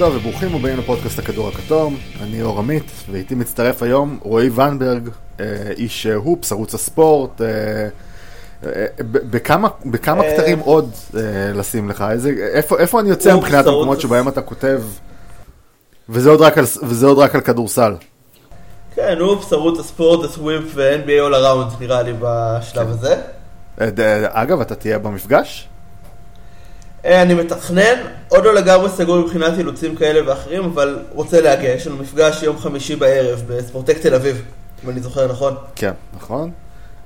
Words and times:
טוב 0.00 0.16
וברוכים 0.16 0.54
הבאים 0.54 0.78
לפודקאסט 0.78 1.18
הכדור 1.18 1.48
הכתום, 1.48 1.96
אני 2.22 2.42
אור 2.42 2.58
עמית 2.58 2.90
ואיתי 3.10 3.34
מצטרף 3.34 3.82
היום 3.82 4.18
רועי 4.22 4.48
ונברג, 4.48 5.08
אה, 5.40 5.44
איש 5.76 6.06
הופס, 6.06 6.52
ערוץ 6.52 6.74
הספורט, 6.74 7.40
אה, 7.40 7.46
אה, 8.66 8.86
בכמה, 9.04 9.68
בכמה 9.86 10.22
כתרים 10.22 10.58
עוד 10.58 10.90
לשים 11.54 11.88
לך, 11.88 12.04
איזה, 12.10 12.30
איפה, 12.52 12.78
איפה 12.78 13.00
אני 13.00 13.08
יוצא 13.08 13.36
מבחינת 13.36 13.66
המקומות 13.66 14.00
שבהם 14.00 14.28
אתה 14.28 14.42
כותב 14.42 14.82
וזה 16.08 16.30
עוד 16.30 16.40
רק 16.40 16.58
על, 16.58 16.64
וזה 16.82 17.06
עוד 17.06 17.18
רק 17.18 17.34
על 17.34 17.40
כדורסל. 17.40 17.94
כן, 18.94 19.20
אופס, 19.20 19.52
ערוץ 19.52 19.78
הספורט, 19.78 20.30
הסוויפ 20.30 20.64
ו-NBA 20.74 21.30
all 21.30 21.34
around 21.34 21.80
נראה 21.80 22.02
לי 22.02 22.12
בשלב 22.12 22.86
כן. 22.86 22.92
הזה. 22.92 23.16
אגב, 24.32 24.60
אתה 24.60 24.74
תהיה 24.74 24.98
במפגש? 24.98 25.69
אה, 27.04 27.22
אני 27.22 27.34
מתכנן, 27.34 27.94
עוד 28.28 28.44
לא 28.44 28.54
לגמרי 28.54 28.88
סגור 28.88 29.18
מבחינת 29.18 29.58
אילוצים 29.58 29.96
כאלה 29.96 30.30
ואחרים, 30.30 30.64
אבל 30.64 30.98
רוצה 31.12 31.40
להגיע, 31.40 31.70
יש 31.70 31.86
לנו 31.86 31.96
מפגש 31.96 32.42
יום 32.42 32.58
חמישי 32.58 32.96
בערב 32.96 33.42
בספורטק 33.48 33.98
תל 33.98 34.14
אביב, 34.14 34.42
אם 34.84 34.90
אני 34.90 35.00
זוכר 35.00 35.32
נכון. 35.32 35.54
כן, 35.76 35.92
נכון. 36.16 36.50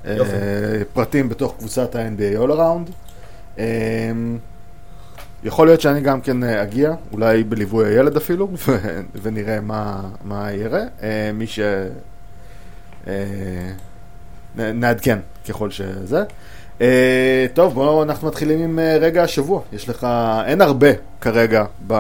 יופי. 0.05 0.33
אה, 0.33 0.83
פרטים 0.93 1.29
בתוך 1.29 1.55
קבוצת 1.59 1.95
ה-NBA 1.95 2.39
All 2.39 2.51
Around. 2.51 2.91
אה, 3.59 3.65
יכול 5.45 5.67
להיות 5.67 5.81
שאני 5.81 6.01
גם 6.01 6.21
כן 6.21 6.45
אגיע, 6.45 6.93
אולי 7.13 7.45
בליווי 7.45 7.89
הילד 7.89 8.17
אפילו, 8.17 8.49
ונראה 9.23 9.61
מה, 9.61 10.01
מה 10.25 10.53
יראה. 10.53 10.85
מי 11.35 11.47
ש... 11.47 11.61
נעדכן 14.57 15.19
ככל 15.49 15.71
שזה. 15.71 16.25
Uh, 16.79 16.83
טוב, 17.55 17.75
בואו 17.75 18.03
אנחנו 18.03 18.29
מתחילים 18.29 18.59
עם 18.59 18.79
uh, 18.79 19.03
רגע 19.03 19.23
השבוע. 19.23 19.61
יש 19.73 19.89
לך, 19.89 20.07
אין 20.47 20.61
הרבה 20.61 20.89
כרגע 21.21 21.65
ב, 21.87 21.95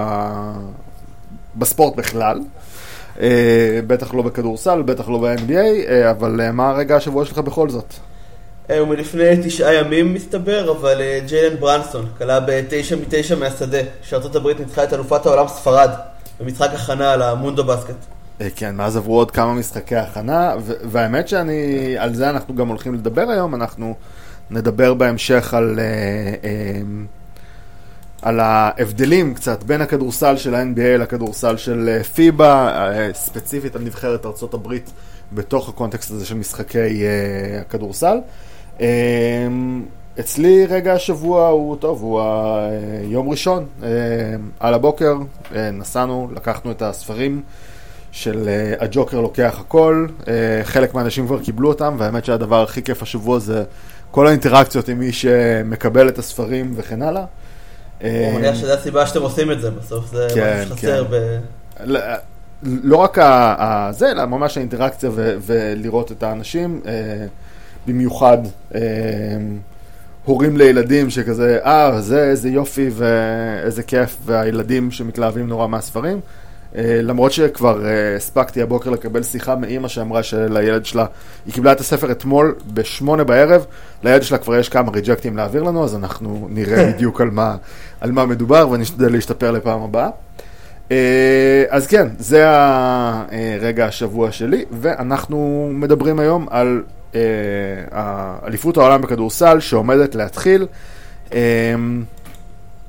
בספורט 1.56 1.96
בכלל. 1.96 2.40
Uh, 3.16 3.20
בטח 3.86 4.14
לא 4.14 4.22
בכדורסל, 4.22 4.82
בטח 4.82 5.08
לא 5.08 5.18
ב-NBA, 5.18 5.50
uh, 5.50 6.10
אבל 6.10 6.40
uh, 6.40 6.52
מה 6.52 6.72
רגע 6.72 6.96
השבוע 6.96 7.24
שלך 7.24 7.38
בכל 7.38 7.68
זאת? 7.68 7.94
הוא 8.68 8.88
מלפני 8.88 9.36
תשעה 9.44 9.74
ימים 9.74 10.14
מסתבר, 10.14 10.72
אבל 10.72 11.00
uh, 11.00 11.28
ג'יילן 11.28 11.56
ברנסון 11.56 12.08
כלה 12.18 12.40
בתשע 12.40 12.96
מתשע 12.96 13.34
מהשדה, 13.34 13.78
שארצות 14.02 14.36
הברית 14.36 14.60
ניצחה 14.60 14.84
את 14.84 14.92
אלופת 14.92 15.26
העולם 15.26 15.48
ספרד, 15.48 15.90
במשחק 16.40 16.70
הכנה 16.74 17.12
על 17.12 17.22
המונדו 17.22 17.64
בסקט. 17.64 17.94
כן, 18.56 18.76
מאז 18.76 18.96
עברו 18.96 19.18
עוד 19.18 19.30
כמה 19.30 19.54
משחקי 19.54 19.96
הכנה, 19.96 20.54
והאמת 20.84 21.28
שאני, 21.28 21.94
על 21.98 22.14
זה 22.14 22.30
אנחנו 22.30 22.54
גם 22.54 22.68
הולכים 22.68 22.94
לדבר 22.94 23.30
היום, 23.30 23.54
אנחנו... 23.54 23.94
נדבר 24.50 24.94
בהמשך 24.94 25.54
על, 25.54 25.78
אה, 25.78 25.84
אה, 26.44 26.80
על 28.22 28.40
ההבדלים 28.40 29.34
קצת 29.34 29.62
בין 29.62 29.80
הכדורסל 29.80 30.36
של 30.36 30.54
ה-NBA 30.54 30.98
לכדורסל 30.98 31.56
של 31.56 31.88
אה, 31.88 32.04
פיבה, 32.04 32.88
ספציפית 33.12 33.76
על 33.76 33.82
נבחרת 33.82 34.26
ארה"ב 34.26 34.74
בתוך 35.32 35.68
הקונטקסט 35.68 36.10
הזה 36.10 36.26
של 36.26 36.34
משחקי 36.34 37.04
הכדורסל. 37.60 38.16
אצלי 40.20 40.66
רגע 40.66 40.92
השבוע 40.92 41.48
הוא 41.48 41.76
טוב, 41.76 42.02
הוא 42.02 42.20
יום 43.02 43.28
ראשון, 43.28 43.66
על 44.60 44.74
הבוקר 44.74 45.16
נסענו, 45.72 46.28
לקחנו 46.34 46.70
את 46.70 46.82
הספרים 46.82 47.42
של 48.12 48.48
הג'וקר 48.80 49.20
לוקח 49.20 49.56
הכל, 49.60 50.06
חלק 50.62 50.94
מהאנשים 50.94 51.26
כבר 51.26 51.42
קיבלו 51.42 51.68
אותם, 51.68 51.96
והאמת 51.98 52.24
שהדבר 52.24 52.62
הכי 52.62 52.82
כיף 52.82 53.02
השבוע 53.02 53.38
זה 53.38 53.64
כל 54.14 54.26
האינטראקציות 54.26 54.88
עם 54.88 54.98
מי 54.98 55.12
שמקבל 55.12 56.08
את 56.08 56.18
הספרים 56.18 56.72
וכן 56.76 57.02
הלאה. 57.02 57.24
אני 58.00 58.32
מניח 58.36 58.54
שזו 58.54 58.72
הסיבה 58.72 59.06
שאתם 59.06 59.22
עושים 59.22 59.52
את 59.52 59.60
זה, 59.60 59.70
בסוף 59.70 60.10
זה 60.10 60.28
כן, 60.34 60.60
משהו 60.62 60.76
שחסר. 60.76 61.04
כן. 61.04 61.10
ב... 61.10 61.38
לא 62.62 62.96
רק 62.96 63.18
זה, 63.90 64.10
אלא 64.10 64.24
ממש 64.26 64.56
האינטראקציה 64.56 65.10
ולראות 65.14 66.12
את 66.12 66.22
האנשים, 66.22 66.80
אה, 66.86 67.26
במיוחד 67.86 68.38
אה, 68.74 68.80
הורים 70.24 70.56
לילדים 70.56 71.10
שכזה, 71.10 71.58
אה, 71.64 72.00
זה 72.00 72.24
איזה 72.24 72.48
יופי 72.48 72.90
ואיזה 72.92 73.82
כיף, 73.82 74.16
והילדים 74.24 74.90
שמתלהבים 74.90 75.48
נורא 75.48 75.66
מהספרים. 75.66 76.20
אה, 76.76 77.00
למרות 77.02 77.32
שכבר 77.32 77.86
אה, 77.86 78.16
הספקתי 78.16 78.62
הבוקר 78.62 78.90
לקבל 78.90 79.22
שיחה 79.22 79.56
מאימא 79.56 79.88
שאמרה 79.88 80.22
שלילד 80.22 80.84
שלה, 80.84 81.06
היא 81.46 81.54
קיבלה 81.54 81.72
את 81.72 81.80
הספר 81.80 82.12
אתמול 82.12 82.54
בשמונה 82.72 83.24
בערב, 83.24 83.66
לילד 84.02 84.22
שלה 84.22 84.38
כבר 84.38 84.56
יש 84.56 84.68
כמה 84.68 84.90
ריג'קטים 84.90 85.36
להעביר 85.36 85.62
לנו, 85.62 85.84
אז 85.84 85.94
אנחנו 85.94 86.48
נראה 86.50 86.86
בדיוק 86.92 87.20
על 87.20 87.30
מה, 87.30 87.56
על 88.00 88.12
מה 88.12 88.26
מדובר 88.26 88.68
ונשתדל 88.68 89.12
להשתפר 89.12 89.50
לפעם 89.50 89.82
הבאה. 89.82 90.08
אה, 90.90 91.64
אז 91.68 91.86
כן, 91.86 92.08
זה 92.18 92.44
הרגע 92.48 93.86
השבוע 93.86 94.32
שלי, 94.32 94.64
ואנחנו 94.70 95.70
מדברים 95.72 96.18
היום 96.18 96.46
על 96.50 96.82
אליפות 98.46 98.76
העולם 98.76 99.02
בכדורסל 99.02 99.60
שעומדת 99.60 100.14
להתחיל. 100.14 100.66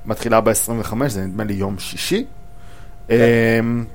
מתחילה 0.05 0.41
ב-25, 0.41 1.07
זה 1.07 1.21
נדמה 1.21 1.43
לי 1.43 1.53
יום 1.53 1.75
שישי. 1.79 2.25
אמ, 3.09 3.85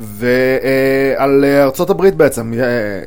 ועל 0.00 1.44
ארצות 1.44 1.90
הברית 1.90 2.14
בעצם, 2.14 2.52
אה, 2.60 3.02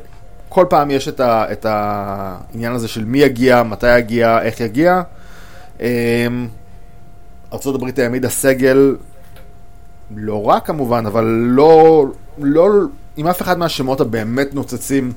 כל 0.49 0.65
פעם 0.69 0.91
יש 0.91 1.07
את, 1.07 1.19
ה, 1.19 1.45
את 1.51 1.65
העניין 1.69 2.73
הזה 2.73 2.87
של 2.87 3.05
מי 3.05 3.19
יגיע, 3.19 3.63
מתי 3.63 3.97
יגיע, 3.99 4.41
איך 4.41 4.59
יגיע. 4.59 5.01
אמ, 5.79 5.85
ארצות 7.53 7.75
הברית 7.75 7.99
העמידה 7.99 8.29
סגל, 8.29 8.95
לא 10.15 10.49
רע 10.49 10.59
כמובן, 10.59 11.05
אבל 11.05 11.23
לא, 11.25 12.05
לא 12.37 12.69
עם 13.17 13.27
אף 13.27 13.41
אחד 13.41 13.57
מהשמות 13.57 14.01
הבאמת 14.01 14.53
נוצצים 14.53 15.11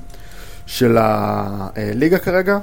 של 0.65 0.97
הליגה 0.99 2.17
כרגע. 2.17 2.59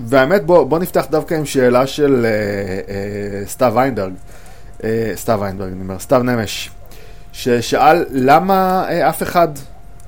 אמ, 0.00 0.04
והאמת, 0.08 0.46
בוא, 0.46 0.64
בוא 0.64 0.78
נפתח 0.78 1.06
דווקא 1.10 1.34
עם 1.34 1.46
שאלה 1.46 1.86
של 1.86 2.26
אה, 2.26 2.30
אה, 2.94 3.46
סתיו 3.46 3.72
ויינברג, 3.74 4.12
אה, 4.84 5.12
סתיו 5.14 5.38
ויינברג, 5.42 5.72
אני 5.72 5.80
אומר, 5.80 5.98
סתיו 5.98 6.22
נמש, 6.22 6.70
ששאל 7.32 8.04
למה 8.10 8.84
אה, 8.88 9.08
אף 9.08 9.22
אחד 9.22 9.48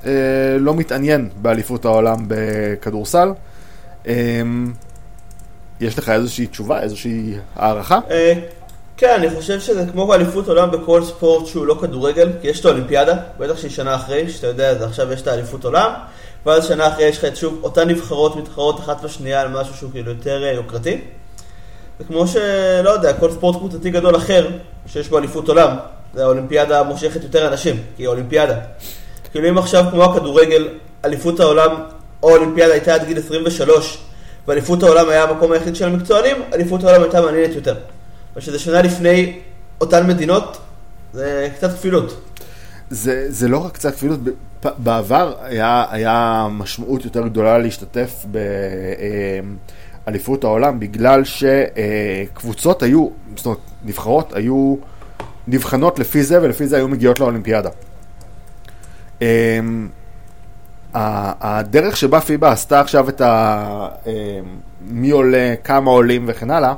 אה, 0.06 0.12
לא 0.58 0.74
מתעניין 0.74 1.28
באליפות 1.36 1.84
העולם 1.84 2.16
בכדורסל. 2.28 3.32
אה, 4.06 4.42
יש 5.80 5.98
לך 5.98 6.08
איזושהי 6.08 6.46
תשובה, 6.46 6.82
איזושהי 6.82 7.34
הערכה? 7.56 7.98
אה, 8.10 8.32
כן, 8.96 9.14
אני 9.18 9.30
חושב 9.30 9.60
שזה 9.60 9.84
כמו 9.92 10.06
באליפות 10.06 10.48
עולם 10.48 10.70
בכל 10.70 11.04
ספורט 11.04 11.46
שהוא 11.46 11.66
לא 11.66 11.78
כדורגל, 11.80 12.32
כי 12.42 12.48
יש 12.48 12.60
את 12.60 12.64
האולימפיאדה, 12.64 13.16
בטח 13.38 13.56
שהיא 13.56 13.70
שנה 13.70 13.94
אחרי, 13.94 14.30
שאתה 14.30 14.46
יודע, 14.46 14.86
עכשיו 14.86 15.12
יש 15.12 15.22
את 15.22 15.26
האליפות 15.26 15.64
עולם. 15.64 15.92
ואז 16.46 16.68
שנה 16.68 16.88
אחרי 16.88 17.04
יש 17.04 17.18
לך 17.18 17.24
את 17.24 17.36
שוב 17.36 17.58
אותן 17.62 17.88
נבחרות 17.88 18.36
מתחרות 18.36 18.80
אחת 18.80 19.02
בשנייה 19.02 19.40
על 19.40 19.48
משהו 19.48 19.74
שהוא 19.74 19.90
כאילו 19.90 20.10
יותר 20.10 20.44
אה, 20.44 20.52
יוקרתי. 20.52 21.00
וכמו 22.00 22.26
שלא 22.26 22.90
יודע, 22.90 23.12
כל 23.12 23.32
ספורט 23.32 23.56
קבוצתי 23.56 23.90
גדול 23.90 24.16
אחר 24.16 24.48
שיש 24.86 25.08
בו 25.08 25.18
אליפות 25.18 25.48
עולם, 25.48 25.76
זה 26.14 26.24
האולימפיאדה 26.24 26.82
מושכת 26.82 27.22
יותר 27.22 27.48
אנשים, 27.48 27.76
כי 27.96 28.02
היא 28.02 28.08
אולימפיאדה. 28.08 28.56
כאילו 29.32 29.48
אם 29.48 29.58
עכשיו 29.58 29.84
כמו 29.90 30.04
הכדורגל, 30.04 30.68
אליפות 31.04 31.40
העולם 31.40 31.70
או 32.22 32.30
אולימפיאדה 32.30 32.72
הייתה 32.72 32.94
עד 32.94 33.04
גיל 33.04 33.18
23, 33.18 33.98
ואליפות 34.48 34.82
העולם 34.82 35.08
היה 35.08 35.22
המקום 35.24 35.52
היחיד 35.52 35.76
של 35.76 35.86
המקצוענים, 35.86 36.36
אליפות 36.52 36.84
העולם 36.84 37.02
הייתה 37.02 37.20
מעניינת 37.20 37.54
יותר. 37.54 37.74
ושזה 38.36 38.58
שנה 38.58 38.82
לפני 38.82 39.38
אותן 39.80 40.06
מדינות, 40.06 40.58
זה 41.12 41.48
קצת 41.56 41.72
כפילות. 41.74 42.20
זה, 42.90 43.26
זה 43.28 43.48
לא 43.48 43.58
רק 43.58 43.72
קצת 43.72 43.94
כפילות, 43.94 44.20
בעבר 44.78 45.34
היה, 45.42 45.84
היה 45.91 46.47
משמעות 46.51 47.04
יותר 47.04 47.28
גדולה 47.28 47.59
להשתתף 47.59 48.24
באליפות 50.07 50.45
העולם 50.45 50.80
בגלל 50.80 51.22
שקבוצות 51.24 52.83
היו, 52.83 53.09
זאת 53.36 53.47
אומרת, 53.47 53.59
נבחרות 53.84 54.33
היו 54.33 54.77
נבחנות 55.48 55.98
לפי 55.98 56.22
זה 56.22 56.42
ולפי 56.42 56.66
זה 56.66 56.77
היו 56.77 56.89
מגיעות 56.89 57.21
לאולימפיאדה. 57.21 57.71
הדרך 60.95 61.97
שבה 61.97 62.21
פיבה 62.21 62.53
עשתה 62.53 62.80
עכשיו 62.80 63.09
את 63.09 63.21
ה... 63.21 63.89
מי 64.80 65.10
עולה, 65.10 65.54
כמה 65.65 65.91
עולים 65.91 66.24
וכן 66.28 66.51
הלאה, 66.51 66.74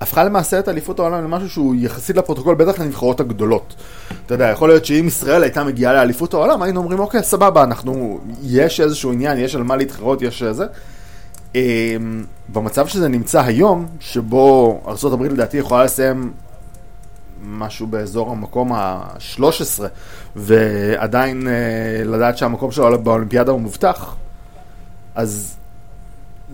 הפכה 0.00 0.24
למעשה 0.24 0.58
את 0.58 0.68
אליפות 0.68 0.98
העולם 0.98 1.24
למשהו 1.24 1.50
שהוא 1.50 1.74
יחסית 1.78 2.16
לפרוטוקול, 2.16 2.54
בטח 2.54 2.80
לנבחרות 2.80 3.20
הגדולות. 3.20 3.74
אתה 4.26 4.34
יודע, 4.34 4.46
יכול 4.46 4.68
להיות 4.68 4.84
שאם 4.84 5.04
ישראל 5.06 5.42
הייתה 5.42 5.64
מגיעה 5.64 5.92
לאליפות 5.92 6.34
העולם, 6.34 6.62
היינו 6.62 6.80
אומרים, 6.80 6.98
אוקיי, 6.98 7.22
סבבה, 7.22 7.64
אנחנו, 7.64 8.20
יש 8.42 8.80
איזשהו 8.80 9.12
עניין, 9.12 9.38
יש 9.38 9.54
על 9.54 9.62
מה 9.62 9.76
להתחרות, 9.76 10.22
יש 10.22 10.42
זה. 10.42 10.66
אמ, 11.54 12.24
במצב 12.48 12.86
שזה 12.86 13.08
נמצא 13.08 13.40
היום, 13.40 13.86
שבו 14.00 14.80
ארה"ב 14.86 15.22
לדעתי 15.22 15.56
יכולה 15.56 15.84
לסיים 15.84 16.32
משהו 17.42 17.86
באזור 17.86 18.30
המקום 18.30 18.72
ה-13, 18.72 19.82
ועדיין 20.36 21.48
אה, 21.48 22.04
לדעת 22.04 22.38
שהמקום 22.38 22.70
שלו 22.72 23.02
באולימפיאדה 23.02 23.52
הוא 23.52 23.60
מובטח, 23.60 24.16
אז 25.14 25.57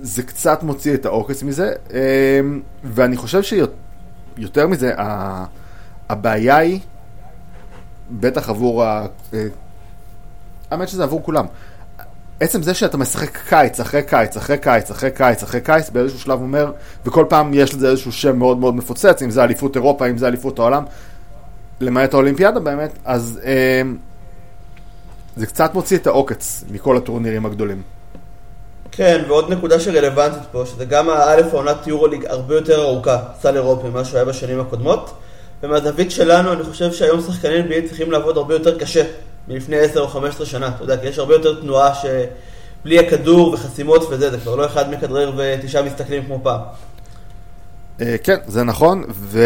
זה 0.03 0.23
קצת 0.23 0.63
מוציא 0.63 0.95
את 0.95 1.07
העוקץ 1.07 1.43
מזה, 1.43 1.73
אמ, 1.91 2.61
ואני 2.85 3.17
חושב 3.17 3.43
יותר 4.37 4.67
מזה, 4.67 4.95
הבעיה 6.09 6.57
היא, 6.57 6.81
בטח 8.11 8.49
עבור 8.49 8.85
ה... 8.85 9.07
אה, 9.35 9.47
האמת 10.71 10.89
שזה 10.89 11.03
עבור 11.03 11.23
כולם. 11.23 11.47
עצם 12.41 12.63
זה 12.63 12.75
שאתה 12.75 12.97
משחק 12.97 13.37
קיץ 13.49 13.81
אחרי 13.81 14.03
קיץ 14.03 14.37
אחרי 14.37 14.59
קיץ 14.59 14.91
אחרי 14.91 15.11
קיץ 15.11 15.43
אחרי 15.43 15.61
קיץ 15.61 15.91
באיזשהו 15.91 16.21
שלב 16.21 16.41
אומר, 16.41 16.73
וכל 17.07 17.25
פעם 17.29 17.55
יש 17.55 17.75
לזה 17.75 17.89
איזשהו 17.89 18.13
שם 18.13 18.39
מאוד 18.39 18.59
מאוד 18.59 18.75
מפוצץ, 18.75 19.23
אם 19.23 19.31
זה 19.31 19.45
אליפות 19.45 19.77
אירופה, 19.77 20.07
אם 20.07 20.19
זה 20.19 20.29
אליפות 20.29 20.59
העולם, 20.59 20.85
למעט 21.81 22.15
האולימפיאדה 22.15 22.61
באמת, 22.61 22.99
אז 23.05 23.41
אה, 23.45 23.83
זה 25.37 25.47
קצת 25.47 25.75
מוציא 25.75 25.97
את 25.97 26.07
העוקץ 26.07 26.65
מכל 26.71 26.97
הטורנירים 26.97 27.47
הגדולים. 27.47 27.83
כן, 28.97 29.23
ועוד 29.29 29.53
נקודה 29.53 29.81
שרלוונטית 29.81 30.43
פה, 30.53 30.63
שזה 30.67 30.85
גם 30.85 31.11
האלף 31.11 31.55
העונת 31.55 31.87
יורוליג 31.87 32.27
הרבה 32.27 32.55
יותר 32.55 32.83
ארוכה, 32.83 33.19
סל 33.41 33.57
אירופי, 33.57 33.89
ממה 33.89 34.05
שהיה 34.05 34.25
בשנים 34.25 34.61
הקודמות. 34.61 35.11
ומהזווית 35.63 36.11
שלנו, 36.11 36.53
אני 36.53 36.63
חושב 36.63 36.93
שהיום 36.93 37.21
שחקנים 37.21 37.67
NBA 37.67 37.89
צריכים 37.89 38.11
לעבוד 38.11 38.37
הרבה 38.37 38.55
יותר 38.55 38.79
קשה 38.79 39.03
מלפני 39.49 39.79
10 39.79 40.01
או 40.01 40.09
15 40.09 40.47
שנה. 40.47 40.69
אתה 40.69 40.85
יודע, 40.85 40.97
כי 40.97 41.07
יש 41.07 41.19
הרבה 41.19 41.35
יותר 41.35 41.61
תנועה 41.61 41.93
שבלי 41.95 42.99
הכדור 42.99 43.53
וחסימות 43.53 44.03
וזה, 44.11 44.31
זה 44.31 44.39
כבר 44.39 44.57
לא 44.57 44.67
אחד 44.67 44.91
מכדרר 44.91 45.33
ותשעה 45.37 45.83
מסתכלים 45.83 46.25
כמו 46.27 46.41
פעם. 46.43 46.61
אה, 48.01 48.17
כן, 48.23 48.37
זה 48.47 48.63
נכון, 48.63 49.05
ו... 49.11 49.41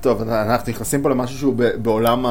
טוב, 0.00 0.28
אנחנו 0.28 0.70
נכנסים 0.70 1.02
פה 1.02 1.10
למשהו 1.10 1.38
שהוא 1.38 1.54
בעולם 1.82 2.26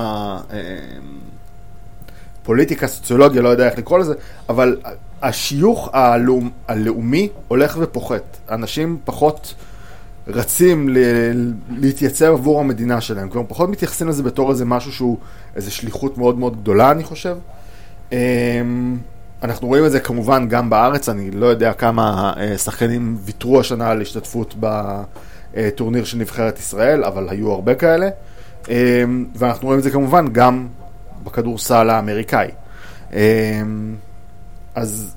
הפוליטיקה, 2.41 2.85
אה, 2.85 2.91
סוציולוגיה, 2.91 3.41
לא 3.41 3.49
יודע 3.49 3.65
איך 3.65 3.77
לקרוא 3.77 3.99
לזה, 3.99 4.13
אבל 4.49 4.77
השיוך 5.21 5.89
הלאומ, 5.93 6.49
הלאומי 6.67 7.29
הולך 7.47 7.77
ופוחת. 7.79 8.37
אנשים 8.49 8.97
פחות 9.05 9.53
רצים 10.27 10.89
ל, 10.89 10.97
להתייצב 11.69 12.25
עבור 12.25 12.59
המדינה 12.59 13.01
שלהם. 13.01 13.29
כלומר, 13.29 13.47
פחות 13.49 13.69
מתייחסים 13.69 14.07
לזה 14.07 14.23
בתור 14.23 14.51
איזה 14.51 14.65
משהו 14.65 14.91
שהוא 14.91 15.17
איזה 15.55 15.71
שליחות 15.71 16.17
מאוד 16.17 16.39
מאוד 16.39 16.61
גדולה, 16.61 16.91
אני 16.91 17.03
חושב. 17.03 17.37
אמ, 18.11 18.97
אנחנו 19.43 19.67
רואים 19.67 19.85
את 19.85 19.91
זה 19.91 19.99
כמובן 19.99 20.47
גם 20.49 20.69
בארץ, 20.69 21.09
אני 21.09 21.31
לא 21.31 21.45
יודע 21.45 21.73
כמה 21.73 22.33
אה, 22.37 22.57
שחקנים 22.57 23.17
ויתרו 23.25 23.59
השנה 23.59 23.89
על 23.89 24.01
השתתפות 24.01 24.55
בטורניר 25.55 26.03
של 26.03 26.17
נבחרת 26.17 26.59
ישראל, 26.59 27.03
אבל 27.03 27.29
היו 27.29 27.51
הרבה 27.51 27.75
כאלה. 27.75 28.09
אמ, 28.69 29.25
ואנחנו 29.35 29.65
רואים 29.65 29.79
את 29.79 29.83
זה 29.83 29.91
כמובן 29.91 30.25
גם 30.31 30.67
בכדורסל 31.23 31.89
האמריקאי. 31.89 32.47
אמ, 33.13 33.19
אז 34.75 35.15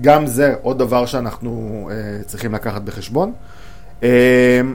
גם 0.00 0.26
זה 0.26 0.54
עוד 0.62 0.78
דבר 0.78 1.06
שאנחנו 1.06 1.90
צריכים 2.26 2.54
לקחת 2.54 2.82
בחשבון. 2.82 3.32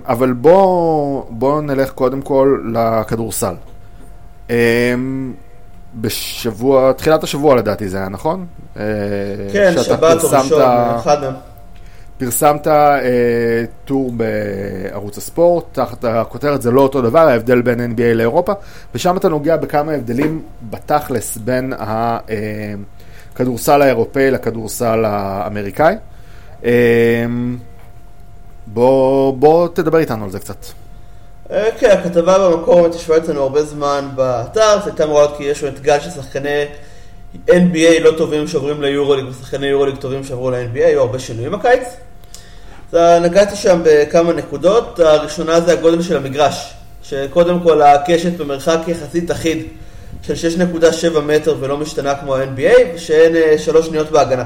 אבל 0.06 0.34
בואו 0.34 1.28
בוא 1.30 1.62
נלך 1.62 1.92
קודם 1.92 2.22
כל 2.22 2.60
לכדורסל. 2.74 3.54
בשבוע, 5.96 6.92
תחילת 6.94 7.24
השבוע 7.24 7.56
לדעתי 7.56 7.90
זה 7.90 7.98
היה, 7.98 8.10
נכון? 8.10 8.46
כן, 9.54 9.74
שבת 9.84 10.24
או 10.24 10.30
ראשון, 10.32 10.62
אחד 11.00 11.22
מהם. 11.22 11.34
פרסמת 12.18 12.68
אה, 12.68 13.64
טור 13.86 14.12
בערוץ 14.12 15.18
הספורט, 15.18 15.64
תחת 15.72 16.04
הכותרת 16.04 16.62
זה 16.62 16.72
לא 16.72 16.82
אותו 16.82 17.02
דבר, 17.02 17.20
ההבדל 17.20 17.62
בין 17.62 17.94
NBA 17.96 18.14
לאירופה, 18.16 18.54
ושם 18.96 19.18
אתה 19.18 19.30
נוגע 19.30 19.58
בכמה 19.58 19.92
הבדלים 19.92 20.42
בתכלס 20.70 21.38
בין 21.38 21.74
ה... 21.74 22.18
אה, 22.30 22.74
הכדורסל 23.38 23.82
האירופאי 23.82 24.32
לכדורסל 24.32 25.06
האמריקאי. 25.06 25.96
אמ, 26.64 27.58
בוא, 28.68 29.34
בוא 29.34 29.68
תדבר 29.74 29.98
איתנו 29.98 30.24
על 30.24 30.30
זה 30.30 30.40
קצת. 30.40 30.66
אה, 31.52 31.70
כן, 31.80 31.90
הכתבה 31.90 32.50
במקום 32.50 32.86
התיישבה 32.86 33.18
אצלנו 33.18 33.42
הרבה 33.42 33.64
זמן 33.64 34.10
באתר, 34.16 34.80
זה 34.84 34.90
הייתה 34.90 35.04
אמורה 35.04 35.38
כי 35.38 35.44
יש 35.44 35.64
לנו 35.64 35.76
את 35.76 35.82
גל 35.82 36.00
של 36.00 36.10
שחקני 36.10 36.66
NBA 37.48 38.00
לא 38.00 38.12
טובים 38.18 38.48
שעוברים 38.48 38.82
ליורוליג 38.82 39.26
ושחקני 39.30 39.68
יורוליג 39.68 39.96
טובים 39.96 40.24
שעברו 40.24 40.52
ל-NBA, 40.52 40.86
היו 40.86 41.02
הרבה 41.02 41.20
שינויים 41.20 41.52
בקיץ. 41.52 41.88
אז 42.92 43.22
נגעתי 43.22 43.56
שם 43.56 43.82
בכמה 43.84 44.34
נקודות, 44.34 45.00
הראשונה 45.00 45.62
זה 45.62 45.74
הגודל 45.74 46.02
של 46.02 46.18
המגרש, 46.18 46.74
שקודם 47.04 47.60
כל 47.60 47.82
הקשת 47.82 48.38
במרחק 48.38 48.80
יחסית 48.88 49.32
אחיד 49.32 49.64
של 50.22 50.34
6.7 51.14 51.20
מטר 51.20 51.56
ולא 51.60 51.78
משתנה 51.78 52.16
כמו 52.16 52.36
ה-NBA, 52.36 52.96
ושאין 52.96 53.36
אה, 53.36 53.58
שלוש 53.58 53.86
שניות 53.86 54.12
בהגנה. 54.12 54.46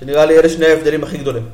שנראה 0.00 0.26
לי 0.26 0.38
אלה 0.38 0.48
שני 0.48 0.66
ההבדלים 0.66 1.04
הכי 1.04 1.18
גדולים. 1.18 1.48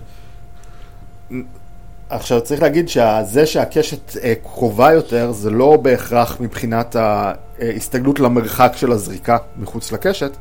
עכשיו 2.09 2.41
צריך 2.41 2.63
להגיד 2.63 2.89
שזה 2.89 3.47
שהקשת 3.47 4.17
אה, 4.23 4.35
קרובה 4.43 4.93
יותר 4.93 5.33
זה 5.33 5.51
לא 5.51 5.77
בהכרח 5.77 6.41
מבחינת 6.41 6.97
ההסתגלות 6.97 8.21
למרחק 8.21 8.73
של 8.77 8.93
הזריקה 8.93 9.37
מחוץ 9.57 9.93
לקשת, 9.93 10.37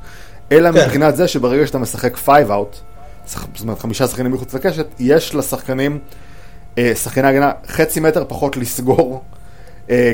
אלא 0.54 0.72
כן. 0.72 0.84
מבחינת 0.86 1.16
זה 1.16 1.28
שברגע 1.28 1.68
שאתה 1.68 1.78
משחק 1.78 2.16
5 2.16 2.28
out, 2.28 2.78
זאת 3.28 3.62
אומרת 3.62 3.80
חמישה 3.80 4.08
שחקנים 4.08 4.32
מחוץ 4.32 4.54
לקשת, 4.54 4.86
יש 5.00 5.36
לשחקנים, 5.36 6.00
אה, 6.78 6.96
שחקני 6.96 7.28
הגנה 7.28 7.52
חצי 7.68 8.00
מטר 8.00 8.26
פחות 8.28 8.58
לסגור 8.58 9.24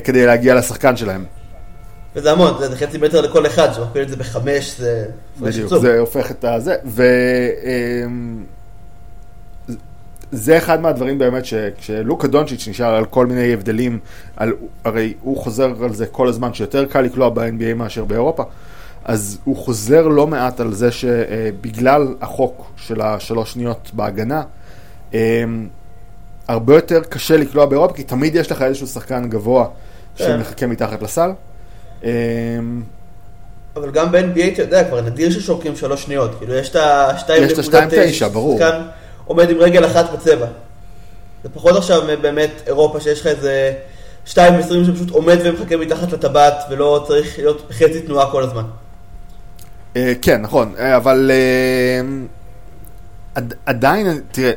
כדי 0.04 0.26
להגיע 0.26 0.56
לשחקן 0.56 0.98
שלהם. 0.98 1.26
וזה 2.16 2.32
המון, 2.32 2.54
זה 2.60 2.76
חצי 2.76 2.98
מטר 2.98 3.22
לכל 3.22 3.46
אחד, 3.46 3.74
שמכפיל 3.74 4.02
את 4.02 4.10
זה 4.10 4.16
בחמש, 4.16 4.80
זה... 4.80 5.06
בדיוק, 5.40 5.78
זה 5.78 6.00
הופך 6.00 6.32
את 6.32 6.44
הזה, 6.44 6.76
ו... 6.86 7.04
אמ, 7.64 8.44
זה 10.32 10.58
אחד 10.58 10.82
מהדברים 10.82 11.18
באמת 11.18 11.46
שכשלוקה 11.46 12.28
דונצ'יץ' 12.28 12.68
נשאר 12.68 12.96
על 12.96 13.06
כל 13.06 13.26
מיני 13.26 13.54
הבדלים, 13.54 14.00
על, 14.36 14.54
הרי 14.84 15.14
הוא 15.22 15.38
חוזר 15.38 15.84
על 15.84 15.94
זה 15.94 16.06
כל 16.06 16.28
הזמן 16.28 16.54
שיותר 16.54 16.86
קל 16.86 17.02
לקלוע 17.02 17.30
ב-NBA 17.30 17.74
מאשר 17.76 18.06
באירופה, 18.06 18.44
אז 19.06 19.38
הוא 19.44 19.56
חוזר 19.56 20.08
לא 20.08 20.28
מעט 20.28 20.60
על 20.60 20.74
זה 20.74 20.92
שבגלל 20.92 22.08
החוק 22.22 22.72
של 22.78 23.02
השלוש 23.02 23.54
שניות 23.54 23.92
בהגנה, 23.94 24.44
אמ, 25.14 25.68
הרבה 26.48 26.76
יותר 26.76 27.02
קשה 27.10 27.38
לקלוע 27.38 27.66
באירופה, 27.66 27.94
כי 27.94 28.04
תמיד 28.04 28.36
יש 28.36 28.52
לך 28.52 28.62
איזשהו 28.62 28.88
שחקן 28.88 29.30
גבוה 29.30 29.68
כן. 30.16 30.26
שמחכה 30.26 30.68
מתחת 30.68 31.02
לסל. 31.02 31.30
אמ, 32.04 32.10
אבל 33.76 33.92
גם 33.92 34.12
ב-NBA, 34.12 34.54
אתה 34.54 34.62
יודע, 34.62 34.84
כבר 34.84 35.02
נדיר 35.02 35.32
ששורקים 35.32 35.76
שלוש 35.76 36.04
שניות. 36.04 36.32
כאילו, 36.38 36.54
יש 36.54 36.70
את 36.70 36.76
ה-2.9, 36.76 38.28
ברור. 38.34 38.60
כאן 38.60 38.88
עומד 39.26 39.50
עם 39.50 39.58
רגל 39.58 39.86
אחת 39.86 40.14
בצבע. 40.14 40.48
זה 41.44 41.50
פחות 41.50 41.76
עכשיו 41.76 42.02
באמת 42.22 42.52
אירופה, 42.68 43.00
שיש 43.00 43.22
לך 43.22 43.28
איזה 43.28 43.74
2.20 44.28 44.36
שפשוט 44.88 45.10
עומד 45.10 45.38
ומחכה 45.44 45.78
מתחת 45.78 46.12
לטבעת, 46.12 46.56
ולא 46.70 47.04
צריך 47.08 47.38
להיות 47.38 47.68
חצי 47.72 48.02
תנועה 48.02 48.32
כל 48.32 48.44
הזמן. 48.44 48.64
אה, 50.00 50.14
כן, 50.22 50.42
נכון, 50.42 50.74
אה, 50.80 50.98
אבל 50.98 51.32
אה, 51.34 52.02
עדיין, 53.66 54.08
תראה, 54.32 54.52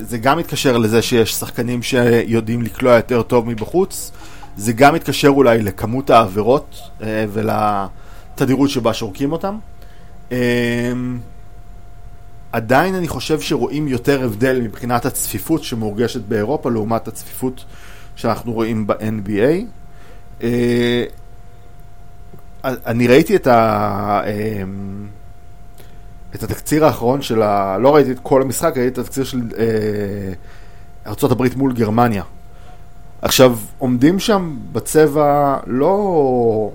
זה 0.00 0.18
גם 0.18 0.38
מתקשר 0.38 0.78
לזה 0.78 1.02
שיש 1.02 1.32
שחקנים 1.34 1.82
שיודעים 1.82 2.62
לקלוע 2.62 2.94
יותר 2.94 3.22
טוב 3.22 3.48
מבחוץ. 3.48 4.12
זה 4.56 4.72
גם 4.72 4.94
מתקשר 4.94 5.28
אולי 5.28 5.62
לכמות 5.62 6.10
העבירות 6.10 6.80
ולתדירות 7.00 8.70
שבה 8.70 8.94
שורקים 8.94 9.32
אותם. 9.32 9.58
עדיין 12.52 12.94
אני 12.94 13.08
חושב 13.08 13.40
שרואים 13.40 13.88
יותר 13.88 14.24
הבדל 14.24 14.60
מבחינת 14.60 15.06
הצפיפות 15.06 15.64
שמורגשת 15.64 16.20
באירופה 16.20 16.70
לעומת 16.70 17.08
הצפיפות 17.08 17.64
שאנחנו 18.16 18.52
רואים 18.52 18.86
ב-NBA. 18.86 19.64
אה, 22.64 22.74
אני 22.86 23.06
ראיתי 23.06 23.36
את, 23.36 23.46
ה, 23.46 24.20
את 26.34 26.42
התקציר 26.42 26.84
האחרון 26.84 27.22
של 27.22 27.42
ה... 27.42 27.78
לא 27.78 27.94
ראיתי 27.94 28.12
את 28.12 28.18
כל 28.22 28.42
המשחק, 28.42 28.76
ראיתי 28.76 28.88
את 28.88 28.98
התקציר 28.98 29.24
של 29.24 29.40
ארה"ב 31.06 31.56
מול 31.56 31.72
גרמניה. 31.72 32.22
עכשיו, 33.22 33.58
עומדים 33.78 34.18
שם 34.18 34.56
בצבע 34.72 35.56
לא... 35.66 36.70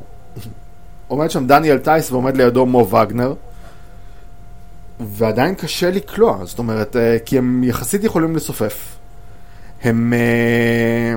עומד 1.08 1.31
שם 1.31 1.48
דניאל 1.48 1.77
טייס 1.77 2.12
ועומד 2.12 2.38
לידו 2.38 2.65
מו 2.65 2.89
וגנר, 2.89 3.34
ועדיין 5.00 5.55
קשה 5.55 5.91
לקלוע, 5.91 6.46
זאת 6.46 6.60
אומרת, 6.60 6.96
אה, 6.96 7.17
כי 7.25 7.38
הם 7.38 7.63
יחסית 7.63 8.03
יכולים 8.03 8.36
לסופף. 8.36 8.98
הם... 9.84 10.13
אה, 10.13 11.15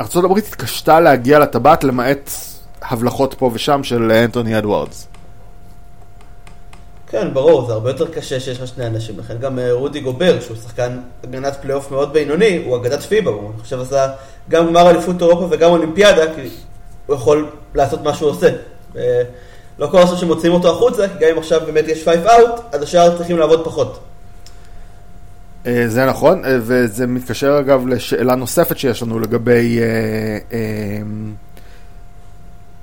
ארה"ב 0.00 0.38
התקשתה 0.38 1.00
להגיע 1.00 1.38
לטבעת 1.38 1.84
למעט 1.84 2.30
הבלחות 2.82 3.34
פה 3.38 3.50
ושם 3.54 3.84
של 3.84 4.12
אנטוני 4.12 4.58
אדוארדס. 4.58 5.06
כן, 7.10 7.34
ברור, 7.34 7.66
זה 7.66 7.72
הרבה 7.72 7.90
יותר 7.90 8.08
קשה 8.08 8.40
שיש 8.40 8.60
לך 8.60 8.66
שני 8.68 8.86
אנשים, 8.86 9.18
לכן 9.18 9.38
גם 9.38 9.58
אה, 9.58 9.72
רודי 9.72 10.00
גובר, 10.00 10.40
שהוא 10.40 10.56
שחקן 10.56 10.98
הגנת 11.24 11.56
פלייאוף 11.62 11.90
מאוד 11.90 12.12
בינוני, 12.12 12.62
הוא 12.66 12.76
אגדת 12.76 13.02
פיבה, 13.02 13.30
הוא 13.30 13.50
אני 13.54 13.62
חושב 13.62 13.80
עשה 13.80 14.10
גם 14.48 14.66
גמר 14.66 14.90
אליפות 14.90 15.22
אירופה 15.22 15.46
וגם 15.50 15.70
אולימפיאדה, 15.70 16.34
כי 16.34 16.48
הוא 17.06 17.16
יכול 17.16 17.50
לעשות 17.74 18.02
מה 18.02 18.14
שהוא 18.14 18.30
עושה. 18.30 18.48
לא 19.78 19.86
כל 19.86 19.98
הזמן 19.98 20.16
שמוציאים 20.16 20.54
אותו 20.54 20.70
החוצה, 20.70 21.08
כי 21.08 21.14
גם 21.14 21.30
אם 21.32 21.38
עכשיו 21.38 21.60
באמת 21.66 21.88
יש 21.88 22.04
five 22.04 22.26
out, 22.26 22.60
אז 22.72 22.82
השאר 22.82 23.16
צריכים 23.16 23.38
לעבוד 23.38 23.64
פחות. 23.64 24.00
אה, 25.66 25.84
זה 25.86 26.06
נכון, 26.06 26.44
אה, 26.44 26.56
וזה 26.60 27.06
מתקשר 27.06 27.58
אגב 27.60 27.86
לשאלה 27.86 28.34
נוספת 28.34 28.78
שיש 28.78 29.02
לנו 29.02 29.18
לגבי, 29.18 29.80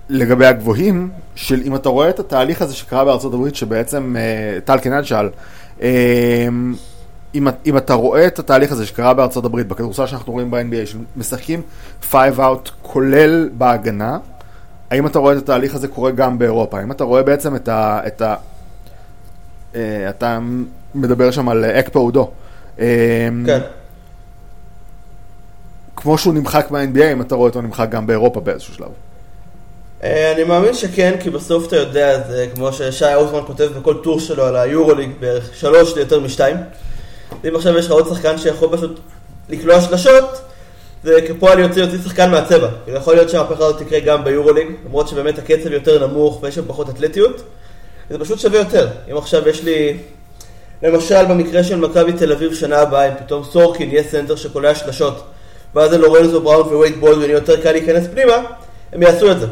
לגבי 0.09 0.45
הגבוהים, 0.45 1.09
של 1.35 1.61
אם 1.65 1.75
אתה 1.75 1.89
רואה 1.89 2.09
את 2.09 2.19
התהליך 2.19 2.61
הזה 2.61 2.73
שקרה 2.75 3.05
בארצות 3.05 3.33
הברית, 3.33 3.55
שבעצם 3.55 4.15
טל 4.65 4.77
קנד 4.79 5.03
שאל, 5.03 5.29
אם, 7.35 7.47
אם 7.65 7.77
אתה 7.77 7.93
רואה 7.93 8.27
את 8.27 8.39
התהליך 8.39 8.71
הזה 8.71 8.85
שקרה 8.85 9.13
בארצות 9.13 9.45
הברית, 9.45 9.67
בכדורסל 9.67 10.05
שאנחנו 10.05 10.33
רואים 10.33 10.51
ב-NBA, 10.51 10.85
שמשחקים 10.85 11.61
5 12.01 12.37
out 12.37 12.69
כולל 12.81 13.49
בהגנה, 13.57 14.17
האם 14.91 15.07
אתה 15.07 15.19
רואה 15.19 15.33
את 15.33 15.37
התהליך 15.37 15.75
הזה 15.75 15.87
קורה 15.87 16.11
גם 16.11 16.39
באירופה? 16.39 16.79
האם 16.79 16.91
אתה 16.91 17.03
רואה 17.03 17.23
בעצם 17.23 17.55
את 17.55 17.67
ה... 17.67 17.99
את 18.07 18.21
ה 18.21 18.35
אה, 19.75 20.09
אתה 20.09 20.39
מדבר 20.95 21.31
שם 21.31 21.49
על 21.49 21.65
אקפה 21.65 21.99
עודו. 21.99 22.31
אה, 22.79 23.29
כן. 23.45 23.59
כמו 25.95 26.17
שהוא 26.17 26.33
נמחק 26.33 26.71
מה-NBA, 26.71 27.03
אם 27.11 27.21
אתה 27.21 27.35
רואה 27.35 27.49
אותו 27.49 27.61
נמחק 27.61 27.89
גם 27.89 28.07
באירופה 28.07 28.39
באיזשהו 28.39 28.73
שלב. 28.73 28.87
אה, 30.03 30.31
אני 30.31 30.43
מאמין 30.43 30.73
שכן, 30.73 31.15
כי 31.19 31.29
בסוף 31.29 31.67
אתה 31.67 31.75
יודע, 31.75 32.21
זה 32.27 32.47
כמו 32.55 32.73
ששי 32.73 33.05
האוזמן 33.05 33.39
כותב 33.47 33.69
בכל 33.79 33.93
טור 34.03 34.19
שלו 34.19 34.45
על 34.45 34.55
היורוליג, 34.55 35.11
בערך 35.19 35.49
שלוש 35.55 35.95
ליותר 35.95 36.19
משתיים. 36.19 36.57
אם 37.47 37.55
עכשיו 37.55 37.77
יש 37.77 37.85
לך 37.85 37.91
עוד 37.91 38.07
שחקן 38.07 38.37
שיכול 38.37 38.69
פשוט 38.71 38.99
לקלוע 39.49 39.81
שלשות, 39.81 40.41
זה 41.03 41.21
כפועל 41.27 41.59
יוצא 41.59 41.79
יוצא 41.79 41.97
שחקן 41.97 42.31
מהצבע. 42.31 42.69
יכול 42.87 43.15
להיות 43.15 43.29
שהמהפכה 43.29 43.65
הזאת 43.65 43.81
תקרה 43.83 43.99
גם 43.99 44.23
ביורוליג, 44.23 44.67
למרות 44.85 45.07
שבאמת 45.07 45.37
הקצב 45.37 45.71
יותר 45.71 46.07
נמוך 46.07 46.39
ויש 46.43 46.55
שם 46.55 46.63
פחות 46.67 46.89
אתלטיות. 46.89 47.41
זה 48.09 48.19
פשוט 48.19 48.39
שווה 48.39 48.59
יותר. 48.59 48.87
אם 49.11 49.17
עכשיו 49.17 49.49
יש 49.49 49.63
לי, 49.63 49.97
למשל 50.83 51.25
במקרה 51.25 51.63
של 51.63 51.75
מכבי 51.75 52.13
תל 52.13 52.31
אביב 52.31 52.53
שנה 52.53 52.77
הבאה, 52.79 53.07
אם 53.07 53.13
פתאום 53.25 53.43
סורקין 53.43 53.91
יהיה 53.91 54.03
סנטר 54.03 54.35
שקולע 54.35 54.75
שלשות, 54.75 55.23
ואז 55.75 55.93
לורנזו 55.93 56.41
בראון 56.41 56.75
ווייד 56.75 56.95
בולדווין 56.97 57.31
יותר 57.31 57.61
קל 57.61 57.71
להיכנס 57.71 58.07
פנימה, 58.13 58.35
הם 58.93 59.01
יעשו 59.01 59.31
את 59.31 59.39
זה. 59.39 59.47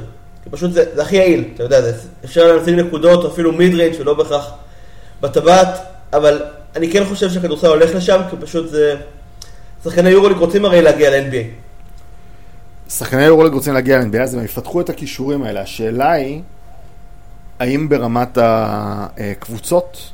כי 0.46 0.50
פשוט 0.50 0.72
זה, 0.72 0.86
זה 0.96 1.02
הכי 1.02 1.16
יעיל, 1.16 1.44
אתה 1.56 1.64
יודע, 1.64 1.82
זה 1.82 1.94
אפשר 2.25 2.56
להשיג 2.56 2.74
נקודות 2.80 3.24
או 3.24 3.32
אפילו 3.32 3.52
mid 3.51 3.74
range 3.74 3.96
ולא 4.00 4.14
בהכרח 4.14 4.52
בטבעת, 5.22 5.80
אבל 6.14 6.44
אני 6.75 6.92
כן 6.92 7.06
חושב 7.06 7.30
שהכדורסל 7.30 7.68
הולך 7.68 7.96
לשם, 7.96 8.22
כי 8.30 8.36
פשוט 8.42 8.70
זה... 8.70 8.96
שחקני 9.84 10.10
יורוליג 10.10 10.38
רוצים 10.38 10.66
הרי 10.66 10.82
להגיע 10.82 11.10
ל-NBA. 11.10 11.46
שחקני 12.92 13.24
יורוליג 13.24 13.54
רוצים 13.54 13.74
להגיע 13.74 13.98
ל-NBA, 13.98 14.22
אז 14.22 14.34
הם 14.34 14.46
יפתחו 14.46 14.82
את 14.82 14.90
הכישורים 14.90 15.44
האלה. 15.44 15.62
השאלה 15.62 16.12
היא, 16.12 16.42
האם 17.60 17.90
ברמת 17.90 18.38
הקבוצות 18.38 20.12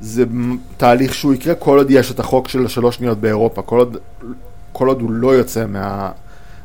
זה 0.00 0.24
תהליך 0.76 1.14
שהוא 1.14 1.34
יקרה 1.34 1.54
כל 1.54 1.78
עוד 1.78 1.90
יש 1.90 2.10
את 2.10 2.20
החוק 2.20 2.48
של 2.48 2.66
השלוש 2.66 2.96
שניות 2.96 3.18
באירופה, 3.18 3.62
כל 3.62 3.78
עוד, 3.78 3.96
כל 4.72 4.88
עוד 4.88 5.00
הוא 5.00 5.10
לא 5.10 5.34
יוצא 5.34 5.66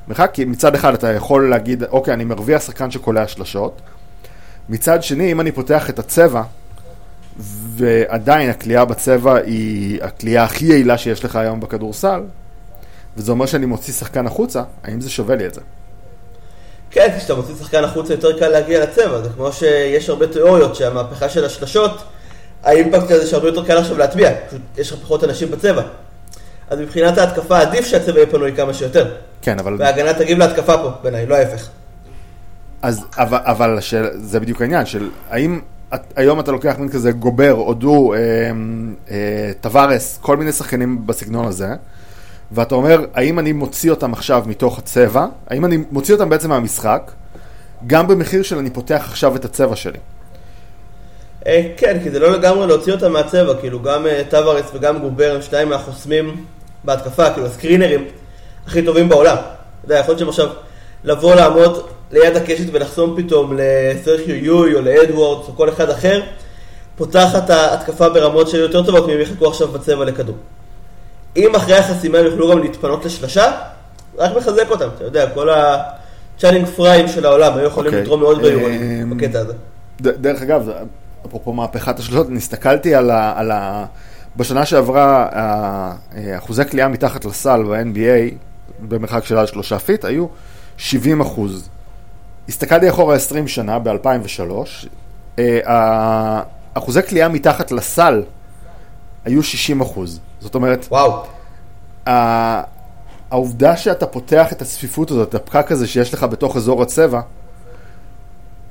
מהמרחק, 0.07 0.29
כי 0.33 0.45
מצד 0.45 0.75
אחד 0.75 0.93
אתה 0.93 1.13
יכול 1.13 1.49
להגיד, 1.49 1.83
אוקיי, 1.83 2.13
אני 2.13 2.23
מרוויח 2.23 2.61
שחקן 2.61 2.91
שקולע 2.91 3.27
שלשות, 3.27 3.81
מצד 4.69 5.03
שני, 5.03 5.31
אם 5.31 5.41
אני 5.41 5.51
פותח 5.51 5.89
את 5.89 5.99
הצבע, 5.99 6.43
ועדיין 7.75 8.49
הכלייה 8.49 8.85
בצבע 8.85 9.35
היא 9.35 10.03
הכלייה 10.03 10.43
הכי 10.43 10.65
יעילה 10.65 10.97
שיש 10.97 11.25
לך 11.25 11.35
היום 11.35 11.59
בכדורסל, 11.59 12.21
וזה 13.17 13.31
אומר 13.31 13.45
שאני 13.45 13.65
מוציא 13.65 13.93
שחקן 13.93 14.27
החוצה, 14.27 14.63
האם 14.83 15.01
זה 15.01 15.09
שווה 15.09 15.35
לי 15.35 15.45
את 15.45 15.53
זה? 15.53 15.61
כן, 16.91 17.07
כשאתה 17.17 17.35
מוציא 17.35 17.55
שחקן 17.55 17.83
החוצה 17.83 18.13
יותר 18.13 18.39
קל 18.39 18.47
להגיע 18.47 18.83
לצבע, 18.83 19.21
זה 19.21 19.29
כמו 19.29 19.51
שיש 19.51 20.09
הרבה 20.09 20.27
תיאוריות 20.27 20.75
שהמהפכה 20.75 21.29
של 21.29 21.45
השלשות, 21.45 22.03
האימפקט 22.63 23.11
הזה 23.11 23.27
שהרבה 23.27 23.47
יותר 23.47 23.65
קל 23.65 23.77
עכשיו 23.77 23.97
להטביע, 23.97 24.31
יש 24.77 24.91
לך 24.91 24.99
פחות 24.99 25.23
אנשים 25.23 25.51
בצבע. 25.51 25.81
אז 26.69 26.79
מבחינת 26.79 27.17
ההתקפה 27.17 27.59
עדיף 27.59 27.85
שהצבע 27.85 28.17
יהיה 28.17 28.27
פנוי 28.27 28.55
כמה 28.55 28.73
שיותר. 28.73 29.15
כן, 29.41 29.59
אבל... 29.59 29.75
וההגנה 29.79 30.13
תגיב 30.13 30.37
להתקפה 30.37 30.77
פה, 30.77 30.91
בעיניי, 31.03 31.25
לא 31.25 31.35
ההפך. 31.35 31.69
אז, 32.81 33.05
אבל, 33.17 33.37
אבל 33.41 33.79
של, 33.81 34.07
זה 34.13 34.39
בדיוק 34.39 34.61
העניין, 34.61 34.85
של 34.85 35.09
האם 35.29 35.59
היום 36.15 36.39
אתה 36.39 36.51
לוקח 36.51 36.75
מין 36.79 36.89
כזה 36.89 37.11
גובר, 37.11 37.53
אודו, 37.53 38.13
אה, 38.13 38.19
אה, 39.11 39.51
טווארס, 39.61 40.17
כל 40.21 40.37
מיני 40.37 40.51
שחקנים 40.51 41.07
בסגנון 41.07 41.45
הזה, 41.45 41.67
ואתה 42.51 42.75
אומר, 42.75 43.05
האם 43.13 43.39
אני 43.39 43.51
מוציא 43.51 43.91
אותם 43.91 44.13
עכשיו 44.13 44.43
מתוך 44.47 44.79
הצבע, 44.79 45.25
האם 45.47 45.65
אני 45.65 45.77
מוציא 45.91 46.13
אותם 46.13 46.29
בעצם 46.29 46.49
מהמשחק, 46.49 47.11
גם 47.87 48.07
במחיר 48.07 48.43
של 48.43 48.57
אני 48.57 48.69
פותח 48.69 49.05
עכשיו 49.09 49.35
את 49.35 49.45
הצבע 49.45 49.75
שלי. 49.75 49.99
אה, 51.47 51.69
כן, 51.77 51.99
כי 52.03 52.11
זה 52.11 52.19
לא 52.19 52.31
לגמרי 52.31 52.67
להוציא 52.67 52.93
אותם 52.93 53.13
מהצבע, 53.13 53.53
כאילו 53.59 53.81
גם 53.81 54.05
טבארס 54.29 54.65
וגם 54.73 54.99
גובר 54.99 55.31
הם 55.35 55.41
שניים 55.41 55.69
מהחוסמים 55.69 56.45
בהתקפה, 56.83 57.29
כאילו 57.29 57.47
הסקרינרים 57.47 58.05
הכי 58.67 58.81
טובים 58.81 59.09
בעולם. 59.09 59.35
אתה 59.35 59.85
יודע, 59.85 59.99
יכול 59.99 60.11
להיות 60.11 60.19
שהם 60.19 60.29
עכשיו 60.29 60.47
לבוא 61.03 61.35
לעמוד 61.35 61.87
ליד 62.11 62.35
הקשת 62.35 62.65
ולחסום 62.71 63.15
פתאום 63.17 63.53
לסרחיו 63.57 64.35
יול 64.35 64.75
או 64.75 64.81
לאדוורדס 64.81 65.47
או 65.47 65.55
כל 65.55 65.69
אחד 65.69 65.89
אחר, 65.89 66.21
פותח 66.95 67.35
את 67.37 67.49
ההתקפה 67.49 68.09
ברמות 68.09 68.49
שהיו 68.49 68.61
יותר 68.61 68.83
טובות 68.83 69.07
מאם 69.07 69.21
יחכו 69.21 69.47
עכשיו 69.47 69.67
בצבע 69.67 70.05
לכדור. 70.05 70.35
אם 71.37 71.55
אחרי 71.55 71.77
החסימה 71.77 72.17
הם 72.17 72.25
יוכלו 72.25 72.49
גם 72.49 72.59
להתפנות 72.59 73.05
לשלשה, 73.05 73.51
רק 74.17 74.37
מחזק 74.37 74.69
אותם, 74.69 74.87
אתה 74.95 75.03
יודע, 75.03 75.29
כל 75.29 75.49
הצ'אנינג 75.49 76.67
פריים 76.67 77.07
של 77.07 77.25
העולם 77.25 77.57
היו 77.57 77.67
יכולים 77.67 77.91
okay. 77.91 77.95
אוקיי. 77.95 78.03
לתרום 78.03 78.19
מאוד 78.19 78.41
ביורוליג 78.41 78.81
אמ, 78.81 79.17
בקטע 79.17 79.39
הזה. 79.39 79.53
דרך 79.99 80.41
אגב, 80.41 80.69
אפרופו 81.27 81.53
מהפכת 81.53 81.99
השלושות, 81.99 82.27
אני 82.27 82.37
הסתכלתי 82.37 82.95
על 82.95 83.11
ה... 83.11 83.33
על 83.39 83.51
ה... 83.51 83.85
בשנה 84.37 84.65
שעברה, 84.65 85.27
אחוזי 86.37 86.65
קליעה 86.65 86.87
מתחת 86.87 87.25
לסל 87.25 87.63
ב-NBA, 87.63 88.33
במרחק 88.79 89.25
של 89.25 89.37
עד 89.37 89.47
שלושה 89.47 89.79
feet, 89.79 90.05
היו 90.05 90.25
70 90.77 91.21
אחוז. 91.21 91.69
הסתכלתי 92.49 92.89
אחורה 92.89 93.15
20 93.15 93.47
שנה, 93.47 93.79
ב-2003, 93.79 94.51
אה, 95.39 96.41
אחוזי 96.73 97.03
קליעה 97.03 97.29
מתחת 97.29 97.71
לסל 97.71 98.23
היו 99.25 99.43
60 99.43 99.81
אחוז. 99.81 100.19
זאת 100.39 100.55
אומרת, 100.55 100.87
וואו. 100.91 101.23
העובדה 103.31 103.77
שאתה 103.77 104.05
פותח 104.05 104.51
את 104.51 104.61
הצפיפות 104.61 105.11
הזאת, 105.11 105.29
את 105.29 105.35
הפקק 105.35 105.71
הזה 105.71 105.87
שיש 105.87 106.13
לך 106.13 106.23
בתוך 106.23 106.57
אזור 106.57 106.81
הצבע, 106.81 107.21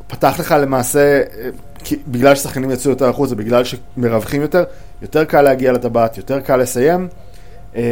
פתח 0.07 0.37
לך 0.39 0.55
למעשה, 0.61 1.23
אה, 1.39 1.49
בגלל 2.09 2.35
ששחקנים 2.35 2.71
יצאו 2.71 2.91
יותר 2.91 3.09
החוצה, 3.09 3.35
בגלל 3.35 3.63
שמרווחים 3.65 4.43
יותר, 4.43 4.65
יותר 5.03 5.25
קל 5.25 5.43
להגיע 5.43 5.73
לטבעת, 5.73 6.17
יותר 6.17 6.41
קל 6.41 6.57
לסיים, 6.57 7.09
אה, 7.77 7.83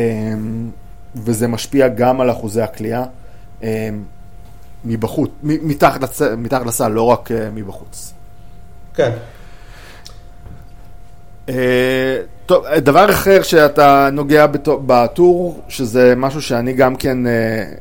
וזה 1.16 1.49
משפיע 1.49 1.88
גם 1.88 2.21
על 2.21 2.30
אחוזי 2.30 2.62
הכלייה. 2.62 3.04
מבחוץ, 4.85 5.30
מתחת, 5.42 6.02
לצ... 6.02 6.23
מתחת 6.23 6.66
לסל, 6.66 6.88
לא 6.88 7.02
רק 7.02 7.30
מבחוץ. 7.54 8.12
כן. 8.94 9.12
טוב, 12.46 12.64
דבר 12.78 13.10
אחר 13.10 13.42
שאתה 13.42 14.08
נוגע 14.12 14.46
בטור, 14.86 15.60
שזה 15.68 16.14
משהו 16.16 16.42
שאני 16.42 16.72
גם 16.72 16.96
כן 16.96 17.18
uh, 17.26 17.28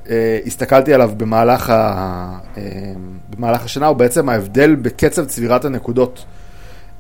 uh, 0.08 0.10
הסתכלתי 0.48 0.94
עליו 0.94 1.12
במהלך, 1.18 1.70
ה, 1.70 2.38
uh, 2.56 2.60
במהלך 3.30 3.66
השנה, 3.66 3.88
הוא 3.88 3.98
בעצם 3.98 4.30
ההבדל 4.30 4.76
בקצב 4.76 5.26
צבירת 5.26 5.66
הנקודות 5.66 6.26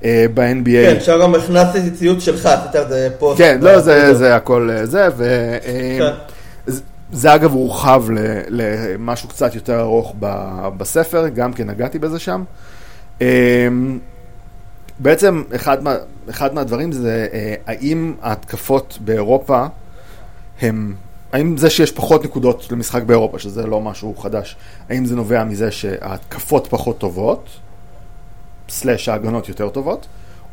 uh, 0.01 0.05
ב-NBA. 0.33 0.89
כן, 0.89 0.95
עכשיו 0.97 1.19
גם 1.21 1.35
הכנסתי 1.35 1.91
ציוץ 1.91 2.23
שלך, 2.23 2.45
עשית 2.45 2.75
את 2.75 2.89
זה 2.89 3.09
פוסט. 3.19 3.37
כן, 3.37 3.57
לא, 3.61 3.79
זה, 3.79 4.13
זה 4.13 4.35
הכל 4.35 4.69
זה, 4.83 5.07
ו... 5.17 5.57
כן. 5.97 6.11
זה 7.11 7.35
אגב 7.35 7.53
הורחב 7.53 8.03
למשהו 8.49 9.29
קצת 9.29 9.55
יותר 9.55 9.79
ארוך 9.79 10.15
בספר, 10.77 11.27
גם 11.27 11.53
כן 11.53 11.69
נגעתי 11.69 11.99
בזה 11.99 12.19
שם. 12.19 12.43
בעצם 14.99 15.43
אחד, 15.55 15.83
מה, 15.83 15.95
אחד 16.29 16.53
מהדברים 16.53 16.91
זה 16.91 17.27
אה, 17.33 17.55
האם 17.67 18.13
ההתקפות 18.21 18.97
באירופה 19.01 19.65
הם, 20.61 20.93
האם 21.33 21.57
זה 21.57 21.69
שיש 21.69 21.91
פחות 21.91 22.23
נקודות 22.23 22.67
למשחק 22.71 23.03
באירופה, 23.03 23.39
שזה 23.39 23.67
לא 23.67 23.81
משהו 23.81 24.15
חדש, 24.15 24.55
האם 24.89 25.05
זה 25.05 25.15
נובע 25.15 25.43
מזה 25.43 25.71
שההתקפות 25.71 26.67
פחות 26.67 26.97
טובות, 26.97 27.49
סלאש 28.69 29.09
ההגנות 29.09 29.49
יותר 29.49 29.69
טובות, 29.69 30.07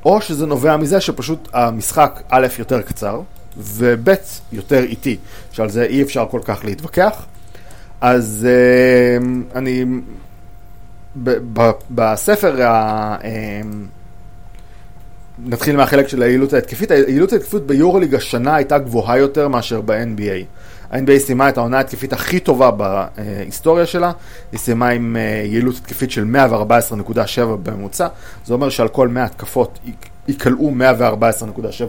או 0.05 0.21
שזה 0.21 0.47
נובע 0.47 0.77
מזה 0.77 1.01
שפשוט 1.01 1.49
המשחק 1.53 2.23
א' 2.29 2.47
יותר 2.59 2.83
קצר, 2.83 3.21
וב' 3.59 4.09
יותר 4.53 4.85
איטי, 4.85 5.17
שעל 5.53 5.69
זה 5.69 5.83
אי 5.85 6.03
אפשר 6.03 6.27
כל 6.31 6.41
כך 6.45 6.65
להתווכח. 6.65 7.27
אז 8.01 8.47
uh, 8.49 9.57
אני, 9.57 9.85
ב- 11.25 11.39
ב- 11.53 11.71
בספר, 11.91 12.63
ה- 12.63 13.17
uh, 13.21 13.25
נתחיל 15.45 15.77
מהחלק 15.77 16.09
של 16.09 16.23
היעילות 16.23 16.53
ההתקפית, 16.53 16.91
היעילות 16.91 17.33
ההתקפית 17.33 17.63
ביורוליג 17.63 18.15
השנה 18.15 18.55
הייתה 18.55 18.79
גבוהה 18.79 19.19
יותר 19.19 19.49
מאשר 19.49 19.81
ב-NBA. 19.81 20.45
ה-NBA 20.91 21.19
סיימה 21.19 21.49
את 21.49 21.59
העונה 21.59 21.77
ההתקפית 21.77 22.13
הכי 22.13 22.41
טובה 22.41 22.71
בהיסטוריה 22.71 23.87
שלה, 23.87 24.13
היא 24.53 24.61
סיימה 24.61 24.89
עם 24.89 25.17
אה, 25.17 25.43
יעילות 25.47 25.77
התקפית 25.77 26.11
של 26.11 26.25
114.7 26.35 27.41
בממוצע, 27.63 28.07
זה 28.47 28.55
אומר 28.55 28.69
שעל 28.69 28.89
כל 28.89 29.09
100 29.09 29.25
התקפות 29.25 29.79
יקלעו 30.29 30.73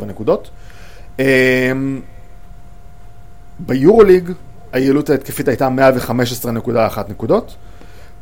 114.7 0.02 0.06
נקודות. 0.06 0.50
ביורוליג 3.60 4.32
היעילות 4.74 5.10
ההתקפית 5.10 5.48
הייתה 5.48 5.70
115.1 6.08 7.00
נקודות, 7.10 7.56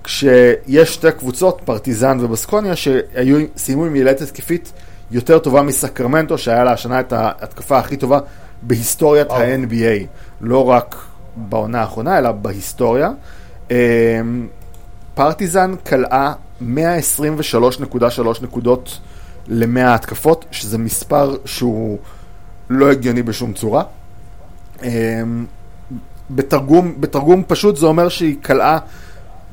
כשיש 0.03 0.93
שתי 0.93 1.11
קבוצות, 1.11 1.61
פרטיזן 1.65 2.17
ובסקוניה, 2.21 2.75
שהיו, 2.75 3.45
סיימו 3.57 3.85
עם 3.85 3.95
יעילת 3.95 4.21
התקפית 4.21 4.71
יותר 5.11 5.39
טובה 5.39 5.61
מסקרמנטו, 5.61 6.37
שהיה 6.37 6.63
לה 6.63 6.71
השנה 6.71 6.99
את 6.99 7.13
ההתקפה 7.13 7.79
הכי 7.79 7.97
טובה 7.97 8.19
בהיסטוריית 8.61 9.31
ה-NBA, 9.31 10.05
לא 10.41 10.69
רק 10.69 10.95
בעונה 11.35 11.81
האחרונה, 11.81 12.17
אלא 12.17 12.31
בהיסטוריה. 12.31 13.09
אמ, 13.71 13.75
פרטיזן 15.13 15.75
כלאה 15.87 16.33
123.3 16.61 16.65
נקודות 18.41 18.99
ל-100 19.47 19.79
התקפות, 19.79 20.45
שזה 20.51 20.77
מספר 20.77 21.35
שהוא 21.45 21.97
לא 22.69 22.91
הגיוני 22.91 23.23
בשום 23.23 23.53
צורה. 23.53 23.83
אמ, 24.83 25.45
בתרגום, 26.31 27.01
בתרגום 27.01 27.43
פשוט 27.47 27.77
זה 27.77 27.85
אומר 27.85 28.09
שהיא 28.09 28.35
כלאה 28.43 28.77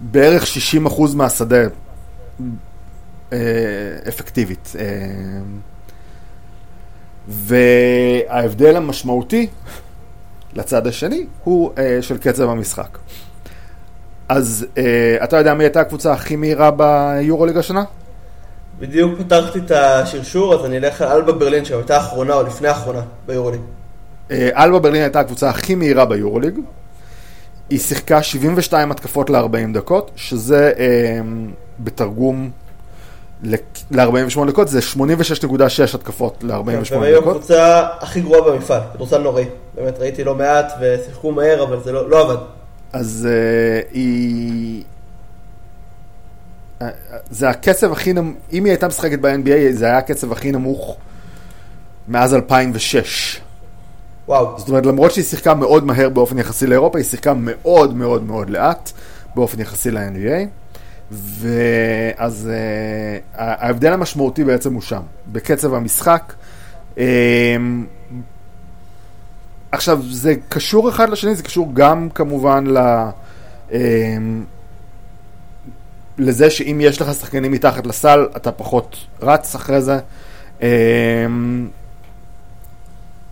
בערך 0.01 0.45
60% 0.45 1.15
מהשדה 1.15 1.65
אפקטיבית. 4.09 4.73
אה, 4.79 4.85
וההבדל 7.29 8.77
המשמעותי 8.77 9.47
לצד 10.55 10.87
השני 10.87 11.27
הוא 11.45 11.71
אה, 11.79 11.99
של 12.01 12.19
קצב 12.19 12.49
המשחק. 12.49 12.99
אז 14.29 14.67
אתה 15.25 15.37
יודע 15.37 15.55
מי 15.55 15.65
הייתה 15.65 15.81
הקבוצה 15.81 16.13
הכי 16.13 16.37
מהירה 16.37 16.71
ביורוליג 16.71 17.57
השנה? 17.57 17.85
בדיוק 18.79 19.21
פתחתי 19.21 19.59
את 19.59 19.71
השרשור, 19.71 20.55
אז 20.55 20.65
אני 20.65 20.79
אלך 20.79 21.03
על 21.03 21.11
אלבה 21.11 21.33
ברלין, 21.33 21.65
שהייתה 21.65 21.97
האחרונה 21.97 22.35
או 22.35 22.43
לפני 22.43 22.69
האחרונה 22.69 23.01
ביורוליג. 23.27 23.61
אלבה 24.31 24.79
ברלין 24.79 25.03
הייתה 25.03 25.21
הקבוצה 25.21 25.49
הכי 25.49 25.75
מהירה 25.75 26.05
ביורוליג. 26.05 26.59
היא 27.71 27.79
שיחקה 27.79 28.23
72 28.23 28.91
התקפות 28.91 29.31
ל-40 29.31 29.75
דקות, 29.75 30.11
שזה 30.17 30.73
אה, 30.79 31.21
בתרגום 31.81 32.51
ל-48 33.43 34.47
דקות, 34.49 34.69
זה 34.69 34.79
86.6 34.95 35.95
התקפות 35.95 36.45
ל-48 36.45 36.65
כן, 36.65 36.83
דקות. 36.83 37.03
והיו 37.03 37.19
הקבוצה 37.19 37.87
הכי 38.01 38.21
גרועה 38.21 38.41
במפעל, 38.41 38.81
כדורסל 38.95 39.19
נוראי. 39.19 39.45
באמת, 39.75 39.99
ראיתי 39.99 40.25
לא 40.25 40.35
מעט 40.35 40.73
ושיחקו 40.81 41.33
מהר, 41.33 41.63
אבל 41.63 41.81
זה 41.85 41.93
לא, 41.93 42.11
לא 42.11 42.21
עבד. 42.21 42.43
אז 42.93 43.29
אה, 43.31 43.81
היא... 43.93 44.83
זה 47.31 47.49
הקצב 47.49 47.93
הכי 47.93 48.13
נמוך, 48.13 48.37
אם 48.53 48.65
היא 48.65 48.71
הייתה 48.71 48.89
משחקת 48.89 49.19
ב-NBA, 49.19 49.73
זה 49.73 49.85
היה 49.85 49.99
הקצב 49.99 50.33
הכי 50.33 50.53
נמוך 50.53 50.97
מאז 52.09 52.35
2006. 52.35 53.41
וואו. 54.29 54.59
זאת 54.59 54.69
אומרת, 54.69 54.87
למרות 54.87 55.13
שהיא 55.13 55.25
שיחקה 55.25 55.55
מאוד 55.55 55.85
מהר 55.85 56.09
באופן 56.09 56.39
יחסי 56.39 56.67
לאירופה, 56.67 56.99
היא 56.99 57.05
שיחקה 57.05 57.35
מאוד 57.37 57.97
מאוד 57.97 58.23
מאוד 58.23 58.51
לאט 58.51 58.93
באופן 59.35 59.61
יחסי 59.61 59.91
ל-NBA. 59.91 60.47
ואז 61.11 62.51
uh, 62.51 63.39
ההבדל 63.39 63.93
המשמעותי 63.93 64.45
בעצם 64.45 64.75
הוא 64.75 64.83
שם, 64.83 65.03
בקצב 65.33 65.75
המשחק. 65.75 66.33
Um, 66.95 66.99
עכשיו, 69.73 70.03
זה 70.11 70.35
קשור 70.49 70.89
אחד 70.89 71.11
לשני, 71.11 71.35
זה 71.35 71.43
קשור 71.43 71.71
גם 71.75 72.09
כמובן 72.15 72.67
ל... 72.67 72.79
Um, 73.71 73.73
לזה 76.19 76.51
שאם 76.51 76.79
יש 76.83 77.01
לך 77.01 77.15
שחקנים 77.15 77.53
מתחת 77.53 77.87
לסל, 77.87 78.27
אתה 78.37 78.53
פחות 78.53 78.97
רץ 79.23 79.55
אחרי 79.55 79.83
זה. 79.83 79.99
Um, 80.61 80.63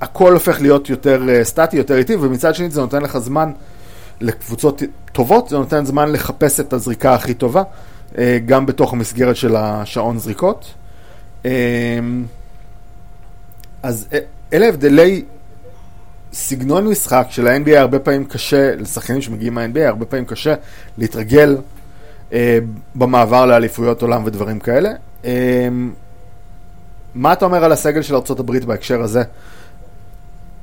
הכל 0.00 0.32
הופך 0.32 0.60
להיות 0.60 0.90
יותר 0.90 1.22
uh, 1.22 1.44
סטטי, 1.44 1.76
יותר 1.76 1.96
איטי, 1.96 2.16
ומצד 2.16 2.54
שני 2.54 2.70
זה 2.70 2.80
נותן 2.80 3.02
לך 3.02 3.18
זמן 3.18 3.52
לקבוצות 4.20 4.82
טובות, 5.12 5.48
זה 5.48 5.58
נותן 5.58 5.84
זמן 5.84 6.12
לחפש 6.12 6.60
את 6.60 6.72
הזריקה 6.72 7.14
הכי 7.14 7.34
טובה, 7.34 7.62
uh, 8.12 8.16
גם 8.46 8.66
בתוך 8.66 8.92
המסגרת 8.92 9.36
של 9.36 9.56
השעון 9.56 10.18
זריקות. 10.18 10.74
Uh, 11.42 11.46
אז 13.82 14.06
uh, 14.10 14.14
אלה 14.52 14.68
הבדלי 14.68 15.24
סגנון 16.32 16.88
משחק 16.88 17.26
של 17.30 17.46
ה-NBA 17.46 17.78
הרבה 17.78 17.98
פעמים 17.98 18.24
קשה, 18.24 18.76
לשחקנים 18.76 19.20
שמגיעים 19.20 19.54
מה-NBA 19.54 19.80
הרבה 19.80 20.06
פעמים 20.06 20.24
קשה 20.24 20.54
להתרגל 20.98 21.56
uh, 22.30 22.34
במעבר 22.94 23.46
לאליפויות 23.46 24.02
עולם 24.02 24.24
ודברים 24.24 24.58
כאלה. 24.58 24.90
Uh, 25.22 25.26
מה 27.14 27.32
אתה 27.32 27.44
אומר 27.44 27.64
על 27.64 27.72
הסגל 27.72 28.02
של 28.02 28.14
ארה"ב 28.14 28.64
בהקשר 28.64 29.02
הזה? 29.02 29.22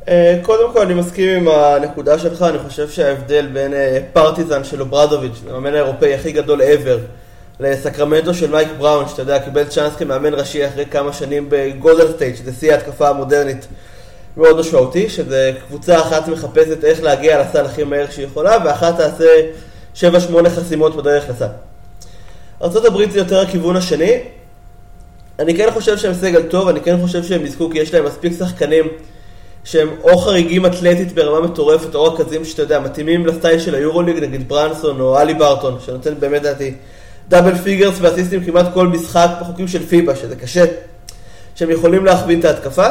אה, 0.07 0.39
קודם 0.41 0.73
כל 0.73 0.81
אני 0.81 0.93
מסכים 0.93 1.29
עם 1.29 1.47
הנקודה 1.47 2.19
שלך, 2.19 2.41
אני 2.41 2.57
חושב 2.59 2.89
שההבדל 2.89 3.47
בין 3.53 3.73
אה, 3.73 3.99
פרטיזן 4.13 4.63
של 4.63 4.81
אוברדוביץ', 4.81 5.41
המאמן 5.49 5.73
האירופאי 5.73 6.13
הכי 6.13 6.31
גדול 6.31 6.61
ever, 6.61 6.99
לסקרמנטו 7.59 8.33
של 8.33 8.51
מייק 8.51 8.67
בראון, 8.77 9.07
שאתה 9.07 9.21
יודע, 9.21 9.39
קיבל 9.39 9.63
צ'אנס 9.63 9.95
כמאמן 9.95 10.33
ראשי 10.33 10.67
אחרי 10.67 10.85
כמה 10.85 11.13
שנים 11.13 11.45
בגולדן 11.49 12.11
סטייט, 12.11 12.37
שזה 12.37 12.51
שיא 12.59 12.71
ההתקפה 12.71 13.09
המודרנית 13.09 13.67
מאוד 14.37 14.59
משמעותי, 14.59 15.09
שזה 15.09 15.51
קבוצה 15.67 15.99
אחת 15.99 16.27
מחפשת 16.27 16.83
איך 16.83 17.03
להגיע 17.03 17.41
לסל 17.41 17.65
הכי 17.65 17.83
מהר 17.83 18.05
שהיא 18.09 18.25
יכולה, 18.25 18.57
ואחת 18.65 18.97
תעשה 18.97 19.25
7-8 19.95 20.49
חסימות 20.49 20.95
בדרך 20.95 21.29
לסל. 21.29 21.47
ארה"ב 22.61 23.11
זה 23.11 23.19
יותר 23.19 23.39
הכיוון 23.39 23.75
השני. 23.75 24.19
אני 25.39 25.57
כן 25.57 25.71
חושב 25.73 25.97
שהם 25.97 26.13
סגל 26.13 26.43
טוב, 26.43 26.67
אני 26.67 26.81
כן 26.81 26.97
חושב 27.01 27.23
שהם 27.23 27.45
יזכו 27.45 27.69
כי 27.69 27.79
יש 27.79 27.93
להם 27.93 28.05
מספיק 28.05 28.33
שחקנים 28.39 28.87
שהם 29.63 29.89
או 30.03 30.17
חריגים 30.17 30.65
אתלטית 30.65 31.13
ברמה 31.13 31.47
מטורפת, 31.47 31.95
או 31.95 32.03
רכזים 32.03 32.45
שאתה 32.45 32.61
יודע, 32.61 32.79
מתאימים 32.79 33.25
לסטייל 33.25 33.59
של 33.59 33.75
היורוליג, 33.75 34.23
נגיד 34.23 34.49
ברנסון 34.49 35.01
או 35.01 35.19
הליברטון, 35.19 35.77
שנותן 35.85 36.13
באמת, 36.19 36.41
לדעתי, 36.41 36.73
double 37.29 37.55
figures 37.55 37.95
ואסיסטים 38.01 38.43
כמעט 38.43 38.65
כל 38.73 38.87
משחק 38.87 39.29
בחוקים 39.41 39.67
של 39.67 39.85
פיבה, 39.85 40.15
שזה 40.15 40.35
קשה, 40.35 40.65
שהם 41.55 41.69
יכולים 41.71 42.05
להכווין 42.05 42.39
את 42.39 42.45
ההתקפה. 42.45 42.87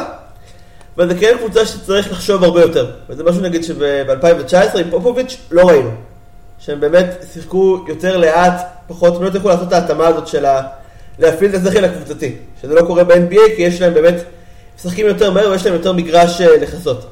אבל 0.97 1.09
זה 1.09 1.19
כן 1.19 1.35
קבוצה 1.39 1.65
שצריך 1.65 2.11
לחשוב 2.11 2.43
הרבה 2.43 2.61
יותר. 2.61 2.91
וזה 3.09 3.23
משהו 3.23 3.41
נגיד 3.41 3.63
שב-2019 3.63 4.77
עם 4.77 4.89
פופוביץ' 4.89 5.37
לא 5.51 5.67
ראינו. 5.67 5.89
שהם 6.59 6.79
באמת 6.79 7.25
שיחקו 7.33 7.85
יותר 7.87 8.17
לאט, 8.17 8.61
פחות, 8.87 9.15
הם 9.15 9.23
לא 9.23 9.27
הצליחו 9.27 9.47
לעשות 9.47 9.67
את 9.67 9.73
ההתאמה 9.73 10.07
הזאת 10.07 10.27
של 10.27 10.45
ה... 10.45 10.61
להפעיל 11.19 11.49
את 11.49 11.55
הזכר 11.55 11.85
הקבוצתי. 11.85 12.35
שזה 12.61 12.73
לא 12.73 12.81
קורה 12.81 13.03
ב-NBA 13.03 13.55
כי 13.55 13.61
יש 13.61 13.81
להם 13.81 13.93
באמת 13.93 14.15
משחקים 14.85 15.07
יותר 15.07 15.31
מהר 15.31 15.49
ויש 15.51 15.65
להם 15.65 15.73
יותר 15.73 15.93
מגרש 15.93 16.41
אה, 16.41 16.57
לכסות. 16.57 17.05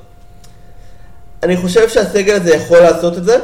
אני 1.43 1.57
חושב 1.57 1.89
שהסגל 1.89 2.35
הזה 2.35 2.55
יכול 2.55 2.79
לעשות 2.79 3.17
את 3.17 3.23
זה, 3.23 3.37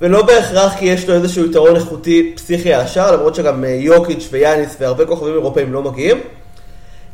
ולא 0.00 0.22
בהכרח 0.22 0.74
כי 0.78 0.84
יש 0.84 1.08
לו 1.08 1.14
איזשהו 1.14 1.46
יתרון 1.46 1.76
איכותי 1.76 2.32
פסיכי 2.36 2.74
על 2.74 2.80
השאר, 2.80 3.16
למרות 3.16 3.34
שגם 3.34 3.64
אה, 3.64 3.68
יוקיץ' 3.68 4.28
ויאניס 4.30 4.76
והרבה 4.80 5.06
כוכבים 5.06 5.32
אירופאים 5.32 5.72
לא 5.72 5.82
מגיעים, 5.82 6.20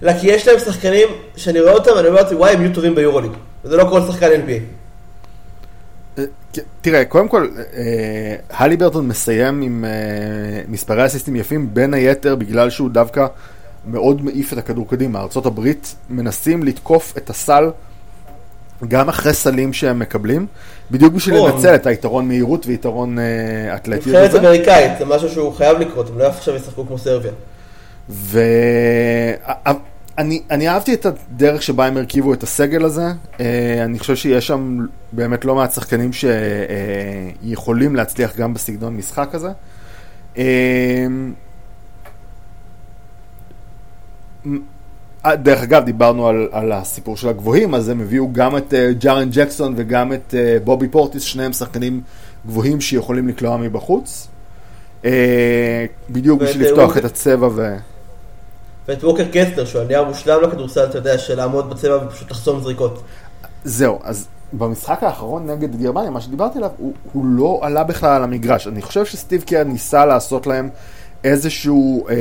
אלא 0.02 0.12
כי 0.20 0.26
יש 0.26 0.48
להם 0.48 0.59
שחקנים 0.59 1.09
שאני 1.37 1.61
רואה 1.61 1.72
אותם 1.72 1.90
ואני 1.96 2.09
אומר 2.09 2.22
לעצמי, 2.22 2.38
וואי, 2.38 2.52
הם 2.52 2.62
יהיו 2.62 2.74
טובים 2.74 2.94
ביורוליג, 2.94 3.33
וזה 3.64 3.76
לא 3.76 3.85
כל 3.85 4.00
שחקן 4.00 4.26
NBA. 4.26 4.61
אה, 6.18 6.24
תראה, 6.80 7.04
קודם 7.04 7.28
כל, 7.28 7.48
הלי 8.50 8.76
ברטון 8.76 9.09
מסיים 9.09 9.62
עם 9.62 9.85
מספרי 10.68 11.06
אסיסטים 11.06 11.37
יפים, 11.37 11.74
בין 11.74 11.94
היתר 11.94 12.35
בגלל 12.37 12.70
שהוא 12.70 12.90
דווקא 12.90 13.26
מאוד 13.87 14.25
מעיף 14.25 14.53
את 14.53 14.59
הכדור 14.59 14.88
קדימה. 14.88 15.19
ארה"ב 15.19 15.69
מנסים 16.11 16.62
לתקוף 16.62 17.14
את 17.16 17.31
הסל 17.31 17.71
גם 18.88 19.09
אחרי 19.09 19.35
סלים 19.35 19.73
שהם 19.73 19.99
מקבלים, 19.99 20.47
בדיוק 20.90 21.14
בשביל 21.14 21.37
לנצל 21.37 21.75
את 21.75 21.87
היתרון 21.87 22.29
מהירות 22.29 22.66
ויתרון 22.66 23.19
uh, 23.19 23.21
אתלטיות. 23.77 24.16
נבחרת 24.16 24.40
אמריקאית, 24.40 24.99
זה 24.99 25.05
משהו 25.05 25.29
שהוא 25.29 25.53
חייב 25.53 25.79
לקרות, 25.79 26.09
הם 26.09 26.19
לא 26.19 26.27
עכשיו 26.27 26.57
ישחקו 26.57 26.87
כמו 26.87 26.99
סרביה. 26.99 27.33
ואני 28.09 28.49
אהבתי 30.69 30.95
את 30.95 31.07
הדרך 31.07 31.62
שבה 31.62 31.87
הם 31.87 31.97
הרכיבו 31.97 32.35
את 32.35 32.43
הסגל 32.43 32.85
הזה. 32.85 33.07
Uh, 33.37 33.40
אני 33.85 33.99
חושב 33.99 34.16
שיש 34.16 34.47
שם 34.47 34.87
באמת 35.12 35.45
לא 35.45 35.55
מעט 35.55 35.73
שחקנים 35.73 36.11
שיכולים 36.12 37.95
uh, 37.95 37.97
להצליח 37.97 38.37
גם 38.37 38.55
בסגנון 38.55 38.97
משחק 38.97 39.35
הזה. 39.35 39.49
Uh, 39.49 40.38
אה, 40.38 41.07
דרך 45.26 45.62
אגב, 45.62 45.85
דיברנו 45.85 46.29
על, 46.29 46.48
על 46.53 46.72
הסיפור 46.72 47.16
של 47.16 47.29
הגבוהים, 47.29 47.74
אז 47.74 47.88
הם 47.88 48.00
הביאו 48.00 48.33
גם 48.33 48.57
את 48.57 48.72
uh, 48.72 48.76
ג'ארן 48.98 49.29
ג'קסון 49.33 49.74
וגם 49.76 50.12
את 50.12 50.35
uh, 50.35 50.64
בובי 50.64 50.88
פורטיס, 50.88 51.22
שניהם 51.22 51.53
שחקנים 51.53 52.00
גבוהים 52.46 52.81
שיכולים 52.81 53.29
לקלוע 53.29 53.57
מבחוץ. 53.57 54.29
Uh, 55.03 55.07
בדיוק 56.11 56.42
בשביל 56.42 56.66
לפתוח 56.66 56.96
את 56.96 57.05
הצבע 57.05 57.48
ו... 57.55 57.76
ואת 58.88 59.05
ווקר 59.05 59.24
קסטר, 59.33 59.64
שהוא 59.64 59.83
הנייר 59.83 60.05
מושלם 60.05 60.42
לכדורסל, 60.42 60.85
אתה 60.85 60.98
יודע, 60.98 61.18
של 61.18 61.37
לעמוד 61.37 61.70
בצבע 61.70 61.98
ופשוט 62.07 62.31
לחסום 62.31 62.61
זריקות. 62.61 63.03
זהו, 63.64 63.98
אז 64.03 64.29
במשחק 64.53 65.03
האחרון 65.03 65.50
נגד 65.50 65.83
גרמניה, 65.83 66.11
מה 66.11 66.20
שדיברתי 66.20 66.59
עליו, 66.59 66.70
הוא, 66.76 66.92
הוא 67.12 67.24
לא 67.26 67.61
עלה 67.62 67.85
בכלל 67.85 68.11
על 68.11 68.24
המגרש. 68.24 68.66
אני 68.66 68.83
חושב 68.83 69.05
שסטיב 69.05 69.42
קר 69.42 69.64
ניסה 69.64 70.07
לעשות 70.07 70.46
להם 70.46 70.68
איזשהו... 71.24 72.09
אה, 72.09 72.14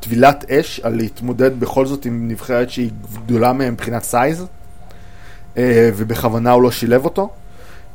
טבילת 0.00 0.50
אש 0.50 0.80
על 0.80 0.96
להתמודד 0.96 1.60
בכל 1.60 1.86
זאת 1.86 2.04
עם 2.04 2.28
נבחרת 2.28 2.70
שהיא 2.70 2.90
גדולה 3.26 3.52
מהם 3.52 3.72
מבחינת 3.72 4.02
סייז, 4.02 4.46
אה, 5.56 5.90
ובכוונה 5.96 6.52
הוא 6.52 6.62
לא 6.62 6.70
שילב 6.70 7.04
אותו, 7.04 7.28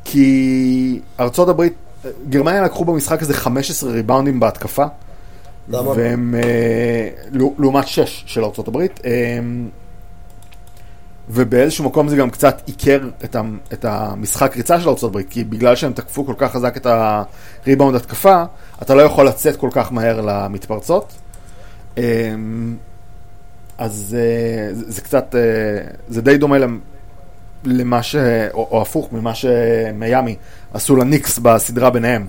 כי 0.05 0.99
ארצות 1.19 1.49
הברית, 1.49 1.73
גרמניה 2.29 2.61
לקחו 2.61 2.85
במשחק 2.85 3.21
הזה 3.21 3.33
15 3.33 3.91
ריבאונדים 3.91 4.39
בהתקפה? 4.39 4.85
והם, 5.69 6.35
אה, 6.37 7.09
לעומת 7.57 7.87
6 7.87 8.23
של 8.27 8.43
ארצות 8.43 8.67
הברית. 8.67 8.99
אה, 9.05 9.39
ובאיזשהו 11.29 11.85
מקום 11.85 12.09
זה 12.09 12.15
גם 12.15 12.29
קצת 12.29 12.61
עיקר 12.65 13.09
את, 13.23 13.35
ה, 13.35 13.41
את 13.73 13.85
המשחק 13.85 14.57
ריצה 14.57 14.79
של 14.81 14.89
ארצות 14.89 15.09
הברית, 15.09 15.29
כי 15.29 15.43
בגלל 15.43 15.75
שהם 15.75 15.93
תקפו 15.93 16.25
כל 16.25 16.33
כך 16.37 16.51
חזק 16.51 16.77
את 16.77 16.87
הריבאונד 17.65 17.95
התקפה, 17.95 18.43
אתה 18.81 18.95
לא 18.95 19.01
יכול 19.01 19.27
לצאת 19.27 19.55
כל 19.55 19.69
כך 19.71 19.91
מהר 19.91 20.21
למתפרצות. 20.21 21.13
אמ, 21.97 22.75
אז 23.77 24.17
אה, 24.19 24.73
זה, 24.73 24.91
זה 24.91 25.01
קצת, 25.01 25.35
אה, 25.35 25.41
זה 26.07 26.21
די 26.21 26.37
דומה 26.37 26.57
למה 27.63 28.03
ש... 28.03 28.15
או, 28.53 28.67
או 28.71 28.81
הפוך 28.81 29.11
ממה 29.11 29.35
שמיאמי 29.35 30.35
עשו 30.73 30.95
לניקס 30.95 31.39
בסדרה 31.39 31.89
ביניהם. 31.89 32.27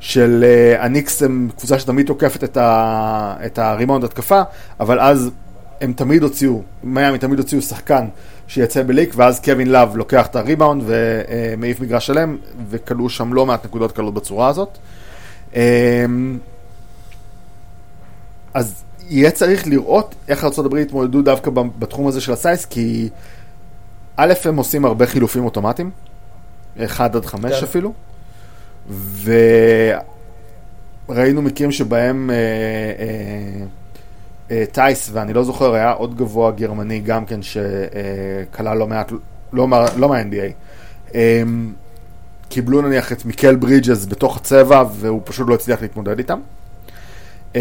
של 0.00 0.44
uh, 0.44 0.82
הניקס 0.82 1.22
הם 1.22 1.48
קבוצה 1.56 1.78
שתמיד 1.78 2.06
תוקפת 2.06 2.44
את, 2.44 2.56
ה, 2.56 3.36
את 3.46 3.58
הריבאונד 3.58 4.04
התקפה, 4.04 4.42
אבל 4.80 5.00
אז 5.00 5.30
הם 5.80 5.92
תמיד 5.92 6.22
הוציאו, 6.22 6.62
מיאמי 6.84 7.18
תמיד 7.18 7.38
הוציאו 7.38 7.62
שחקן 7.62 8.06
שיצא 8.48 8.82
ב 8.82 8.87
leak, 8.87 9.12
ואז 9.16 9.40
קווין 9.40 9.70
לאב 9.70 9.96
לוקח 9.96 10.26
את 10.26 10.36
הריבאונד 10.36 10.82
ומעיף 10.86 11.80
מגרש 11.80 12.06
שלם, 12.06 12.36
וכלאו 12.70 13.08
שם 13.08 13.32
לא 13.32 13.46
מעט 13.46 13.64
נקודות 13.64 13.92
קלות 13.92 14.14
בצורה 14.14 14.48
הזאת. 14.48 14.78
אמ, 15.54 16.38
אז 18.54 18.84
יהיה 19.08 19.30
צריך 19.30 19.66
לראות 19.66 20.14
איך 20.28 20.44
ארה"ב 20.44 20.76
יתמודדו 20.76 21.22
דווקא 21.22 21.50
בתחום 21.78 22.06
הזה 22.06 22.20
של 22.20 22.32
הסייס, 22.32 22.64
כי 22.64 23.08
א', 24.16 24.32
הם 24.44 24.56
עושים 24.56 24.84
הרבה 24.84 25.06
חילופים 25.06 25.44
אוטומטיים, 25.44 25.90
1 26.84 27.14
עד 27.14 27.26
5 27.26 27.52
כן. 27.52 27.64
אפילו, 27.64 27.92
וראינו 31.08 31.42
מקרים 31.42 31.72
שבהם 31.72 32.30
אה, 32.30 32.36
אה, 32.36 33.66
אה, 34.50 34.64
טייס, 34.72 35.10
ואני 35.12 35.32
לא 35.32 35.44
זוכר, 35.44 35.74
היה 35.74 35.92
עוד 35.92 36.16
גבוה 36.16 36.50
גרמני 36.50 37.00
גם 37.00 37.26
כן 37.26 37.40
שכלל 37.42 38.78
לא 38.78 38.86
מעט, 38.86 39.12
לא, 39.52 39.68
לא 39.96 40.08
מה-NBA. 40.08 40.52
אמ, 41.14 41.72
קיבלו 42.48 42.82
נניח 42.82 43.12
את 43.12 43.24
מיקל 43.24 43.56
ברידג'ס 43.56 44.06
בתוך 44.06 44.36
הצבע 44.36 44.84
והוא 44.92 45.20
פשוט 45.24 45.48
לא 45.48 45.54
הצליח 45.54 45.82
להתמודד 45.82 46.18
איתם. 46.18 46.40
אמ, 47.54 47.60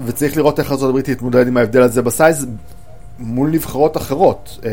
וצריך 0.00 0.36
לראות 0.36 0.58
איך 0.58 0.72
הברית 0.72 1.10
תתמודד 1.10 1.46
עם 1.46 1.56
ההבדל 1.56 1.82
הזה 1.82 2.02
ב 2.02 2.11
size 2.11 2.46
מול 3.18 3.50
נבחרות 3.50 3.96
אחרות. 3.96 4.58
אה, 4.64 4.70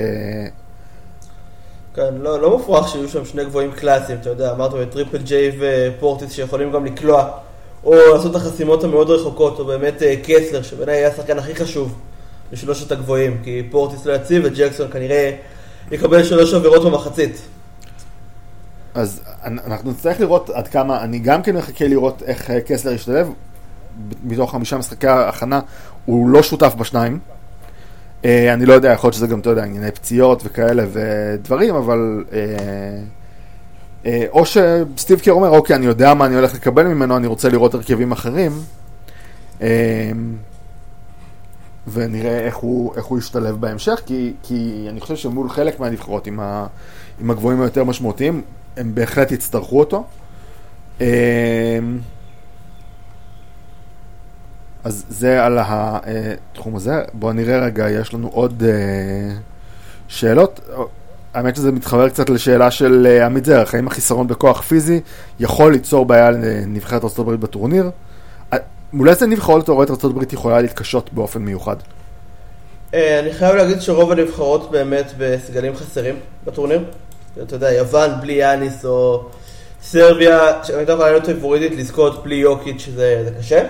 כן, 1.95 2.13
לא, 2.19 2.41
לא 2.41 2.57
מופרך 2.57 2.88
שיהיו 2.88 3.09
שם 3.09 3.25
שני 3.25 3.45
גבוהים 3.45 3.71
קלאסיים, 3.71 4.17
אתה 4.21 4.29
יודע, 4.29 4.51
אמרת 4.51 4.71
את 4.81 4.91
טריפל 4.91 5.17
ג'יי 5.17 5.51
ופורטיס 5.59 6.31
שיכולים 6.31 6.71
גם 6.71 6.86
לקלוע 6.86 7.29
או 7.83 7.93
לעשות 8.13 8.31
את 8.31 8.36
החסימות 8.36 8.83
המאוד 8.83 9.09
רחוקות, 9.09 9.59
או 9.59 9.65
באמת 9.65 10.03
אה, 10.03 10.15
קסלר, 10.23 10.62
שבעיניי 10.62 10.95
היה 10.95 11.07
השחקן 11.07 11.39
הכי 11.39 11.55
חשוב 11.55 11.95
בשלושת 12.51 12.91
הגבוהים, 12.91 13.38
כי 13.43 13.67
פורטיס 13.71 14.05
לא 14.05 14.13
יציב 14.13 14.43
וג'קסון 14.45 14.91
כנראה 14.91 15.36
יקבל 15.91 16.23
שלוש 16.23 16.53
עבירות 16.53 16.86
במחצית. 16.86 17.41
אז 18.93 19.21
אנחנו 19.43 19.91
נצטרך 19.91 20.19
לראות 20.19 20.49
עד 20.49 20.67
כמה, 20.67 21.03
אני 21.03 21.19
גם 21.19 21.41
כן 21.41 21.55
מחכה 21.55 21.88
לראות 21.88 22.23
איך 22.25 22.51
אה, 22.51 22.62
קסלר 22.62 22.91
ישתלב. 22.91 23.29
מתוך 24.23 24.51
חמישה 24.51 24.77
משחקי 24.77 25.08
ההכנה, 25.08 25.60
הוא 26.06 26.29
לא 26.29 26.43
שותף 26.43 26.73
בשניים. 26.77 27.19
אה, 28.25 28.53
אני 28.53 28.65
לא 28.65 28.73
יודע, 28.73 28.91
יכול 28.91 29.08
להיות 29.08 29.15
שזה 29.15 29.27
גם, 29.27 29.39
אתה 29.39 29.49
יודע, 29.49 29.63
ענייני 29.63 29.91
פציעות 29.91 30.41
וכאלה 30.45 30.86
ודברים, 30.91 31.75
אבל... 31.75 32.23
אה, 32.34 34.25
או 34.29 34.45
שסטיב 34.45 35.19
קר 35.19 35.32
אומר, 35.32 35.49
אוקיי, 35.49 35.75
אני 35.75 35.86
יודע 35.86 36.13
מה 36.13 36.25
אני 36.25 36.36
הולך 36.36 36.53
לקבל 36.53 36.88
ממנו, 36.88 37.17
אני 37.17 37.27
רוצה 37.27 37.49
לראות 37.49 37.73
הרכבים 37.73 38.12
אחרים. 38.12 38.51
אה, 39.62 40.12
ונראה 41.88 42.39
איך 42.39 42.56
הוא, 42.56 42.95
איך 42.95 43.06
הוא 43.06 43.19
ישתלב 43.19 43.62
בהמשך, 43.62 44.01
כי, 44.06 44.34
כי 44.43 44.88
אני 44.89 45.01
חושב 45.01 45.15
שמול 45.15 45.49
חלק 45.49 45.79
מהנבחרות 45.79 46.27
עם, 46.27 46.39
ה, 46.39 46.65
עם 47.21 47.32
הגבוהים 47.32 47.62
היותר 47.62 47.84
משמעותיים, 47.84 48.41
הם 48.77 48.95
בהחלט 48.95 49.32
יצטרכו 49.32 49.79
אותו. 49.79 50.03
אה, 54.86 54.89
אז 54.89 55.06
זה 55.10 55.46
על 55.46 55.58
התחום 55.62 56.76
הזה. 56.76 57.02
בואו 57.13 57.34
נראה 57.34 57.65
רגע, 57.65 57.89
יש 57.89 58.13
לנו 58.13 58.30
עוד 58.34 58.63
שאלות. 60.08 60.60
האמת 61.34 61.56
שזה 61.56 61.72
מתחבר 61.72 62.10
קצת 62.10 62.30
לשאלה 62.30 62.72
של 62.72 63.08
אה, 63.10 63.26
עמית 63.26 63.46
זרח, 63.46 63.76
האם 63.76 63.88
החיסרון 63.88 64.28
בכוח 64.28 64.62
פיזי 64.62 65.02
יכול 65.39 65.72
ליצור 65.72 66.06
בעיה 66.06 66.32
לנבחרת 66.32 67.04
ארה"ב 67.04 67.32
בטורניר? 67.32 67.89
אה, 68.54 68.58
מול 68.93 69.10
איזה 69.10 69.28
נבחרות 69.28 69.65
תאורית 69.65 69.89
ארה"ב 69.89 70.34
יכולה 70.34 70.62
להתקשות 70.62 71.13
באופן 71.13 71.41
מיוחד? 71.41 71.76
אה, 72.93 73.19
אני 73.19 73.34
חייב 73.34 73.56
להגיד 73.56 73.82
שרוב 73.82 74.12
הנבחרות 74.12 74.72
באמת 74.72 75.13
בסגלים 75.17 75.76
חסרים 75.76 76.15
בטורניר. 76.46 76.84
אתה 77.43 77.56
יודע, 77.56 77.72
יוון 77.72 78.10
בלי 78.22 78.34
יאניס 78.34 78.86
או 78.86 79.26
סרביה, 79.82 80.63
שהייתה 80.63 80.91
יכולה 80.91 81.12
להיות 81.12 81.30
פבוריטית 81.30 81.80
לזכות 81.80 82.24
בלי 82.24 82.36
יוקיץ', 82.36 82.82
שזה 82.82 83.30
קשה. 83.39 83.65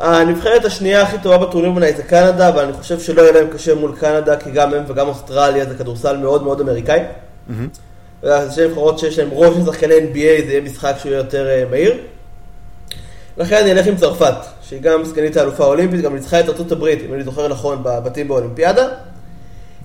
הנבחרת 0.00 0.64
השנייה 0.64 1.02
הכי 1.02 1.16
טובה 1.22 1.38
בטורניר 1.38 1.70
בעיניי 1.70 1.96
זה 1.96 2.02
קנדה, 2.02 2.48
אבל 2.48 2.64
אני 2.64 2.72
חושב 2.72 3.00
שלא 3.00 3.22
יהיה 3.22 3.32
להם 3.32 3.46
קשה 3.52 3.74
מול 3.74 3.96
קנדה, 4.00 4.36
כי 4.36 4.50
גם 4.50 4.74
הם 4.74 4.82
וגם 4.88 5.08
אוסטרליה 5.08 5.64
זה 5.64 5.74
כדורסל 5.74 6.16
מאוד 6.16 6.42
מאוד 6.42 6.60
אמריקאי. 6.60 7.00
זה 8.22 8.52
שתי 8.52 8.66
נבחרות 8.66 8.98
שיש 8.98 9.18
להם 9.18 9.30
רוב 9.30 9.54
של 9.54 9.72
שחקני 9.72 9.94
NBA, 9.94 10.46
זה 10.46 10.52
יהיה 10.52 10.60
משחק 10.60 10.94
שהוא 10.98 11.12
יהיה 11.12 11.18
יותר 11.18 11.48
אה, 11.48 11.64
מהיר. 11.70 11.98
לכן 13.36 13.56
אני 13.56 13.72
אלך 13.72 13.86
עם 13.86 13.96
צרפת, 13.96 14.34
שהיא 14.62 14.80
גם 14.80 15.04
סגנית 15.04 15.36
האלופה 15.36 15.64
האולימפית, 15.64 16.00
גם 16.00 16.14
ניצחה 16.14 16.40
את 16.40 16.48
ארצות 16.48 16.72
הברית, 16.72 16.98
אם 17.08 17.14
אני 17.14 17.24
זוכר 17.24 17.48
נכון, 17.48 17.78
בבתים 17.82 18.28
באולימפיאדה. 18.28 18.88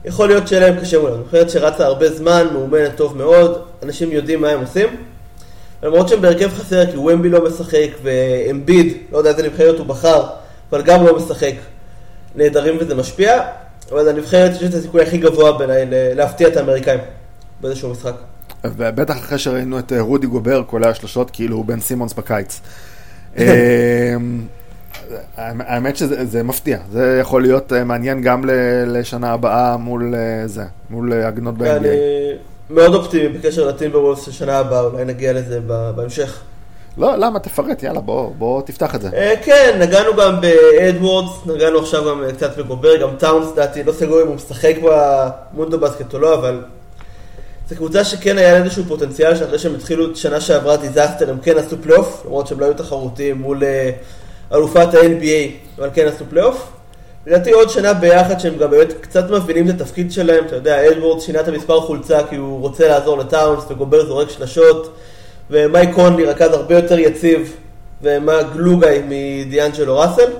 יכול 0.05 0.27
להיות 0.27 0.47
שיהיה 0.47 0.67
להם 0.67 0.79
קשה 0.81 0.99
מולם. 0.99 1.19
נבחרת 1.19 1.49
שרצה 1.49 1.85
הרבה 1.85 2.09
זמן, 2.09 2.47
מאומנת 2.53 2.95
טוב 2.95 3.17
מאוד, 3.17 3.61
אנשים 3.83 4.11
יודעים 4.11 4.41
מה 4.41 4.49
הם 4.49 4.59
עושים. 4.59 4.87
למרות 5.83 6.09
שהם 6.09 6.21
בהרכב 6.21 6.49
חסר, 6.49 6.91
כי 6.91 6.97
ומבי 6.97 7.29
לא 7.29 7.45
משחק, 7.45 7.89
ואמביד, 8.03 8.97
לא 9.11 9.17
יודע 9.17 9.29
איזה 9.29 9.43
נבחרת 9.43 9.77
הוא 9.77 9.85
בחר, 9.85 10.23
אבל 10.71 10.81
גם 10.81 11.05
לא 11.05 11.17
משחק. 11.17 11.53
נהדרים 12.35 12.77
וזה 12.79 12.95
משפיע, 12.95 13.41
אבל 13.91 14.09
הנבחרת 14.09 14.51
יש 14.55 14.63
את 14.63 14.73
הסיכוי 14.73 15.01
הכי 15.01 15.17
גבוה 15.17 15.51
בעיניי 15.57 15.85
להפתיע 16.15 16.47
את 16.47 16.57
האמריקאים 16.57 16.99
באיזשהו 17.61 17.89
משחק. 17.91 18.13
ובטח 18.63 19.17
אחרי 19.17 19.37
שראינו 19.37 19.79
את 19.79 19.93
אה, 19.93 20.01
רודי 20.01 20.27
גובר 20.27 20.63
קולע 20.63 20.93
שלושות 20.93 21.31
כאילו 21.31 21.55
הוא 21.55 21.65
בן 21.65 21.79
סימונס 21.79 22.13
בקיץ. 22.13 22.59
אמ, 23.37 24.41
האמת 25.37 25.97
שזה 25.97 26.43
מפתיע, 26.43 26.77
זה 26.91 27.17
יכול 27.21 27.41
להיות 27.41 27.73
אה, 27.73 27.83
מעניין 27.83 28.21
גם 28.21 28.43
לשנה 28.87 29.31
הבאה 29.31 29.77
מול 29.77 30.15
אה, 30.15 30.47
זה, 30.47 30.63
מול 30.89 31.13
הגנות 31.13 31.57
ב-NBA. 31.57 32.49
מאוד 32.69 32.95
אופטימי 32.95 33.29
בקשר 33.29 33.67
לטימבר 33.67 33.99
וולס 33.99 34.25
של 34.25 34.31
שנה 34.31 34.57
הבאה, 34.57 34.81
אולי 34.81 35.05
נגיע 35.05 35.33
לזה 35.33 35.59
בהמשך. 35.95 36.41
לא, 36.97 37.15
למה? 37.15 37.39
תפרט, 37.39 37.83
יאללה, 37.83 37.99
בוא, 37.99 38.31
בוא 38.37 38.61
תפתח 38.61 38.95
את 38.95 39.01
זה. 39.01 39.09
אה, 39.13 39.33
כן, 39.43 39.77
נגענו 39.81 40.15
גם 40.15 40.41
באדוורדס, 40.41 41.31
נגענו 41.45 41.79
עכשיו 41.79 42.05
גם 42.05 42.23
אה, 42.23 42.31
קצת 42.31 42.57
בגובר, 42.57 42.97
גם 43.01 43.09
טאונס, 43.17 43.47
דעתי, 43.55 43.83
לא 43.83 43.91
סגור 43.91 44.21
אם 44.21 44.27
הוא 44.27 44.35
משחק 44.35 44.75
במונדו 44.83 45.79
בסקט 45.79 46.13
או 46.13 46.19
לא, 46.19 46.33
אבל 46.33 46.61
זו 47.69 47.75
קבוצה 47.75 48.03
שכן 48.03 48.37
היה 48.37 48.57
איזשהו 48.57 48.83
פוטנציאל, 48.87 49.35
שאחרי 49.35 49.59
שהם 49.59 49.75
התחילו 49.75 50.11
את 50.11 50.15
שנה 50.15 50.41
שעברה 50.41 50.77
disaster, 50.77 51.29
הם 51.29 51.39
כן 51.39 51.57
עשו 51.57 51.75
פלייאוף, 51.81 52.23
למרות 52.25 52.47
שהם 52.47 52.59
לא 52.59 52.65
היו 52.65 52.73
תחרותיים 52.73 53.37
מול 53.37 53.63
אה, 53.63 53.91
אלופת 54.53 54.93
ה-NBA, 54.93 55.77
אבל 55.77 55.89
כן 55.93 56.07
עשו 56.07 56.25
פלייאוף. 56.29 56.71
לדעתי 57.27 57.51
עוד 57.51 57.69
שנה 57.69 57.93
ביחד 57.93 58.39
שהם 58.39 58.57
גם 58.57 58.71
באמת 58.71 58.93
קצת 59.01 59.29
מבינים 59.29 59.69
את 59.69 59.81
התפקיד 59.81 60.11
שלהם, 60.11 60.45
אתה 60.45 60.55
יודע, 60.55 60.91
אדוורד 60.91 61.21
שינה 61.21 61.39
את 61.39 61.47
המספר 61.47 61.81
חולצה 61.81 62.19
כי 62.29 62.35
הוא 62.35 62.59
רוצה 62.59 62.87
לעזור 62.87 63.17
לטאונס 63.17 63.63
וגובר 63.69 64.05
זורק 64.05 64.29
שלשות 64.29 64.95
ומייק 65.49 65.89
קונלי 65.95 66.25
רכז 66.25 66.53
הרבה 66.53 66.75
יותר 66.75 66.99
יציב 66.99 67.55
ומה 68.01 68.43
גלוגאי 68.43 69.01
מדיאנג'לו 69.07 69.97
ראסל. 69.97 70.31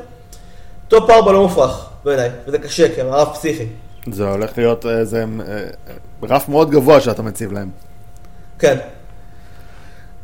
טופ 0.87 1.09
ארבע 1.09 1.31
לא 1.31 1.41
מופרך 1.41 1.89
בעיניי, 2.03 2.29
וזה 2.47 2.57
קשה 2.57 2.95
כי 2.95 3.01
הם 3.01 3.07
רף 3.07 3.37
פסיכי. 3.37 3.65
זה 4.11 4.29
הולך 4.29 4.57
להיות 4.57 4.85
איזה 4.85 5.25
אה, 5.47 5.63
רף 6.23 6.49
מאוד 6.49 6.71
גבוה 6.71 7.01
שאתה 7.01 7.21
מציב 7.21 7.51
להם. 7.51 7.69
כן. 8.59 8.77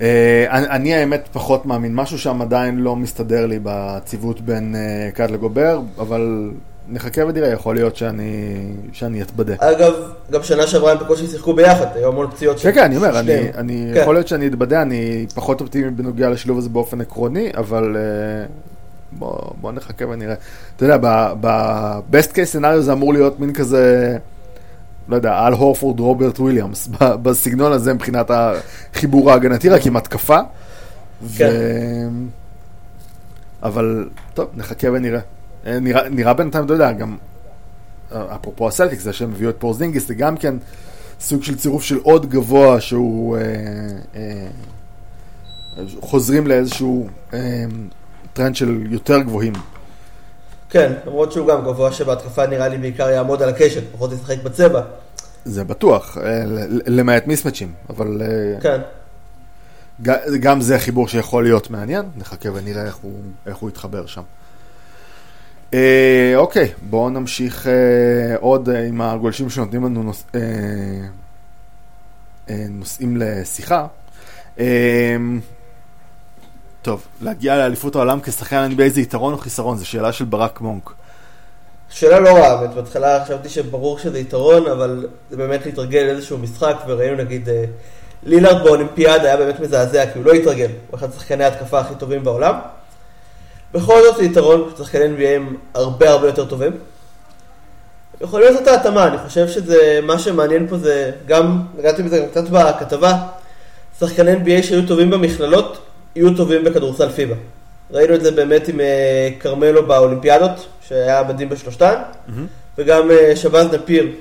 אה, 0.01 0.45
אני 0.51 0.93
האמת 0.93 1.27
פחות 1.33 1.65
מאמין, 1.65 1.95
משהו 1.95 2.19
שם 2.19 2.41
עדיין 2.41 2.79
לא 2.79 2.95
מסתדר 2.95 3.45
לי 3.45 3.59
בציוות 3.63 4.41
בין 4.41 4.75
קאט 5.13 5.31
לגובר, 5.31 5.79
אבל 5.99 6.51
נחכה 6.89 7.21
ונראה, 7.25 7.49
יכול 7.49 7.75
להיות 7.75 7.95
שאני, 7.95 8.57
שאני 8.93 9.21
אתבדה. 9.21 9.53
אגב, 9.59 9.93
גם 10.31 10.43
שנה 10.43 10.67
שעברה 10.67 10.91
הם 10.91 10.97
בקושי 10.97 11.27
שיחקו 11.27 11.53
ביחד, 11.53 11.85
היו 11.95 12.07
המון 12.07 12.31
פציעות 12.31 12.59
כן, 12.59 12.71
כן, 12.71 12.83
אני 12.83 12.97
אומר, 12.97 13.19
אני. 13.19 13.33
אני 13.57 13.91
כן. 13.93 14.01
יכול 14.01 14.15
להיות 14.15 14.27
שאני 14.27 14.47
אתבדה, 14.47 14.81
אני 14.81 15.25
פחות 15.35 15.61
אופטימי 15.61 15.89
בנוגע 15.89 16.29
לשילוב 16.29 16.57
הזה 16.57 16.69
באופן 16.69 17.01
עקרוני, 17.01 17.51
אבל 17.57 17.97
אה, 17.97 18.45
בוא, 19.11 19.37
בוא 19.61 19.71
נחכה 19.71 20.05
ונראה. 20.07 20.35
אתה 20.75 20.85
יודע, 20.85 20.97
ב-best 21.41 22.31
case 22.31 22.59
scenario 22.59 22.79
זה 22.79 22.93
אמור 22.93 23.13
להיות 23.13 23.39
מין 23.39 23.53
כזה, 23.53 24.17
לא 25.09 25.15
יודע, 25.15 25.39
על 25.39 25.53
הורפורד 25.53 25.99
רוברט 25.99 26.39
וויליאמס, 26.39 26.87
בסגנון 27.23 27.71
הזה 27.71 27.93
מבחינת 27.93 28.31
החיבור 28.31 29.31
ההגנתי, 29.31 29.69
רק 29.69 29.85
עם 29.85 29.97
התקפה. 29.97 30.39
ו... 31.21 31.37
כן. 31.37 32.09
אבל 33.63 34.09
טוב, 34.33 34.49
נחכה 34.55 34.87
ונראה. 34.93 35.19
אה, 35.67 35.79
נראה, 35.79 36.09
נראה 36.09 36.33
בינתיים, 36.33 36.65
אתה 36.65 36.73
יודע, 36.73 36.91
גם 36.91 37.17
אה, 38.11 38.35
אפרופו 38.35 38.67
הסלטיקס, 38.67 39.03
זה 39.03 39.13
שהם 39.13 39.31
הביאו 39.31 39.49
את 39.49 39.55
פורזינגיס, 39.59 40.07
זה 40.07 40.15
גם 40.15 40.37
כן 40.37 40.55
סוג 41.19 41.43
של 41.43 41.55
צירוף 41.55 41.83
של 41.83 41.97
עוד 42.03 42.29
גבוה 42.29 42.81
שהוא... 42.81 43.37
אה, 43.37 43.41
אה, 44.15 44.47
חוזרים 46.01 46.47
לאיזשהו 46.47 47.07
אה, 47.33 47.65
טרנד 48.33 48.55
של 48.55 48.83
יותר 48.89 49.21
גבוהים. 49.21 49.53
כן, 50.75 50.93
למרות 51.07 51.31
שהוא 51.31 51.47
גם 51.47 51.61
גבוה 51.65 51.91
שבהתקפה 51.91 52.47
נראה 52.47 52.67
לי 52.67 52.77
בעיקר 52.77 53.09
יעמוד 53.09 53.41
על 53.41 53.49
הקשת, 53.49 53.81
פחות 53.91 54.11
ישחק 54.11 54.43
בצבע. 54.43 54.81
זה 55.45 55.63
בטוח, 55.63 56.17
אה, 56.17 56.43
למעט 56.87 57.27
מיסמצ'ים, 57.27 57.73
אבל 57.89 58.21
אה, 58.21 58.61
כן. 58.61 58.81
גם 60.39 60.61
זה 60.61 60.79
חיבור 60.79 61.07
שיכול 61.07 61.43
להיות 61.43 61.69
מעניין, 61.69 62.05
נחכה 62.17 62.49
ונראה 62.53 62.85
איך 62.85 62.95
הוא, 62.95 63.13
איך 63.45 63.57
הוא 63.57 63.69
יתחבר 63.69 64.05
שם. 64.05 64.21
אה, 65.73 66.33
אוקיי, 66.35 66.71
בואו 66.89 67.09
נמשיך 67.09 67.67
אה, 67.67 68.35
עוד 68.39 68.69
אה, 68.69 68.87
עם 68.87 69.01
הגולשים 69.01 69.49
שנותנים 69.49 69.85
לנו 69.85 70.03
נוס, 70.03 70.23
אה, 70.35 70.41
אה, 72.49 72.65
נושאים 72.69 73.17
לשיחה. 73.17 73.87
אה, 74.59 75.15
טוב, 76.85 77.07
להגיע 77.21 77.57
לאליפות 77.57 77.95
העולם 77.95 78.19
כשחקן 78.23 78.69
NBA 78.71 78.89
זה 78.89 79.01
יתרון 79.01 79.33
או 79.33 79.37
חיסרון? 79.37 79.77
זו 79.77 79.85
שאלה 79.85 80.11
של 80.11 80.25
ברק 80.25 80.61
מונק. 80.61 80.91
שאלה 81.89 82.19
לא 82.19 82.29
רעה, 82.29 82.57
באמת, 82.57 82.73
בהתחלה 82.73 83.25
חשבתי 83.25 83.49
שברור 83.49 83.99
שזה 83.99 84.19
יתרון, 84.19 84.67
אבל 84.67 85.07
זה 85.29 85.37
באמת 85.37 85.65
להתרגל 85.65 85.99
לאיזשהו 85.99 86.37
משחק, 86.37 86.75
וראינו 86.87 87.17
נגיד 87.17 87.49
אה, 87.49 87.63
לילארד 88.23 88.63
באולימפיאדה 88.63 89.23
היה 89.23 89.37
באמת 89.37 89.59
מזעזע, 89.59 90.05
כי 90.05 90.19
הוא 90.19 90.25
לא 90.25 90.33
התרגל, 90.33 90.67
הוא 90.89 90.97
אחד 90.97 91.09
השחקני 91.09 91.43
ההתקפה 91.43 91.79
הכי 91.79 91.95
טובים 91.95 92.23
בעולם. 92.23 92.55
בכל 93.73 94.01
זאת 94.01 94.17
זה 94.17 94.23
יתרון, 94.23 94.69
שחקני 94.77 95.05
NBA 95.05 95.27
הם 95.27 95.57
הרבה 95.73 96.09
הרבה 96.09 96.27
יותר 96.27 96.45
טובים. 96.45 96.71
יכולים 98.21 98.47
לעשות 98.47 98.61
את 98.61 98.67
ההתאמה, 98.67 99.07
אני 99.07 99.17
חושב 99.17 99.47
שזה, 99.47 99.99
מה 100.03 100.19
שמעניין 100.19 100.67
פה 100.67 100.77
זה, 100.77 101.11
גם, 101.25 101.61
נגעתי 101.77 102.03
בזה 102.03 102.19
גם 102.19 102.27
קצת 102.27 102.49
בכתבה, 102.49 103.17
שחקני 103.99 104.33
NBA 104.33 104.63
שהיו 104.63 104.87
טובים 104.87 105.09
במכללות, 105.09 105.85
יהיו 106.15 106.35
טובים 106.35 106.63
בכדורסל 106.63 107.09
פיבה. 107.09 107.35
ראינו 107.91 108.15
את 108.15 108.21
זה 108.23 108.31
באמת 108.31 108.67
עם 108.67 108.79
אה, 108.79 109.29
כרמלו 109.39 109.87
באולימפיאדות, 109.87 110.67
שהיה 110.87 111.23
מדהים 111.23 111.49
בשלושתן, 111.49 111.95
וגם 112.77 113.11
אה, 113.11 113.35
שבז 113.35 113.65
נפיר 113.73 114.11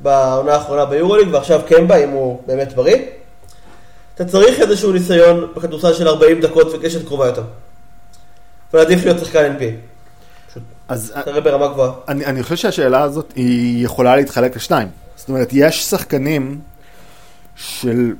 בעונה 0.00 0.54
האחרונה 0.54 0.84
ביורוליג, 0.84 1.28
ועכשיו 1.32 1.60
קמבה, 1.66 2.04
אם 2.04 2.08
הוא 2.08 2.42
באמת 2.46 2.72
בריא. 2.72 2.96
אתה 4.14 4.24
צריך 4.24 4.60
איזשהו 4.60 4.92
ניסיון 4.92 5.48
בכדורסל 5.56 5.94
של 5.94 6.08
40 6.08 6.40
דקות 6.40 6.66
וקשת 6.74 7.06
קרובה 7.06 7.26
יותר. 7.26 7.42
ועדיף 8.72 9.04
להיות 9.04 9.18
שחקן 9.18 9.56
NBA. 9.58 9.94
אז 10.88 11.12
אה, 11.16 11.22
תראה 11.22 11.40
ברמה 11.40 11.68
גבוהה. 11.68 11.92
אני, 12.08 12.26
אני 12.26 12.42
חושב 12.42 12.56
שהשאלה 12.56 13.02
הזאת 13.02 13.32
היא 13.36 13.84
יכולה 13.84 14.16
להתחלק 14.16 14.56
לשניים. 14.56 14.88
זאת 15.16 15.28
אומרת, 15.28 15.48
יש 15.52 15.84
שחקנים 15.84 16.60
של, 17.56 18.14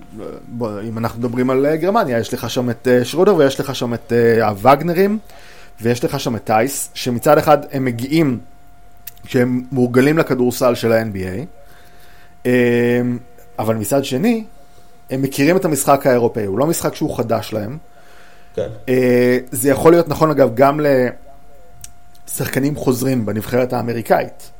בוא, 0.48 0.80
אם 0.88 0.98
אנחנו 0.98 1.18
מדברים 1.18 1.50
על 1.50 1.66
אה, 1.66 1.76
גרמניה, 1.76 2.18
יש 2.18 2.34
לך 2.34 2.50
שם 2.50 2.70
את 2.70 2.88
אה, 2.88 3.04
שרודר 3.04 3.36
ויש 3.36 3.60
לך 3.60 3.74
שם 3.74 3.94
את 3.94 4.12
אה, 4.12 4.48
הווגנרים 4.48 5.18
ויש 5.80 6.04
לך 6.04 6.20
שם 6.20 6.36
את 6.36 6.44
טייס, 6.44 6.90
שמצד 6.94 7.38
אחד 7.38 7.58
הם 7.72 7.84
מגיעים, 7.84 8.38
שהם 9.26 9.64
מורגלים 9.72 10.18
לכדורסל 10.18 10.74
של 10.74 10.92
ה-NBA, 10.92 11.44
אה, 12.46 12.52
אבל 13.58 13.76
מצד 13.76 14.04
שני, 14.04 14.44
הם 15.10 15.22
מכירים 15.22 15.56
את 15.56 15.64
המשחק 15.64 16.06
האירופאי, 16.06 16.44
הוא 16.44 16.58
לא 16.58 16.66
משחק 16.66 16.94
שהוא 16.94 17.16
חדש 17.16 17.52
להם. 17.52 17.78
כן. 18.54 18.68
זה 19.50 19.70
יכול 19.70 19.92
להיות 19.92 20.08
נכון 20.08 20.30
אגב 20.30 20.54
גם 20.54 20.80
לשחקנים 22.26 22.76
חוזרים 22.76 23.26
בנבחרת 23.26 23.72
האמריקאית. 23.72 24.50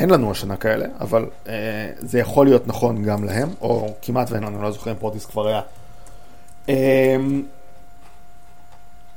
אין 0.00 0.10
לנו 0.10 0.30
השנה 0.30 0.56
כאלה, 0.56 0.86
אבל 1.00 1.26
אה, 1.48 1.90
זה 1.98 2.18
יכול 2.18 2.46
להיות 2.46 2.66
נכון 2.66 3.02
גם 3.02 3.24
להם, 3.24 3.48
או 3.60 3.94
כמעט 4.02 4.30
ואין 4.30 4.42
לנו, 4.42 4.62
לא 4.62 4.72
זוכר 4.72 4.90
אם 4.90 4.96
פורטיס 4.96 5.26
כבר 5.26 5.48
היה. 5.48 5.60
אה, 6.68 7.16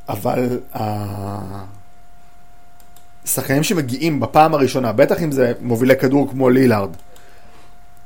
אבל 0.10 0.60
השחקנים 3.26 3.64
שמגיעים 3.64 4.20
בפעם 4.20 4.54
הראשונה, 4.54 4.92
בטח 4.92 5.24
אם 5.24 5.32
זה 5.32 5.54
מובילי 5.62 5.96
כדור 5.96 6.30
כמו 6.30 6.50
לילארד, 6.50 6.90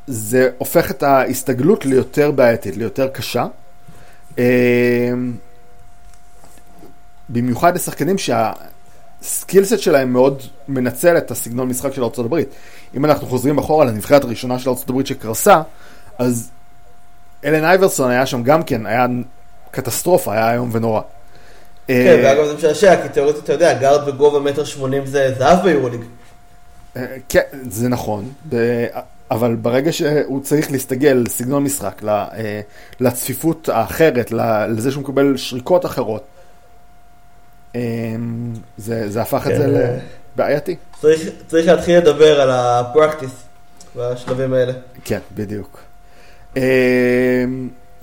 זה 0.07 0.49
הופך 0.57 0.91
את 0.91 1.03
ההסתגלות 1.03 1.85
ליותר 1.85 2.31
בעייתית, 2.31 2.77
ליותר 2.77 3.07
קשה. 3.07 3.45
אה, 4.39 5.11
במיוחד 7.29 7.75
לשחקנים 7.75 8.17
שהסקילסט 9.21 9.79
שלהם 9.79 10.13
מאוד 10.13 10.41
מנצל 10.67 11.17
את 11.17 11.31
הסגנון 11.31 11.69
משחק 11.69 11.93
של 11.93 12.03
הברית. 12.25 12.49
אם 12.95 13.05
אנחנו 13.05 13.27
חוזרים 13.27 13.57
אחורה 13.57 13.85
לנבחרת 13.85 14.23
הראשונה 14.23 14.59
של 14.59 14.69
הברית 14.89 15.07
שקרסה, 15.07 15.61
אז 16.17 16.49
אלן 17.45 17.63
אייברסון 17.63 18.11
היה 18.11 18.25
שם 18.25 18.43
גם 18.43 18.63
כן, 18.63 18.85
היה 18.85 19.05
קטסטרופה, 19.71 20.33
היה 20.33 20.53
איום 20.53 20.69
ונורא. 20.71 21.01
כן, 21.87 21.93
אה, 21.93 22.21
ואגב 22.23 22.45
זה 22.45 22.53
משעשע, 22.53 23.03
כי 23.03 23.09
תיאורטית 23.09 23.43
אתה 23.43 23.53
יודע, 23.53 23.73
גארד 23.73 24.05
בגובה 24.05 24.39
מטר 24.39 24.63
שמונים 24.63 25.05
זה 25.05 25.33
זהב 25.37 25.63
ביורוליג. 25.63 26.01
אה, 26.97 27.05
כן, 27.29 27.41
זה 27.69 27.89
נכון, 27.89 28.31
אבל 29.31 29.55
ברגע 29.55 29.91
שהוא 29.91 30.41
צריך 30.43 30.71
להסתגל 30.71 31.23
לסגנון 31.25 31.63
משחק, 31.63 32.01
אה, 32.07 32.61
לצפיפות 32.99 33.69
האחרת, 33.69 34.31
לזה 34.69 34.91
שהוא 34.91 35.03
מקבל 35.03 35.37
שריקות 35.37 35.85
אחרות, 35.85 36.23
זה, 38.77 39.09
זה 39.09 39.21
הפך 39.21 39.47
את 39.47 39.51
כן, 39.51 39.57
זה 39.57 39.85
אה. 39.85 39.97
לבעייתי. 40.35 40.75
צריך 41.01 41.21
צריך 41.47 41.67
להתחיל 41.67 41.97
לדבר 41.97 42.41
על 42.41 42.49
הפרקטיס 42.51 43.31
בשלבים 43.95 44.53
האלה. 44.53 44.73
כן, 45.03 45.19
בדיוק. 45.35 45.79
אה, 46.57 47.43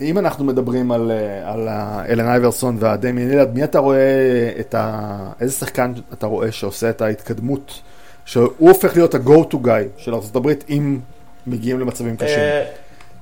אם 0.01 0.19
אנחנו 0.19 0.45
מדברים 0.45 0.93
על, 0.93 1.11
אה, 1.11 1.53
על 1.53 1.69
אלן 2.09 2.27
אייברסון 2.27 2.77
והדמיין 2.81 3.29
לילד, 3.29 3.55
מי 3.55 3.65
אתה 3.65 3.79
רואה 3.79 4.51
את 4.61 4.75
ה... 4.75 5.09
איזה 5.41 5.53
שחקן 5.53 5.93
אתה 6.13 6.27
רואה 6.27 6.53
שעושה 6.53 6.91
את 6.91 7.03
ההתקדמות, 7.03 7.81
שהוא 8.25 8.49
הופך 8.59 8.97
להיות 8.97 9.15
ה-go 9.15 9.53
to 9.53 9.55
guy 9.55 9.85
של 9.97 10.15
ארה"ב 10.15 10.49
אם 10.69 10.99
מגיעים 11.47 11.81
למצבים 11.81 12.17
קשים? 12.17 12.39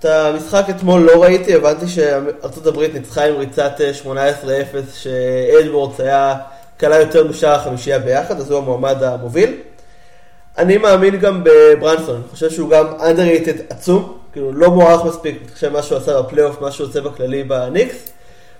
אה, 0.05 0.31
את 0.31 0.35
המשחק 0.35 0.65
אתמול 0.71 1.01
לא 1.01 1.23
ראיתי, 1.23 1.55
הבנתי 1.55 1.88
שארצות 1.88 2.67
הברית 2.67 2.95
ניצחה 2.95 3.25
עם 3.25 3.35
ריצת 3.35 3.81
אה, 3.81 3.91
18-0, 4.05 4.95
שאדוורדס 4.95 6.01
היה 6.01 6.35
קלע 6.77 7.01
יותר 7.01 7.29
משאר 7.29 7.55
החמישייה 7.55 7.99
ביחד, 7.99 8.41
אז 8.41 8.51
הוא 8.51 8.59
המועמד 8.59 9.03
המוביל. 9.03 9.55
אני 10.59 10.79
מאמין 10.79 11.17
גם 11.17 11.45
בברנסון, 11.45 12.15
אני 12.15 12.25
חושב 12.31 12.51
שהוא 12.51 12.71
גם 12.71 12.87
underrated 12.99 13.61
עצום, 13.71 14.19
כאילו 14.33 14.53
לא 14.53 14.71
מוערך 14.71 15.05
מספיק, 15.05 15.38
אני 15.43 15.53
חושב 15.55 15.73
מה 15.73 15.83
שהוא 15.83 15.99
עשה 15.99 16.23
בפלייאוף, 16.23 16.61
מה 16.61 16.71
שהוא 16.71 16.88
עושה 16.88 17.01
בכללי 17.01 17.45
בניקס, 17.45 18.09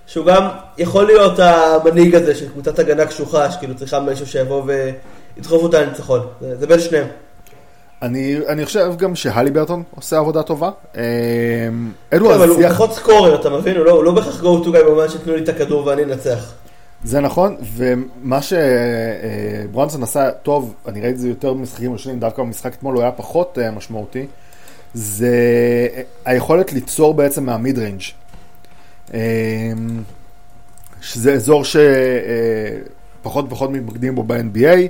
שהוא 0.07 0.27
גם 0.27 0.49
יכול 0.79 1.07
להיות 1.07 1.39
המנהיג 1.39 2.15
הזה 2.15 2.35
של 2.35 2.49
קבוצת 2.49 2.79
הגנה 2.79 3.07
קשוחה, 3.07 3.51
שכאילו 3.51 3.75
צריכה 3.77 4.01
מישהו 4.01 4.27
שיבוא 4.27 4.63
וידחוף 5.37 5.63
אותה 5.63 5.81
לניצחון, 5.81 6.27
זה, 6.41 6.57
זה 6.57 6.67
בין 6.67 6.81
שניהם. 6.81 7.07
אני, 8.03 8.37
אני 8.49 8.67
חושב 8.67 8.93
גם 8.97 9.15
שהלי 9.15 9.51
ברטון 9.51 9.83
עושה 9.95 10.19
עבודה 10.19 10.43
טובה. 10.43 10.71
אה, 10.97 11.03
כן, 12.11 12.25
אבל 12.25 12.49
הוא 12.49 12.69
פחות 12.69 12.93
סקורר, 12.93 13.41
אתה 13.41 13.51
מבין? 13.51 13.77
הוא 13.77 13.85
לא, 13.85 13.91
הוא 13.91 14.05
לא 14.05 14.13
בהכרח 14.13 14.41
go 14.41 14.65
to 14.65 14.67
guy 14.67 14.85
במובן 14.85 15.09
שתנו 15.09 15.35
לי 15.37 15.43
את 15.43 15.49
הכדור 15.49 15.87
ואני 15.87 16.05
אנצח. 16.05 16.53
זה 17.05 17.21
נכון, 17.21 17.57
ומה 17.77 18.39
שברונסון 18.43 20.03
עשה 20.03 20.31
טוב, 20.31 20.75
אני 20.89 21.01
ראיתי 21.01 21.15
את 21.15 21.21
זה 21.21 21.29
יותר 21.29 21.53
במשחקים 21.53 21.93
ראשונים, 21.93 22.21
דווקא 22.21 22.43
במשחק 22.43 22.75
אתמול 22.75 22.95
הוא 22.95 23.03
היה 23.03 23.13
פחות 23.13 23.59
אה, 23.63 23.71
משמעותי, 23.71 24.27
זה 24.95 25.37
היכולת 26.25 26.73
ליצור 26.73 27.15
בעצם 27.15 27.47
מה 27.47 27.60
mid 27.60 27.79
range. 27.79 28.03
אה, 29.15 29.21
שזה 31.01 31.33
אזור 31.33 31.63
שפחות 31.65 33.45
ופחות 33.45 33.71
מתמקדים 33.71 34.15
בו 34.15 34.23
ב-NBA, 34.23 34.89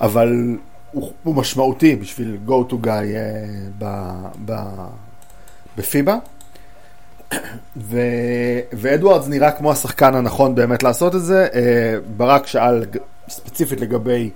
אבל 0.00 0.56
הוא, 0.92 1.12
הוא 1.22 1.34
משמעותי 1.34 1.96
בשביל 1.96 2.38
go 2.46 2.70
to 2.70 2.74
guy 2.84 2.88
אה, 2.88 3.44
ב, 3.78 4.12
ב, 4.44 4.52
בפיבה. 5.76 6.18
ו... 7.76 7.98
ואדוארדס 8.72 9.28
נראה 9.28 9.50
כמו 9.50 9.72
השחקן 9.72 10.14
הנכון 10.14 10.54
באמת 10.54 10.82
לעשות 10.82 11.14
את 11.14 11.22
זה. 11.22 11.48
אה, 11.54 11.96
ברק 12.16 12.46
שאל 12.46 12.84
ספציפית 13.28 13.80
לגבי 13.80 14.30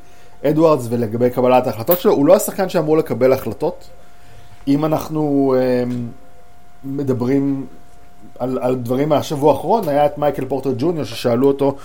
אדוארדס 0.44 0.86
ולגבי 0.90 1.30
קבלת 1.30 1.66
ההחלטות 1.66 2.00
שלו, 2.00 2.12
הוא 2.12 2.26
לא 2.26 2.36
השחקן 2.36 2.68
שאמור 2.68 2.96
לקבל 2.96 3.32
החלטות. 3.32 3.88
אם 4.68 4.84
אנחנו 4.84 5.54
אה, 5.58 5.84
מדברים 6.84 7.66
על, 8.38 8.58
על 8.62 8.74
דברים 8.74 9.08
מהשבוע 9.08 9.52
האחרון, 9.52 9.88
היה 9.88 10.06
את 10.06 10.18
מייקל 10.18 10.44
פורטר 10.44 10.72
ג'וניור 10.78 11.04
ששאלו 11.04 11.48
אותו 11.48 11.76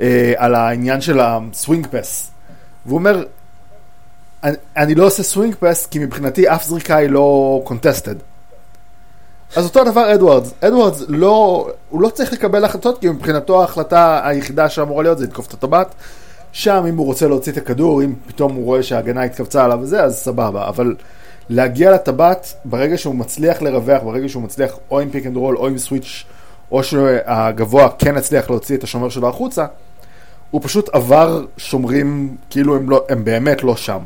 אה, 0.00 0.32
על 0.36 0.54
העניין 0.54 1.00
של 1.00 1.20
ה 1.20 1.31
swing 1.31 1.86
pass. 1.86 2.30
והוא 2.86 2.98
אומר, 2.98 3.24
אני, 4.44 4.56
אני 4.76 4.94
לא 4.94 5.06
עושה 5.06 5.22
swing 5.22 5.54
pass 5.54 5.86
כי 5.86 5.98
מבחינתי 5.98 6.48
אף 6.48 6.64
זריקה 6.64 6.96
היא 6.96 7.10
לא 7.10 7.60
contested. 7.64 8.14
אז 9.56 9.64
אותו 9.64 9.84
דבר 9.84 10.14
אדוארדס, 10.14 10.52
אדוארדס 10.60 11.04
לא, 11.08 11.68
הוא 11.88 12.02
לא 12.02 12.08
צריך 12.08 12.32
לקבל 12.32 12.64
החלטות 12.64 13.00
כי 13.00 13.08
מבחינתו 13.08 13.60
ההחלטה 13.60 14.20
היחידה 14.24 14.68
שאמורה 14.68 15.02
להיות 15.02 15.18
זה 15.18 15.24
לתקוף 15.24 15.46
את 15.48 15.54
הטבעת. 15.54 15.94
שם 16.52 16.84
אם 16.88 16.96
הוא 16.96 17.06
רוצה 17.06 17.28
להוציא 17.28 17.52
את 17.52 17.56
הכדור, 17.56 18.02
אם 18.02 18.14
פתאום 18.26 18.54
הוא 18.54 18.64
רואה 18.64 18.82
שההגנה 18.82 19.22
התכווצה 19.22 19.64
עליו 19.64 19.78
וזה, 19.82 20.02
אז 20.02 20.16
סבבה. 20.16 20.68
אבל 20.68 20.94
להגיע 21.48 21.90
לטבעת 21.90 22.54
ברגע 22.64 22.98
שהוא 22.98 23.14
מצליח 23.14 23.62
לרווח, 23.62 24.02
ברגע 24.02 24.28
שהוא 24.28 24.42
מצליח 24.42 24.72
או 24.90 25.00
עם 25.00 25.10
pick 25.10 25.26
and 25.26 25.36
roll 25.36 25.56
או 25.56 25.66
עם 25.66 25.78
switch, 25.78 26.24
או 26.72 26.82
שהגבוה 26.82 27.88
כן 27.98 28.16
הצליח 28.16 28.50
להוציא 28.50 28.76
את 28.76 28.84
השומר 28.84 29.08
שלו 29.08 29.28
החוצה, 29.28 29.66
הוא 30.50 30.60
פשוט 30.64 30.88
עבר 30.92 31.44
שומרים 31.56 32.36
כאילו 32.50 32.76
הם, 32.76 32.90
לא, 32.90 33.04
הם 33.08 33.24
באמת 33.24 33.62
לא 33.62 33.76
שם. 33.76 33.98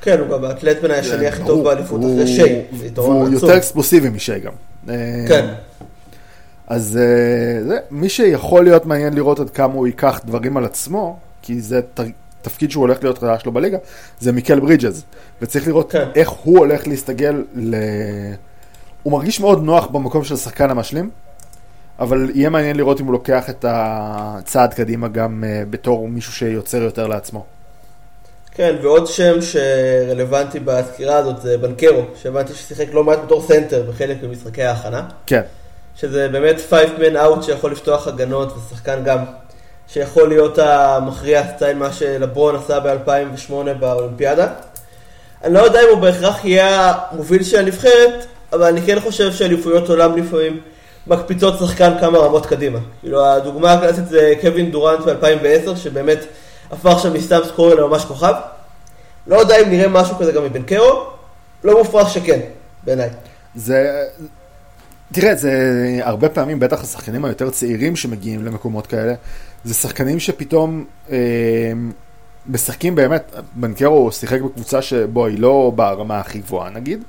כן, 0.00 0.18
הוא 0.18 0.28
גם 0.28 0.44
האתלט 0.44 0.82
בין 0.82 0.90
השני 0.90 1.26
הכי 1.26 1.42
טוב 1.46 1.64
באליפות 1.64 2.00
אחרי 2.00 2.26
שי. 2.26 2.60
והוא 2.94 3.28
יותר 3.28 3.56
אקספלוסיבי 3.56 4.08
משי 4.08 4.38
גם. 4.38 4.52
כן. 5.28 5.46
אז 6.66 6.98
אה, 7.02 7.64
זה, 7.64 7.78
מי 7.90 8.08
שיכול 8.08 8.64
להיות 8.64 8.86
מעניין 8.86 9.14
לראות 9.14 9.40
עד 9.40 9.50
כמה 9.50 9.74
הוא 9.74 9.86
ייקח 9.86 10.20
דברים 10.24 10.56
על 10.56 10.64
עצמו, 10.64 11.18
כי 11.42 11.60
זה 11.60 11.80
תפקיד 12.42 12.70
שהוא 12.70 12.80
הולך 12.80 13.02
להיות 13.02 13.18
חדש 13.18 13.46
לו 13.46 13.52
בליגה, 13.52 13.78
זה 14.20 14.32
מיקל 14.32 14.60
ברידג'ז. 14.60 15.04
וצריך 15.42 15.68
לראות 15.68 15.92
כן. 15.92 16.08
איך 16.14 16.28
הוא 16.28 16.58
הולך 16.58 16.88
להסתגל 16.88 17.44
ל... 17.54 17.74
הוא 19.02 19.12
מרגיש 19.12 19.40
מאוד 19.40 19.62
נוח 19.64 19.86
במקום 19.86 20.24
של 20.24 20.34
השחקן 20.34 20.70
המשלים, 20.70 21.10
אבל 21.98 22.30
יהיה 22.34 22.50
מעניין 22.50 22.76
לראות 22.76 23.00
אם 23.00 23.06
הוא 23.06 23.12
לוקח 23.12 23.50
את 23.50 23.64
הצעד 23.68 24.74
קדימה 24.74 25.08
גם 25.08 25.44
uh, 25.44 25.70
בתור 25.70 26.08
מישהו 26.08 26.32
שיוצר 26.32 26.82
יותר 26.82 27.06
לעצמו. 27.06 27.44
כן, 28.60 28.76
ועוד 28.82 29.06
שם 29.06 29.36
שרלוונטי 29.40 30.60
בסקירה 30.60 31.16
הזאת 31.16 31.42
זה 31.42 31.58
בנקרו, 31.58 32.02
שהבנתי 32.22 32.54
ששיחק 32.54 32.86
לא 32.92 33.04
מעט 33.04 33.18
בתור 33.24 33.42
סנטר 33.42 33.82
בחלק 33.88 34.16
ממשחקי 34.22 34.62
ההכנה. 34.62 35.02
כן. 35.26 35.42
שזה 35.96 36.28
באמת 36.28 36.60
5 36.70 36.80
man 36.98 37.14
out 37.14 37.42
שיכול 37.42 37.72
לפתוח 37.72 38.08
הגנות, 38.08 38.52
ושחקן 38.56 39.04
גם 39.04 39.18
שיכול 39.88 40.28
להיות 40.28 40.58
המכריע 40.58 41.42
סטייל 41.56 41.76
מה 41.76 41.92
שלברון 41.92 42.56
עשה 42.56 42.80
ב-2008 42.80 43.52
באולימפיאדה. 43.80 44.48
אני 45.44 45.54
לא 45.54 45.58
יודע 45.58 45.80
אם 45.80 45.88
הוא 45.90 45.98
בהכרח 45.98 46.44
יהיה 46.44 46.92
המוביל 47.10 47.42
של 47.42 47.58
הנבחרת, 47.58 48.26
אבל 48.52 48.64
אני 48.64 48.82
כן 48.82 49.00
חושב 49.00 49.32
שאליפויות 49.32 49.88
עולם 49.88 50.16
לפעמים 50.16 50.60
מקפיצות 51.06 51.58
שחקן 51.58 51.92
כמה 52.00 52.18
רמות 52.18 52.46
קדימה. 52.46 52.78
כאילו 53.00 53.26
הדוגמה 53.26 53.72
הקלאסית 53.72 54.08
זה 54.08 54.32
קווין 54.40 54.70
דורנט 54.70 55.00
ב-2010, 55.00 55.76
שבאמת 55.76 56.18
הפך 56.70 56.98
שם 57.02 57.14
מסתם 57.14 57.38
סקורר 57.48 57.74
לממש 57.74 58.04
כוכב. 58.04 58.32
לא 59.26 59.36
יודע 59.36 59.56
אם 59.62 59.70
נראה 59.70 59.88
משהו 59.88 60.16
כזה 60.16 60.32
גם 60.32 60.44
מבן 60.44 60.62
קרו, 60.62 61.06
לא 61.64 61.78
מופרך 61.78 62.10
שכן, 62.10 62.40
בעיניי. 62.84 63.10
זה... 63.54 64.06
תראה, 65.12 65.34
זה 65.34 65.52
הרבה 66.02 66.28
פעמים, 66.28 66.60
בטח 66.60 66.82
השחקנים 66.82 67.24
היותר 67.24 67.50
צעירים 67.50 67.96
שמגיעים 67.96 68.44
למקומות 68.44 68.86
כאלה, 68.86 69.14
זה 69.64 69.74
שחקנים 69.74 70.18
שפתאום 70.20 70.84
אה, 71.10 71.16
משחקים 72.46 72.94
באמת, 72.94 73.34
בנקרו 73.54 74.12
שיחק 74.12 74.40
בקבוצה 74.40 74.82
שבו 74.82 75.26
היא 75.26 75.38
לא 75.38 75.72
ברמה 75.74 76.18
הכי 76.18 76.38
גבוהה 76.38 76.70
נגיד, 76.70 77.02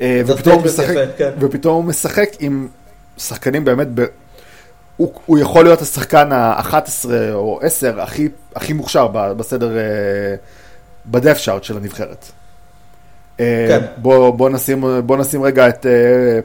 אה, 0.00 0.22
משחק, 0.64 0.94
כן. 1.16 1.30
ופתאום 1.40 1.74
הוא 1.74 1.84
משחק 1.84 2.28
עם 2.40 2.68
שחקנים 3.18 3.64
באמת, 3.64 3.88
הוא, 5.00 5.12
הוא 5.26 5.38
יכול 5.38 5.64
להיות 5.64 5.82
השחקן 5.82 6.32
ה-11 6.32 7.04
או 7.32 7.60
10 7.62 8.00
הכי, 8.00 8.28
הכי 8.54 8.72
מוכשר 8.72 9.06
בסדר, 9.08 9.76
אה, 9.76 9.82
בדף 11.06 11.38
שארט 11.38 11.64
של 11.64 11.76
הנבחרת. 11.76 12.24
אה, 13.40 13.66
כן. 13.68 13.86
בוא, 13.96 14.30
בוא, 14.30 14.50
נשים, 14.50 14.84
בוא 15.06 15.16
נשים 15.16 15.42
רגע 15.42 15.68
את 15.68 15.86
אה, 15.86 15.92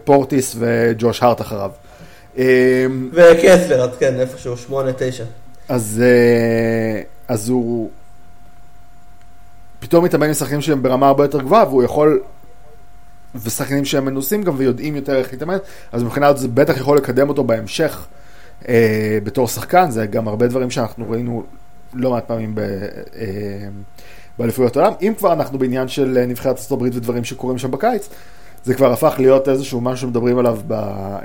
פורטיס 0.04 0.56
וג'וש 0.60 1.24
הארט 1.24 1.42
אחריו. 1.42 1.72
וקסלר, 3.14 3.92
כן, 4.00 4.20
איפשהו, 4.20 4.56
8-9. 4.70 4.74
אז, 5.70 6.04
אז 7.28 7.50
הוא 7.50 7.90
פתאום 9.80 10.06
מתאמן 10.06 10.28
עם 10.28 10.34
שחקנים 10.34 10.62
שהם 10.62 10.84
ברמה 10.84 11.08
הרבה 11.08 11.24
יותר 11.24 11.42
גבוהה, 11.42 11.68
והוא 11.68 11.84
יכול, 11.84 12.22
ושחקנים 13.44 13.86
שהם 13.86 14.06
מנוסים 14.06 14.44
גם 14.44 14.54
ויודעים 14.58 14.96
יותר 14.96 15.16
איך 15.16 15.34
להתאמן, 15.34 15.58
אז 15.92 16.04
מבחינת 16.04 16.38
זה 16.38 16.48
בטח 16.48 16.78
יכול 16.78 16.98
לקדם 16.98 17.30
אותו 17.30 17.44
בהמשך 17.44 18.08
אה, 18.68 19.18
בתור 19.24 19.48
שחקן, 19.48 19.92
זה 19.92 20.06
גם 20.06 20.28
הרבה 20.28 20.48
דברים 20.48 20.72
שאנחנו 20.72 21.10
ראינו 21.10 21.44
לא 21.94 22.12
מעט 22.12 22.26
פעמים 22.28 22.56
ב... 22.56 22.60
אה, 22.60 23.68
באליפויות 24.38 24.78
העולם. 24.78 24.94
אם 25.02 25.14
כבר 25.18 25.34
אנחנו 25.34 25.60
בעניין 25.60 25.88
של 25.88 26.24
נבחרת 26.28 26.56
ארצות 26.56 26.72
הברית 26.72 26.96
ודברים 26.96 27.24
שקורים 27.24 27.58
שם 27.58 27.72
בקיץ, 27.72 28.10
זה 28.64 28.74
כבר 28.74 28.92
הפך 28.92 29.16
להיות 29.18 29.50
איזשהו 29.50 29.82
משהו 29.82 30.08
שמדברים 30.08 30.38
עליו 30.38 30.58
ב, 30.68 30.74
אה, 30.74 31.20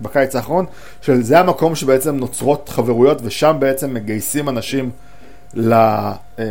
בקיץ 0.00 0.36
האחרון, 0.36 0.66
של 1.00 1.22
זה 1.22 1.38
המקום 1.40 1.74
שבעצם 1.74 2.16
נוצרות 2.16 2.68
חברויות 2.68 3.18
ושם 3.24 3.56
בעצם 3.58 3.94
מגייסים 3.94 4.48
אנשים 4.48 4.90
ל-quote 5.54 6.44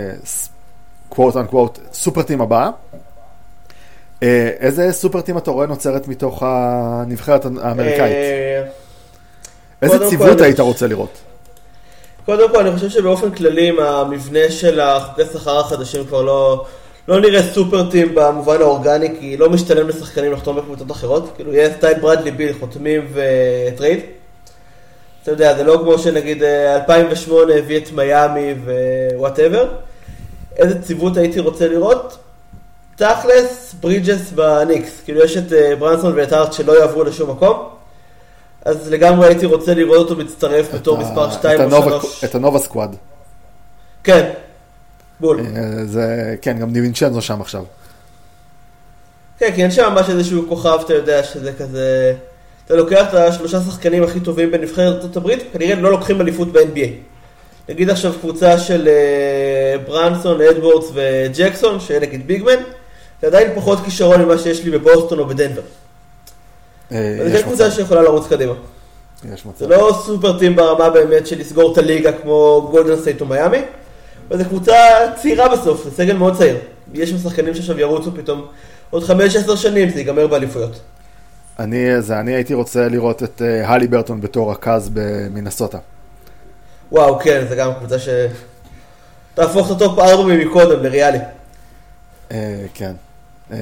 unquote 1.15 1.79
סופרטים 1.93 2.41
הבאה. 2.41 2.69
אה, 4.23 4.49
איזה 4.59 4.91
סופרטים 4.91 5.37
אתה 5.37 5.51
רואה 5.51 5.67
נוצרת 5.67 6.07
מתוך 6.07 6.43
הנבחרת 6.45 7.45
האמריקאית? 7.45 8.15
אה, 9.83 9.87
איזה 9.87 10.09
ציוות 10.09 10.41
היית 10.41 10.59
רוצה 10.59 10.87
לראות? 10.87 11.17
קודם 12.25 12.49
כל, 12.49 12.67
אני 12.67 12.75
חושב 12.75 12.89
שבאופן 12.89 13.31
כללי, 13.31 13.71
המבנה 13.79 14.49
של 14.49 14.79
החוקי 14.79 15.21
שכר 15.33 15.59
החדשים 15.59 16.05
כבר 16.05 16.21
לא, 16.21 16.65
לא 17.07 17.21
נראה 17.21 17.43
super 17.53 17.89
team 17.91 18.15
במובן 18.15 18.61
האורגני, 18.61 19.09
כי 19.19 19.37
לא 19.37 19.49
משתלם 19.49 19.87
לשחקנים 19.87 20.31
לחתום 20.31 20.57
בקבוצות 20.57 20.91
אחרות. 20.91 21.31
כאילו, 21.35 21.53
יהיה 21.53 21.73
סטייל 21.73 21.99
ברדלי 21.99 22.31
ביל, 22.31 22.53
חותמים 22.59 23.07
ו 23.13 23.25
trade. 23.25 23.99
אתה 25.23 25.31
יודע, 25.31 25.57
זה 25.57 25.63
לא 25.63 25.79
כמו 25.83 25.99
שנגיד 25.99 26.43
2008 26.43 27.55
הביא 27.55 27.77
את 27.77 27.91
מיאמי 27.91 28.53
ו 29.15 29.20
whatever. 29.20 29.67
איזה 30.57 30.81
ציוות 30.81 31.17
הייתי 31.17 31.39
רוצה 31.39 31.67
לראות? 31.67 32.17
תכלס, 32.95 33.75
ברידג'ס 33.81 34.31
בניקס. 34.31 35.01
כאילו, 35.05 35.23
יש 35.23 35.37
את 35.37 35.53
אה, 35.53 35.75
ברנסון 35.75 36.13
ואת 36.15 36.31
הארט 36.31 36.53
שלא 36.53 36.79
יעברו 36.79 37.03
לשום 37.03 37.31
מקום. 37.31 37.72
אז 38.65 38.91
לגמרי 38.91 39.27
הייתי 39.27 39.45
רוצה 39.45 39.73
לראות 39.73 40.09
אותו 40.09 40.15
מצטרף 40.15 40.73
בתור 40.73 40.97
מספר 40.97 41.31
2 41.31 41.73
או 41.73 41.83
3. 42.01 42.23
את 42.23 42.35
ה 42.35 42.40
Nova 42.40 42.59
squad. 42.59 42.95
כן, 44.03 44.29
בול. 45.19 45.39
אה, 45.39 45.85
זה, 45.85 46.35
כן, 46.41 46.57
גם 46.59 46.73
דיווינצ'נזו 46.73 47.21
שם 47.21 47.41
עכשיו. 47.41 47.63
כן, 49.39 49.51
כי 49.55 49.63
אין 49.63 49.71
שם 49.71 49.93
ממש 49.93 50.09
איזשהו 50.09 50.45
כוכב, 50.49 50.77
אתה 50.85 50.93
יודע, 50.93 51.23
שזה 51.23 51.53
כזה... 51.53 52.13
אתה 52.65 52.75
לוקח 52.75 53.05
את 53.09 53.13
השלושה 53.13 53.61
שחקנים 53.61 54.03
הכי 54.03 54.19
טובים 54.19 54.51
בנבחרת 54.51 55.17
ארה"ב, 55.17 55.31
כנראה 55.53 55.75
לא 55.75 55.91
לוקחים 55.91 56.21
אליפות 56.21 56.51
ב-NBA. 56.51 56.89
נגיד 57.69 57.89
עכשיו 57.89 58.13
קבוצה 58.21 58.59
של 58.59 58.87
אה, 58.87 59.77
ברנסון, 59.87 60.41
אדוורדס 60.41 60.87
וג'קסון, 60.93 61.79
שיהיה 61.79 61.99
נגיד 61.99 62.27
big 62.27 62.43
man, 62.43 62.63
זה 63.21 63.27
עדיין 63.27 63.51
פחות 63.55 63.79
כישרון 63.85 64.21
ממה 64.21 64.37
שיש 64.37 64.63
לי 64.63 64.71
בבוסטון 64.71 65.19
או 65.19 65.25
בדנבר. 65.25 65.61
אה, 66.91 67.17
יש 67.27 67.43
קבוצה 67.43 67.71
שיכולה 67.71 68.01
לרוץ 68.01 68.27
קדימה. 68.27 68.53
יש 69.33 69.45
מצב. 69.45 69.59
זה 69.59 69.67
לא 69.67 70.01
super 70.05 70.39
team 70.39 70.55
ברמה 70.55 70.89
באמת 70.89 71.27
של 71.27 71.39
לסגור 71.39 71.73
את 71.73 71.77
הליגה 71.77 72.11
כמו 72.11 72.67
גולדן 72.71 73.01
סטייט 73.01 73.21
או 73.21 73.25
מיאמי, 73.25 73.61
אבל 74.29 74.37
זו 74.37 74.49
קבוצה 74.49 74.73
צעירה 75.21 75.49
בסוף, 75.49 75.83
זה 75.83 75.91
סגל 75.91 76.17
מאוד 76.17 76.37
צעיר. 76.37 76.57
יש 76.93 77.09
שם 77.09 77.17
שחקנים 77.17 77.55
שעכשיו 77.55 77.79
ירוצו 77.79 78.11
פתאום 78.15 78.47
עוד 78.89 79.03
5-10 79.03 79.55
שנים, 79.55 79.89
זה 79.89 79.99
ייגמר 79.99 80.27
באליפויות. 80.27 80.79
אני, 81.59 82.01
זה, 82.01 82.19
אני 82.19 82.31
הייתי 82.31 82.53
רוצה 82.53 82.87
לראות 82.87 83.23
את 83.23 83.41
uh, 83.41 83.67
הליברטון 83.67 84.21
בתור 84.21 84.51
רכז 84.51 84.89
במינסוטה. 84.93 85.77
וואו, 86.91 87.19
כן, 87.19 87.45
זה 87.49 87.55
גם 87.55 87.73
קבוצה 87.73 87.99
ש... 87.99 88.09
תהפוך 89.35 89.71
את 89.71 89.75
ה 89.75 89.81
top 89.81 89.99
4 89.99 90.23
מקודם 90.23 90.83
לריאלי. 90.83 91.17
Uh, 92.29 92.33
כן. 92.73 92.93
Uh, 93.51 93.53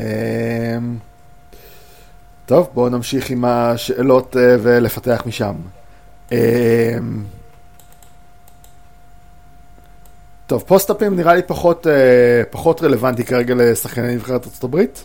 טוב, 2.51 2.69
בואו 2.73 2.89
נמשיך 2.89 3.29
עם 3.29 3.45
השאלות 3.45 4.35
uh, 4.35 4.39
ולפתח 4.61 5.23
משם. 5.25 5.53
Uh, 6.29 6.33
טוב, 10.47 10.63
פוסט-אפים 10.67 11.15
נראה 11.15 11.35
לי 11.35 11.41
פחות, 11.41 11.87
uh, 11.87 11.89
פחות 12.49 12.81
רלוונטי 12.81 13.23
כרגע 13.23 13.55
לשחקני 13.57 14.15
נבחרת 14.15 14.45
ארצות 14.45 14.63
הברית. 14.63 15.03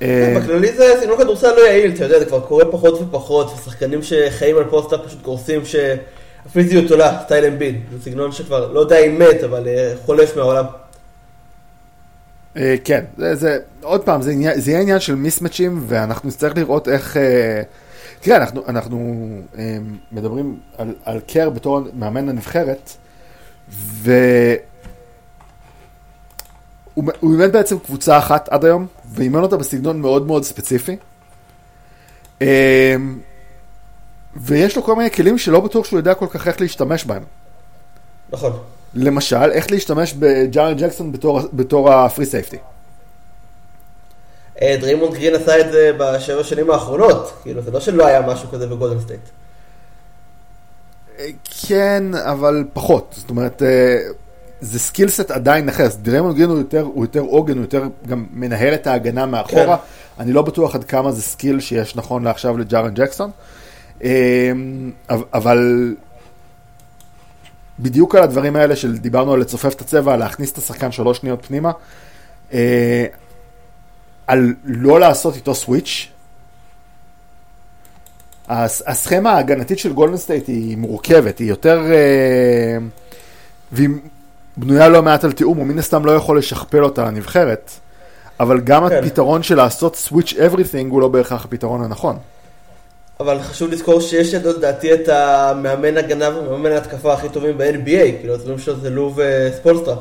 כן, 0.00 0.40
בכללי 0.42 0.72
זה 0.72 0.94
סגנון 1.00 1.18
כדורסל 1.18 1.54
לא 1.56 1.60
יעיל, 1.60 1.94
אתה 1.94 2.04
יודע, 2.04 2.18
זה 2.18 2.24
כבר 2.24 2.40
קורה 2.40 2.64
פחות 2.64 3.00
ופחות, 3.00 3.52
ושחקנים 3.54 4.02
שחיים 4.02 4.56
על 4.56 4.64
post-up 4.64 5.00
פשוט 5.06 5.22
קורסים, 5.22 5.60
הפיזיות 6.46 6.90
עולה, 6.90 7.18
סטייל 7.24 7.44
אמביד. 7.44 7.80
זה 7.92 8.02
סגנון 8.02 8.32
שכבר, 8.32 8.72
לא 8.72 8.80
יודע 8.80 8.98
אם 8.98 9.18
מת, 9.18 9.44
אבל 9.44 9.68
אה, 9.68 9.94
חולף 10.06 10.36
מהעולם. 10.36 10.64
אה, 12.58 12.74
כן, 12.84 13.04
זה, 13.16 13.34
זה, 13.34 13.58
עוד 13.82 14.04
פעם, 14.04 14.22
זה, 14.22 14.30
עניין, 14.30 14.60
זה 14.60 14.70
יהיה 14.70 14.80
עניין 14.80 15.00
של 15.00 15.14
מיסמצ'ים, 15.14 15.84
ואנחנו 15.86 16.28
נצטרך 16.28 16.56
לראות 16.56 16.88
איך... 16.88 17.16
אה, 17.16 17.62
תראה, 18.20 18.36
אנחנו, 18.36 18.62
אנחנו 18.68 19.28
אה, 19.58 19.78
מדברים 20.12 20.58
על, 20.78 20.94
על 21.04 21.20
קר 21.26 21.50
בתור 21.50 21.80
מאמן 21.94 22.28
הנבחרת, 22.28 22.90
והוא 23.68 24.62
הוא 27.20 27.32
אימן 27.32 27.52
בעצם 27.52 27.78
קבוצה 27.78 28.18
אחת 28.18 28.48
עד 28.48 28.64
היום, 28.64 28.86
ואימן 29.12 29.42
אותה 29.42 29.56
בסגנון 29.56 30.00
מאוד 30.00 30.26
מאוד 30.26 30.44
ספציפי. 30.44 30.96
ויש 34.36 34.76
לו 34.76 34.82
כל 34.82 34.96
מיני 34.96 35.10
כלים 35.10 35.38
שלא 35.38 35.60
בטוח 35.60 35.84
שהוא 35.86 35.98
יודע 35.98 36.14
כל 36.14 36.26
כך 36.30 36.48
איך 36.48 36.60
להשתמש 36.60 37.04
בהם. 37.04 37.22
נכון. 38.32 38.52
למשל, 38.94 39.50
איך 39.52 39.70
להשתמש 39.70 40.12
בג'ארל 40.12 40.74
ג'קסון 40.74 41.12
בתור, 41.12 41.40
בתור 41.52 41.92
ה 41.92 41.99
free 41.99 42.26
safety. 42.26 42.56
אה, 44.62 44.76
דריימונד 44.80 45.14
גרין 45.14 45.34
עשה 45.34 45.60
את 45.60 45.72
זה 45.72 45.90
בשבע 45.98 46.44
שנים 46.44 46.70
האחרונות, 46.70 47.32
כאילו 47.42 47.62
זה 47.62 47.70
לא 47.70 47.80
שלא 47.80 48.06
היה 48.06 48.20
משהו 48.20 48.48
כזה 48.48 48.66
בגולדן 48.66 49.00
סטייט. 49.00 49.20
אה, 51.18 51.26
כן, 51.68 52.02
אבל 52.14 52.64
פחות, 52.72 53.14
זאת 53.16 53.30
אומרת, 53.30 53.62
אה, 53.62 53.96
זה 54.60 54.78
skill 54.78 55.08
set 55.08 55.30
עדיין 55.30 55.68
אחר, 55.68 55.86
דריימונד 56.02 56.36
גרין 56.36 56.50
הוא 56.50 56.58
יותר, 56.58 56.82
הוא 56.82 57.04
יותר 57.04 57.20
עוגן, 57.20 57.54
הוא 57.54 57.62
יותר 57.62 57.82
גם 58.06 58.26
מנהל 58.32 58.74
את 58.74 58.86
ההגנה 58.86 59.26
מאחורה, 59.26 59.76
כן. 59.76 60.22
אני 60.22 60.32
לא 60.32 60.42
בטוח 60.42 60.74
עד 60.74 60.84
כמה 60.84 61.12
זה 61.12 61.22
skill 61.22 61.60
שיש 61.60 61.96
נכון 61.96 62.24
לעכשיו 62.24 62.58
לג'ארל 62.58 62.90
ג'קסון, 62.90 63.30
אבל 65.10 65.94
בדיוק 67.78 68.14
על 68.14 68.22
הדברים 68.22 68.56
האלה 68.56 68.76
של 68.76 68.98
דיברנו 68.98 69.32
על 69.32 69.40
לצופף 69.40 69.74
את 69.74 69.80
הצבע, 69.80 70.16
להכניס 70.16 70.52
את 70.52 70.58
השחקן 70.58 70.92
שלוש 70.92 71.18
שניות 71.18 71.46
פנימה, 71.46 71.72
אה, 72.52 73.06
על 74.26 74.54
לא 74.64 75.00
לעשות 75.00 75.36
איתו 75.36 75.54
switch. 75.54 76.08
הסכמה 78.48 79.32
ההגנתית 79.32 79.78
של 79.78 79.92
גולדן 79.92 80.16
סטייט 80.16 80.48
היא 80.48 80.76
מורכבת, 80.76 81.38
היא 81.38 81.48
יותר... 81.48 81.92
אה, 81.92 82.78
והיא 83.72 83.88
בנויה 84.56 84.88
לא 84.88 85.02
מעט 85.02 85.24
על 85.24 85.32
תיאום, 85.32 85.58
הוא 85.58 85.66
מן 85.66 85.78
הסתם 85.78 86.04
לא 86.04 86.10
יכול 86.10 86.38
לשכפל 86.38 86.84
אותה 86.84 87.04
לנבחרת, 87.04 87.70
אבל 88.40 88.60
גם 88.60 88.88
כן. 88.88 89.04
הפתרון 89.04 89.42
של 89.42 89.56
לעשות 89.56 89.96
switch 89.96 90.34
everything 90.46 90.92
הוא 90.92 91.00
לא 91.00 91.08
בהכרח 91.08 91.44
הפתרון 91.44 91.82
הנכון. 91.82 92.18
אבל 93.20 93.42
חשוב 93.42 93.70
לזכור 93.70 94.00
שיש 94.00 94.34
לדעתי 94.34 94.94
את 94.94 95.08
המאמן 95.08 95.96
הגנב 95.96 96.36
ומאמן 96.36 96.72
ההתקפה 96.72 97.12
הכי 97.12 97.28
טובים 97.28 97.58
ב-NBA, 97.58 98.18
כאילו 98.20 98.34
הצבעים 98.34 98.58
שלו 98.58 98.80
זה 98.80 98.90
לוב 98.90 99.20
אה, 99.20 99.50
ספולסטרה. 99.56 99.96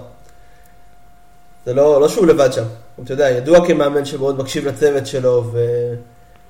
זה 1.66 1.74
לא, 1.74 2.02
לא 2.02 2.10
שהוא 2.10 2.28
לבד 2.28 2.54
שם, 2.54 2.64
אתה 3.04 3.14
יודע, 3.14 3.30
ידוע 3.30 3.68
כמאמן 3.68 4.06
שמאוד 4.06 4.38
מקשיב 4.38 4.68
לצוות 4.68 5.08
שלו 5.08 5.52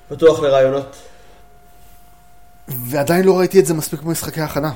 ופתוח 0.10 0.40
לרעיונות. 0.40 0.96
ועדיין 2.68 3.26
לא 3.26 3.40
ראיתי 3.40 3.60
את 3.60 3.66
זה 3.66 3.74
מספיק 3.74 4.02
במשחקי 4.02 4.42
הכנה. 4.42 4.72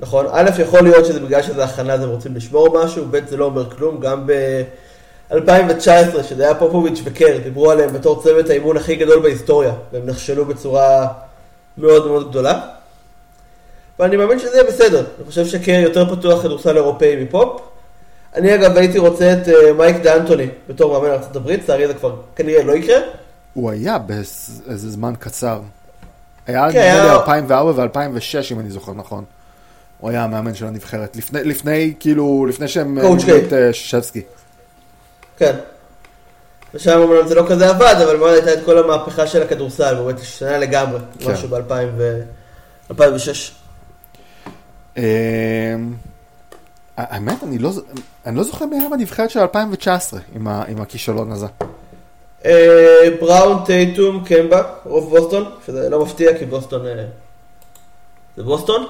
נכון, 0.00 0.26
א', 0.30 0.50
יכול 0.58 0.80
להיות 0.80 1.06
שזה 1.06 1.20
בגלל 1.20 1.42
שזה 1.42 1.64
הכנה 1.64 1.92
אז 1.94 2.02
הם 2.02 2.08
רוצים 2.08 2.36
לשמור 2.36 2.84
משהו, 2.84 3.06
ב', 3.10 3.28
זה 3.28 3.36
לא 3.36 3.44
אומר 3.44 3.70
כלום, 3.70 4.00
גם 4.00 4.26
ב... 4.26 4.32
2019, 5.32 6.22
שזה 6.22 6.44
היה 6.44 6.54
פופוביץ' 6.54 7.00
וקר, 7.04 7.38
דיברו 7.44 7.70
עליהם 7.70 7.92
בתור 7.92 8.22
צוות 8.22 8.50
האימון 8.50 8.76
הכי 8.76 8.96
גדול 8.96 9.22
בהיסטוריה, 9.22 9.72
והם 9.92 10.06
נכשלו 10.06 10.44
בצורה 10.44 11.06
מאוד 11.78 12.06
מאוד 12.06 12.30
גדולה. 12.30 12.60
ואני 13.98 14.16
מאמין 14.16 14.38
שזה 14.38 14.56
יהיה 14.56 14.64
בסדר, 14.64 15.04
אני 15.18 15.26
חושב 15.26 15.46
שקר 15.46 15.72
יותר 15.72 16.16
פתוח 16.16 16.42
כדורסל 16.42 16.76
אירופאי 16.76 17.24
מפופ. 17.24 17.60
אני 18.34 18.54
אגב 18.54 18.76
הייתי 18.76 18.98
רוצה 18.98 19.32
את 19.32 19.46
uh, 19.46 19.72
מייק 19.78 19.96
דאנטוני 19.96 20.46
בתור 20.68 20.92
מאמן 20.92 21.10
ארה"ב, 21.10 21.50
לצערי 21.50 21.86
זה 21.86 21.94
כבר 21.94 22.16
כנראה 22.36 22.62
לא 22.62 22.72
יקרה. 22.72 22.98
הוא 23.54 23.70
היה 23.70 23.98
באיזה 23.98 24.90
זמן 24.90 25.12
קצר. 25.18 25.60
היה 26.46 26.72
כן, 26.72 26.94
נדמה 26.94 27.04
לי 27.04 27.10
2004 27.10 27.72
ו-2006 27.76 28.52
אם 28.52 28.60
אני 28.60 28.70
זוכר 28.70 28.94
נכון. 28.94 29.24
הוא 30.00 30.10
היה 30.10 30.24
המאמן 30.24 30.54
של 30.54 30.66
הנבחרת, 30.66 31.16
לפני, 31.16 31.44
לפני 31.44 31.94
כאילו, 32.00 32.46
לפני 32.48 32.68
שהם... 32.68 32.98
קואוצ' 33.00 33.24
קיי. 33.24 33.38
את 33.38 33.52
uh, 33.52 33.72
ששבסקי. 33.72 34.22
כן. 35.38 35.56
ושם 36.74 37.00
אמנם 37.00 37.28
זה 37.28 37.34
לא 37.34 37.44
כזה 37.48 37.70
עבד, 37.70 37.94
אבל 38.04 38.16
מאוד 38.16 38.34
הייתה 38.34 38.54
את 38.54 38.64
כל 38.64 38.78
המהפכה 38.78 39.26
של 39.26 39.42
הכדורסל, 39.42 39.94
באמת 39.94 40.20
השתנה 40.20 40.58
לגמרי, 40.58 40.98
כן. 41.18 41.32
משהו 41.32 41.48
ב-2006. 41.48 42.98
אמ, 44.96 45.02
האמת, 46.96 47.42
אני 47.42 47.58
לא, 47.58 47.70
אני 48.26 48.36
לא 48.36 48.42
זוכר 48.42 48.66
מי 48.66 48.80
היה 48.80 48.88
בנבחרת 48.88 49.30
של 49.30 49.40
2019 49.40 50.20
עם, 50.34 50.48
ה, 50.48 50.64
עם 50.68 50.80
הכישלון 50.80 51.32
הזה. 51.32 51.46
אה, 52.44 53.08
בראון, 53.20 53.64
טייטום, 53.66 54.24
קמבה, 54.24 54.62
רוב 54.84 55.10
בוסטון, 55.10 55.44
שזה 55.66 55.90
לא 55.90 56.04
מפתיע 56.04 56.38
כי 56.38 56.46
בוסטון 56.46 56.86
אה, 56.86 57.04
זה 58.36 58.42
בוסטון. 58.42 58.86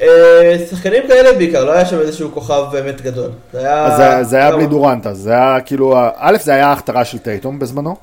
אה, 0.00 0.56
שחקנים 0.70 1.02
כאלה 1.08 1.32
בעיקר, 1.32 1.64
לא 1.64 1.72
היה 1.72 1.86
שם 1.86 2.00
איזשהו 2.00 2.32
כוכב 2.32 2.64
באמת 2.72 3.00
גדול. 3.00 3.30
זה 3.52 3.58
היה... 3.58 3.96
זה, 3.96 4.24
זה 4.24 4.36
היה 4.36 4.56
בלי 4.56 4.66
דורנטה, 4.66 5.14
זה 5.14 5.32
היה 5.32 5.60
כאילו, 5.60 5.96
א', 6.16 6.36
זה 6.42 6.54
היה 6.54 6.66
ההכתרה 6.66 7.04
של 7.04 7.18
טייטום 7.18 7.58
בזמנו. 7.58 7.96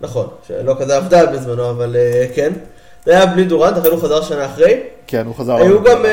נכון, 0.00 0.28
שלא 0.48 0.76
כזה 0.80 0.96
עבדה 0.96 1.26
בזמנו, 1.26 1.70
אבל 1.70 1.96
uh, 1.96 2.36
כן. 2.36 2.52
זה 3.06 3.12
היה 3.12 3.26
בלי 3.26 3.44
דורנט, 3.44 3.78
אחרי 3.78 3.90
הוא 3.90 4.00
חזר 4.00 4.22
שנה 4.22 4.46
אחרי. 4.46 4.80
כן, 5.06 5.26
הוא 5.26 5.34
חזר. 5.34 5.56
היו 5.56 5.82
גם 5.82 6.04
uh, 6.04 6.08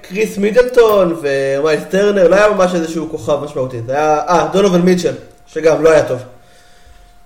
קריס 0.00 0.38
מידלטון 0.38 1.16
ומיילס 1.22 1.82
טרנר, 1.90 2.28
לא 2.28 2.36
היה 2.36 2.50
ממש 2.50 2.74
איזשהו 2.74 3.08
כוכב 3.10 3.44
משמעותי. 3.44 3.80
זה 3.86 3.92
היה, 3.92 4.18
אה, 4.28 4.48
דונובל 4.52 4.80
מיטשל, 4.80 5.14
שגם 5.46 5.82
לא 5.82 5.90
היה 5.90 6.08
טוב. 6.08 6.18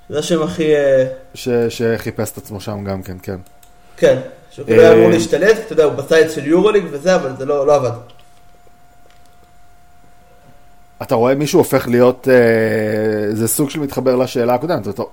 זה 0.08 0.18
השם 0.18 0.42
הכי... 0.42 0.72
שחיפש 1.68 2.30
את 2.30 2.38
עצמו 2.38 2.60
שם 2.60 2.84
גם 2.84 3.02
כן, 3.02 3.16
כן. 3.22 3.36
כן. 3.96 4.18
שהוא 4.56 4.66
כאילו 4.66 4.82
היה 4.82 4.92
אמור 4.92 5.10
להשתלט, 5.10 5.56
אתה 5.66 5.72
יודע, 5.72 5.84
הוא 5.84 5.92
בסייד 5.92 6.30
של 6.30 6.46
יורוליג 6.46 6.84
וזה, 6.90 7.14
אבל 7.14 7.36
זה 7.38 7.44
לא, 7.44 7.66
לא 7.66 7.74
עבד. 7.74 7.90
אתה 11.02 11.14
רואה 11.14 11.34
מישהו 11.34 11.60
הופך 11.60 11.88
להיות, 11.88 12.28
אה, 12.28 13.34
זה 13.34 13.48
סוג 13.48 13.70
של 13.70 13.80
מתחבר 13.80 14.16
לשאלה 14.16 14.54
הקודמת, 14.54 14.86
אותו. 14.86 15.10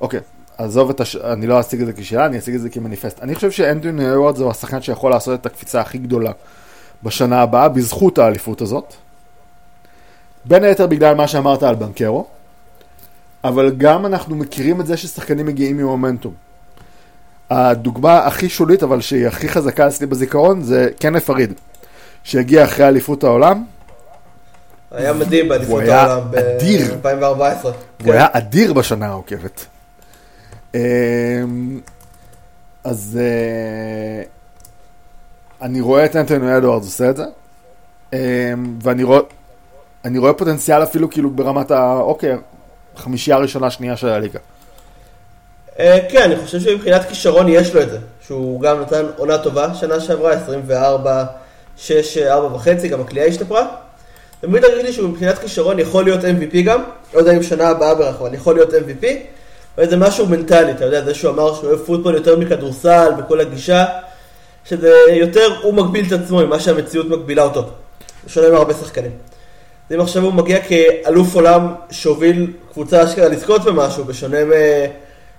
אוקיי, 0.00 0.20
עזוב 0.58 0.90
את 0.90 1.00
הש... 1.00 1.16
אני 1.16 1.46
לא 1.46 1.60
אשיג 1.60 1.80
את 1.80 1.86
זה 1.86 1.92
כשאלה, 1.92 2.26
אני 2.26 2.38
אשיג 2.38 2.54
את 2.54 2.60
זה 2.60 2.70
כמניפסט. 2.70 3.22
אני 3.22 3.34
חושב 3.34 3.50
שאנדוני 3.50 4.10
איוורד 4.10 4.36
זהו 4.36 4.50
השחקן 4.50 4.82
שיכול 4.82 5.10
לעשות 5.10 5.40
את 5.40 5.46
הקפיצה 5.46 5.80
הכי 5.80 5.98
גדולה 5.98 6.32
בשנה 7.02 7.42
הבאה, 7.42 7.68
בזכות 7.68 8.18
האליפות 8.18 8.60
הזאת. 8.60 8.94
בין 10.44 10.64
היתר 10.64 10.86
בגלל 10.86 11.14
מה 11.14 11.28
שאמרת 11.28 11.62
על 11.62 11.74
בנקרו, 11.74 12.26
אבל 13.44 13.74
גם 13.76 14.06
אנחנו 14.06 14.36
מכירים 14.36 14.80
את 14.80 14.86
זה 14.86 14.96
ששחקנים 14.96 15.46
מגיעים 15.46 15.76
ממומנטום. 15.76 16.44
הדוגמה 17.54 18.18
הכי 18.18 18.48
שולית, 18.48 18.82
אבל 18.82 19.00
שהיא 19.00 19.26
הכי 19.26 19.48
חזקה 19.48 19.86
אצלי 19.86 20.06
בזיכרון, 20.06 20.62
זה 20.62 20.88
קנה 21.00 21.20
פריד, 21.20 21.52
שהגיע 22.24 22.64
אחרי 22.64 22.88
אליפות 22.88 23.24
העולם. 23.24 23.64
היה 24.90 25.12
מדהים 25.12 25.48
באליפות 25.48 25.82
העולם 25.82 26.30
ב-2014. 26.30 27.64
הוא 27.64 27.72
כן. 27.98 28.12
היה 28.12 28.26
אדיר 28.32 28.72
בשנה 28.72 29.06
העוקבת. 29.06 29.66
אמ, 30.74 30.80
אז 32.84 33.18
אה, 33.20 34.22
אני 35.62 35.80
רואה 35.80 36.04
את 36.04 36.16
אנטוני 36.16 36.56
אדוארדס 36.56 36.86
עושה 36.86 37.10
את 37.10 37.16
זה, 37.16 37.24
אמ, 38.12 38.18
ואני 38.82 39.02
רואה, 39.02 39.20
רואה 40.18 40.32
פוטנציאל 40.32 40.82
אפילו 40.82 41.10
כאילו 41.10 41.30
ברמת 41.30 41.70
ה... 41.70 41.92
אוקיי, 41.92 42.36
חמישייה 42.96 43.36
ראשונה 43.36 43.70
שנייה 43.70 43.96
של 43.96 44.08
הליגה. 44.08 44.38
אה, 45.80 45.98
כן, 46.08 46.22
אני 46.22 46.36
חושב 46.36 46.60
שמבחינת 46.60 47.08
כישרון 47.08 47.48
יש 47.48 47.74
לו 47.74 47.82
את 47.82 47.90
זה. 47.90 47.98
שהוא 48.26 48.60
גם 48.60 48.80
נתן 48.80 49.06
עונה 49.16 49.38
טובה 49.38 49.74
שנה 49.74 50.00
שעברה, 50.00 50.32
24, 50.32 51.24
6, 51.76 52.18
4 52.18 52.54
וחצי, 52.54 52.88
גם 52.88 53.00
הכלייה 53.00 53.26
השתפרה. 53.26 53.66
תמיד 54.40 54.64
הרגיש 54.64 54.82
לי 54.82 54.92
שהוא 54.92 55.08
מבחינת 55.08 55.38
כישרון 55.38 55.78
יכול 55.78 56.04
להיות 56.04 56.20
MVP 56.20 56.62
גם, 56.64 56.82
לא 57.14 57.18
יודע 57.18 57.32
אם 57.32 57.42
שנה 57.42 57.68
הבאה 57.68 57.94
בערך, 57.94 58.20
אבל 58.20 58.34
יכול 58.34 58.54
להיות 58.54 58.70
MVP. 58.70 59.06
וזה 59.78 59.96
משהו 59.96 60.26
מנטלי, 60.26 60.72
אתה 60.72 60.84
יודע, 60.84 61.04
זה 61.04 61.14
שהוא 61.14 61.30
אמר 61.30 61.54
שהוא 61.54 61.68
אוהב 61.68 61.78
פוטבול 61.78 62.14
יותר 62.14 62.38
מכדורסל 62.38 63.12
וכל 63.18 63.40
הגישה, 63.40 63.84
שזה 64.64 64.92
יותר, 65.10 65.54
הוא 65.62 65.74
מגביל 65.74 66.06
את 66.06 66.12
עצמו 66.12 66.46
ממה 66.46 66.60
שהמציאות 66.60 67.06
מגבילה 67.08 67.42
אותו. 67.42 67.70
שונה 68.26 68.50
מהרבה 68.50 68.74
שחקנים. 68.74 69.10
אם 69.94 70.00
עכשיו 70.00 70.22
הוא 70.22 70.32
מגיע 70.32 70.58
כאלוף 70.60 71.34
עולם 71.34 71.74
שהוביל 71.90 72.52
קבוצה 72.72 73.04
אשכרה 73.04 73.28
לזכות 73.28 73.64
במשהו, 73.64 74.04
בשונה 74.04 74.44
מ... 74.44 74.50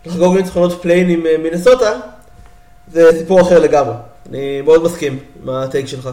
לחגוג 0.05 0.37
ניצחונות 0.37 0.81
play-in 0.81 1.09
עם 1.09 1.25
אה, 1.25 1.35
מינסוטה, 1.43 1.91
זה 2.91 3.11
סיפור 3.17 3.41
אחר 3.41 3.59
לגמרי. 3.59 3.93
אני 4.29 4.61
מאוד 4.61 4.83
מסכים 4.83 5.19
עם 5.43 5.49
הטייק 5.49 5.87
שלך. 5.87 6.09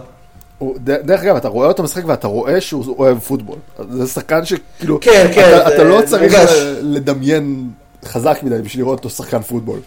דרך 0.84 1.22
אגב, 1.22 1.36
אתה 1.36 1.49
רואה 1.49 1.68
אותו 1.68 1.82
משחק 1.82 2.03
ואתה 2.07 2.26
רואה 2.26 2.61
שהוא 2.61 2.99
אוהב 2.99 3.18
פוטבול. 3.18 3.57
זה 3.90 4.07
שחקן 4.07 4.45
שכאילו, 4.45 5.01
כן, 5.01 5.30
כן, 5.34 5.57
אתה, 5.57 5.74
אתה 5.74 5.84
לא 5.84 6.03
צריך 6.07 6.32
מוגש. 6.32 6.51
לדמיין 6.82 7.70
חזק 8.05 8.38
מדי 8.43 8.62
בשביל 8.62 8.84
לראות 8.84 8.99
אותו 8.99 9.11
שחקן 9.11 9.43
פוטבול. 9.43 9.78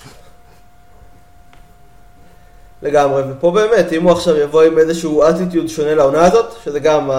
לגמרי, 2.81 3.23
ופה 3.31 3.51
באמת, 3.51 3.93
אם 3.93 4.03
הוא 4.03 4.11
עכשיו 4.11 4.37
יבוא 4.37 4.61
עם 4.61 4.77
איזשהו 4.77 5.23
אטיטיוד 5.23 5.67
שונה 5.67 5.95
לעונה 5.95 6.25
הזאת, 6.25 6.45
שזה 6.63 6.79
גם 6.79 7.09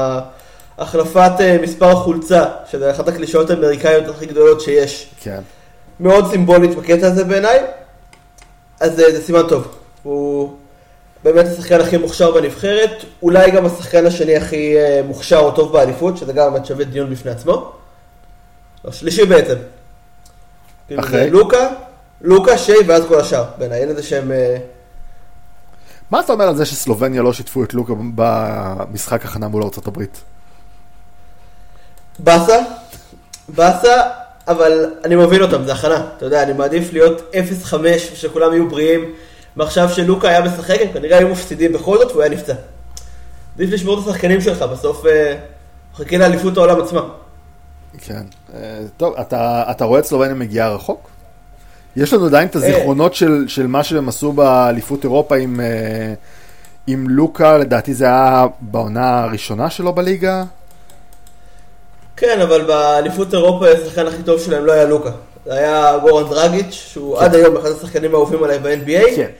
החלפת 0.79 1.33
אה, 1.41 1.59
מספר 1.63 1.97
חולצה, 1.97 2.45
שזה 2.71 2.91
אחת 2.91 3.09
הקלישאות 3.09 3.51
האמריקאיות 3.51 4.09
הכי 4.09 4.27
גדולות 4.27 4.61
שיש. 4.61 5.09
כן. 5.21 5.41
מאוד 6.01 6.31
סימבולית 6.31 6.75
בקטע 6.75 7.07
הזה 7.07 7.25
בעיניי, 7.25 7.59
אז 8.81 9.01
אה, 9.01 9.13
זה 9.13 9.23
סימן 9.23 9.43
טוב. 9.49 9.75
הוא 10.03 10.57
באמת 11.25 11.47
השחקן 11.47 11.81
הכי 11.81 11.97
מוכשר 11.97 12.31
בנבחרת, 12.31 13.05
אולי 13.23 13.51
גם 13.51 13.67
השחקן 13.67 14.07
השני 14.07 14.37
הכי 14.37 14.77
אה, 14.77 15.01
מוכשר 15.07 15.39
או 15.39 15.51
טוב 15.51 15.73
באליפות, 15.73 16.17
שזה 16.17 16.33
גם 16.33 16.53
באמת 16.53 16.67
שווה 16.67 16.85
דיון 16.85 17.11
בפני 17.11 17.31
עצמו. 17.31 17.73
לא, 18.85 18.93
שלישי 18.93 19.25
בעצם. 19.25 19.55
כאילו, 20.89 21.01
אחרי? 21.01 21.25
זה 21.25 21.31
לוקה, 21.31 21.69
לוקה, 22.21 22.59
שיי 22.59 22.77
ואז 22.87 23.05
כל 23.09 23.21
השאר. 23.21 23.45
בעיניי 23.59 23.81
אין 23.81 23.89
איזה 23.89 24.03
שהם... 24.03 24.33
אה, 24.33 24.57
מה 26.11 26.21
אתה 26.21 26.33
אומר 26.33 26.49
על 26.49 26.57
זה 26.57 26.67
שסלובניה 26.67 27.23
לא 27.23 27.33
שיתפו 27.33 27.65
את 27.65 27.75
לוקה 27.75 27.93
במשחק 28.15 29.25
הכנה 29.25 29.49
מול 29.49 29.63
ארצות 29.63 29.87
הברית? 29.87 30.21
באסה, 32.19 32.59
באסה, 33.49 34.03
אבל 34.49 34.91
אני 35.05 35.17
מבין 35.17 35.43
אותם, 35.43 35.65
זה 35.65 35.73
הכנה. 35.73 36.07
אתה 36.17 36.27
יודע, 36.27 36.43
אני 36.43 36.53
מעדיף 36.53 36.93
להיות 36.93 37.35
0-5 37.71 37.75
ושכולם 38.13 38.53
יהיו 38.53 38.71
בריאים. 38.71 39.13
מעכשיו 39.57 39.89
שלוקה 39.89 40.29
היה 40.29 40.41
משחק, 40.41 40.77
הם 40.81 40.93
כנראה 40.93 41.19
היו 41.19 41.29
מפסידים 41.29 41.73
בכל 41.73 41.99
זאת 41.99 42.11
והוא 42.11 42.23
היה 42.23 42.31
נפצע. 42.31 42.55
עדיף 43.55 43.71
לשמור 43.71 44.01
את 44.01 44.09
השחקנים 44.09 44.41
שלך, 44.41 44.63
בסוף 44.63 45.07
אה, 45.07 45.37
מחכה 45.95 46.17
לאליפות 46.17 46.57
העולם 46.57 46.81
עצמה. 46.81 47.01
כן. 47.99 48.23
אה, 48.55 48.81
טוב, 48.97 49.15
אתה, 49.21 49.65
אתה 49.71 49.85
רואה 49.85 50.01
את 50.01 50.05
סלובניה 50.05 50.35
מגיעה 50.35 50.75
רחוק? 50.75 51.09
יש 51.97 52.13
לנו 52.13 52.27
עדיין 52.27 52.49
את 52.49 52.57
הזיכרונות 52.57 53.15
של, 53.15 53.45
של 53.49 53.67
מה 53.67 53.85
שהם 53.85 54.09
עשו 54.09 54.33
באליפות 54.33 55.05
אירופה 55.05 55.37
עם, 55.37 55.61
אה, 55.61 56.15
עם 56.87 57.09
לוקה, 57.09 57.59
לדעתי 57.59 57.95
זה 57.95 58.05
היה 58.05 58.47
בעונה 58.61 59.23
הראשונה 59.23 59.71
שלו 59.71 59.93
בליגה. 59.93 60.45
כן, 62.17 62.41
אבל 62.41 62.63
באליפות 62.63 63.35
אירופה 63.35 63.67
השחקן 63.69 64.07
הכי 64.07 64.23
טוב 64.23 64.41
שלהם 64.41 64.67
לא 64.67 64.73
היה 64.73 64.85
לוקה. 64.85 65.11
זה 65.47 65.55
היה 65.55 65.99
גורן 66.03 66.29
דרגיץ', 66.29 66.73
שהוא 66.73 67.19
עד 67.19 67.35
היום 67.35 67.57
אחד 67.57 67.71
השחקנים 67.71 68.15
האהובים 68.15 68.45
עליי 68.45 68.59
ב-NBA, 68.59 69.17
כן. 69.17 69.31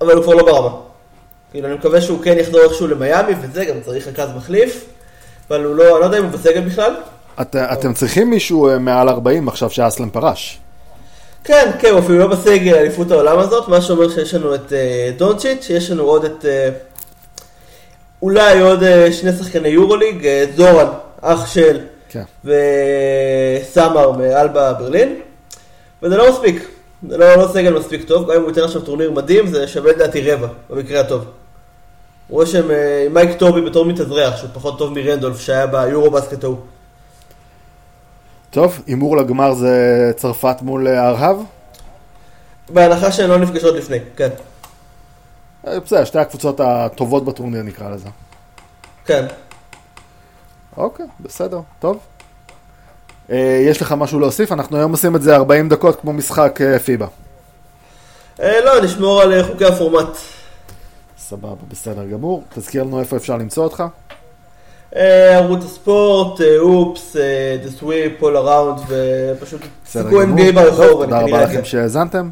אבל 0.00 0.14
הוא 0.14 0.22
כבר 0.22 0.34
לא 0.34 0.44
ברמה. 0.44 0.70
כאילו, 1.50 1.68
אני 1.68 1.74
מקווה 1.74 2.00
שהוא 2.00 2.22
כן 2.22 2.38
יחזור 2.38 2.60
איכשהו 2.60 2.86
למיאמי, 2.86 3.32
וזה, 3.40 3.64
גם 3.64 3.74
צריך 3.84 4.08
רכז 4.08 4.28
מחליף, 4.36 4.84
אבל 5.50 5.64
הוא 5.64 5.74
לא, 5.74 5.92
אני 5.92 6.00
לא 6.00 6.04
יודע 6.04 6.18
אם 6.18 6.24
הוא 6.24 6.32
בסגל 6.32 6.60
בכלל. 6.60 6.94
את, 7.40 7.56
אתם 7.56 7.94
צריכים 7.94 8.30
מישהו 8.30 8.68
אה, 8.68 8.78
מעל 8.78 9.08
40 9.08 9.48
עכשיו 9.48 9.70
שאסלם 9.70 10.10
פרש. 10.10 10.58
כן, 11.44 11.70
כן, 11.78 11.90
הוא 11.90 11.98
אפילו 11.98 12.18
לא 12.18 12.26
בסגל 12.26 12.74
אליפות 12.74 13.10
העולם 13.10 13.38
הזאת, 13.38 13.68
מה 13.68 13.80
שאומר 13.80 14.08
שיש 14.08 14.34
לנו 14.34 14.54
את 14.54 14.72
אה, 14.72 15.10
דונצ'יץ', 15.16 15.70
יש 15.70 15.90
לנו 15.90 16.02
עוד 16.02 16.24
את... 16.24 16.44
אה, 16.44 16.68
אולי 18.22 18.60
עוד 18.60 18.82
אה, 18.82 19.12
שני 19.12 19.32
שחקני 19.32 19.68
יורוליג, 19.68 20.26
אה, 20.26 20.44
זורן, 20.56 20.86
אח 21.22 21.46
של, 21.46 21.80
כן. 22.08 22.22
וסאמר 22.44 24.10
מאלבה 24.12 24.72
ברלין, 24.72 25.20
וזה 26.02 26.16
לא 26.16 26.32
מספיק. 26.32 26.68
זה 27.08 27.18
לא, 27.18 27.34
לא 27.34 27.48
סגל 27.52 27.78
מספיק 27.78 28.04
טוב, 28.08 28.30
גם 28.30 28.36
אם 28.36 28.40
הוא 28.40 28.48
ייתן 28.48 28.62
עכשיו 28.62 28.82
טורניר 28.82 29.10
מדהים, 29.10 29.46
זה 29.46 29.68
שווה 29.68 29.92
לדעתי 29.92 30.32
רבע, 30.32 30.48
במקרה 30.70 31.00
הטוב. 31.00 31.24
הוא 32.28 32.34
רואה 32.34 32.46
שהם 32.46 32.70
אה, 32.70 33.04
עם 33.06 33.14
מייק 33.14 33.38
טובי 33.38 33.60
בתור 33.60 33.84
מתאזרח, 33.84 34.36
שהוא 34.36 34.50
פחות 34.52 34.78
טוב 34.78 34.92
מרנדולף 34.92 35.40
שהיה 35.40 35.66
ביורו 35.66 36.10
בסקט 36.10 36.44
ההוא. 36.44 36.56
טוב, 38.50 38.82
הימור 38.86 39.16
לגמר 39.16 39.54
זה 39.54 40.12
צרפת 40.16 40.56
מול 40.62 40.88
אה, 40.88 41.08
ארהב? 41.08 41.36
בהנחה 42.68 43.12
שהן 43.12 43.30
לא 43.30 43.38
נפגשות 43.38 43.74
לפני, 43.74 43.98
כן. 44.16 44.28
אה, 45.66 45.80
בסדר, 45.80 46.04
שתי 46.04 46.18
הקבוצות 46.18 46.60
הטובות 46.60 47.24
בטורניר 47.24 47.62
נקרא 47.62 47.90
לזה. 47.90 48.08
כן. 49.06 49.26
אוקיי, 50.76 51.06
בסדר, 51.20 51.60
טוב. 51.80 51.98
אה, 53.30 53.62
יש 53.68 53.82
לך 53.82 53.92
משהו 53.92 54.20
להוסיף? 54.20 54.52
אנחנו 54.52 54.76
היום 54.76 54.90
עושים 54.90 55.16
את 55.16 55.22
זה 55.22 55.36
40 55.36 55.68
דקות 55.68 56.00
כמו 56.00 56.12
משחק 56.12 56.60
אה, 56.60 56.78
פיבה. 56.78 57.06
אה, 58.42 58.60
לא, 58.64 58.84
נשמור 58.84 59.22
על 59.22 59.32
אה, 59.32 59.44
חוקי 59.44 59.64
הפורמט. 59.64 60.16
סבבה, 61.18 61.54
בסדר 61.68 62.04
גמור. 62.04 62.42
תזכיר 62.54 62.82
לנו 62.82 63.00
איפה 63.00 63.16
אפשר 63.16 63.36
למצוא 63.36 63.64
אותך. 63.64 63.84
אה, 64.96 65.36
ערוץ 65.36 65.64
הספורט, 65.64 66.40
אה, 66.40 66.58
אופס, 66.58 67.16
The 67.64 67.82
Sweep, 67.82 68.22
All 68.22 68.24
Around, 68.24 68.80
ופשוט 68.88 69.60
גמור. 69.96 70.22
NBA 70.22 70.52
ברחוב, 70.54 71.04
תודה 71.04 71.20
רבה. 71.20 71.44
לכם 71.44 71.64
שהאזנתם, 71.64 72.30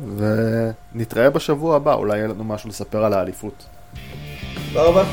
ונתראה 0.95 1.31
בשבוע 1.31 1.77
הבא, 1.77 1.95
אולי 1.95 2.17
יהיה 2.17 2.29
לנו 2.29 2.45
משהו 2.45 2.69
לספר 2.69 3.05
על 3.05 3.13
האליפות. 3.13 3.65
תודה 4.73 4.85
רבה. 4.85 5.05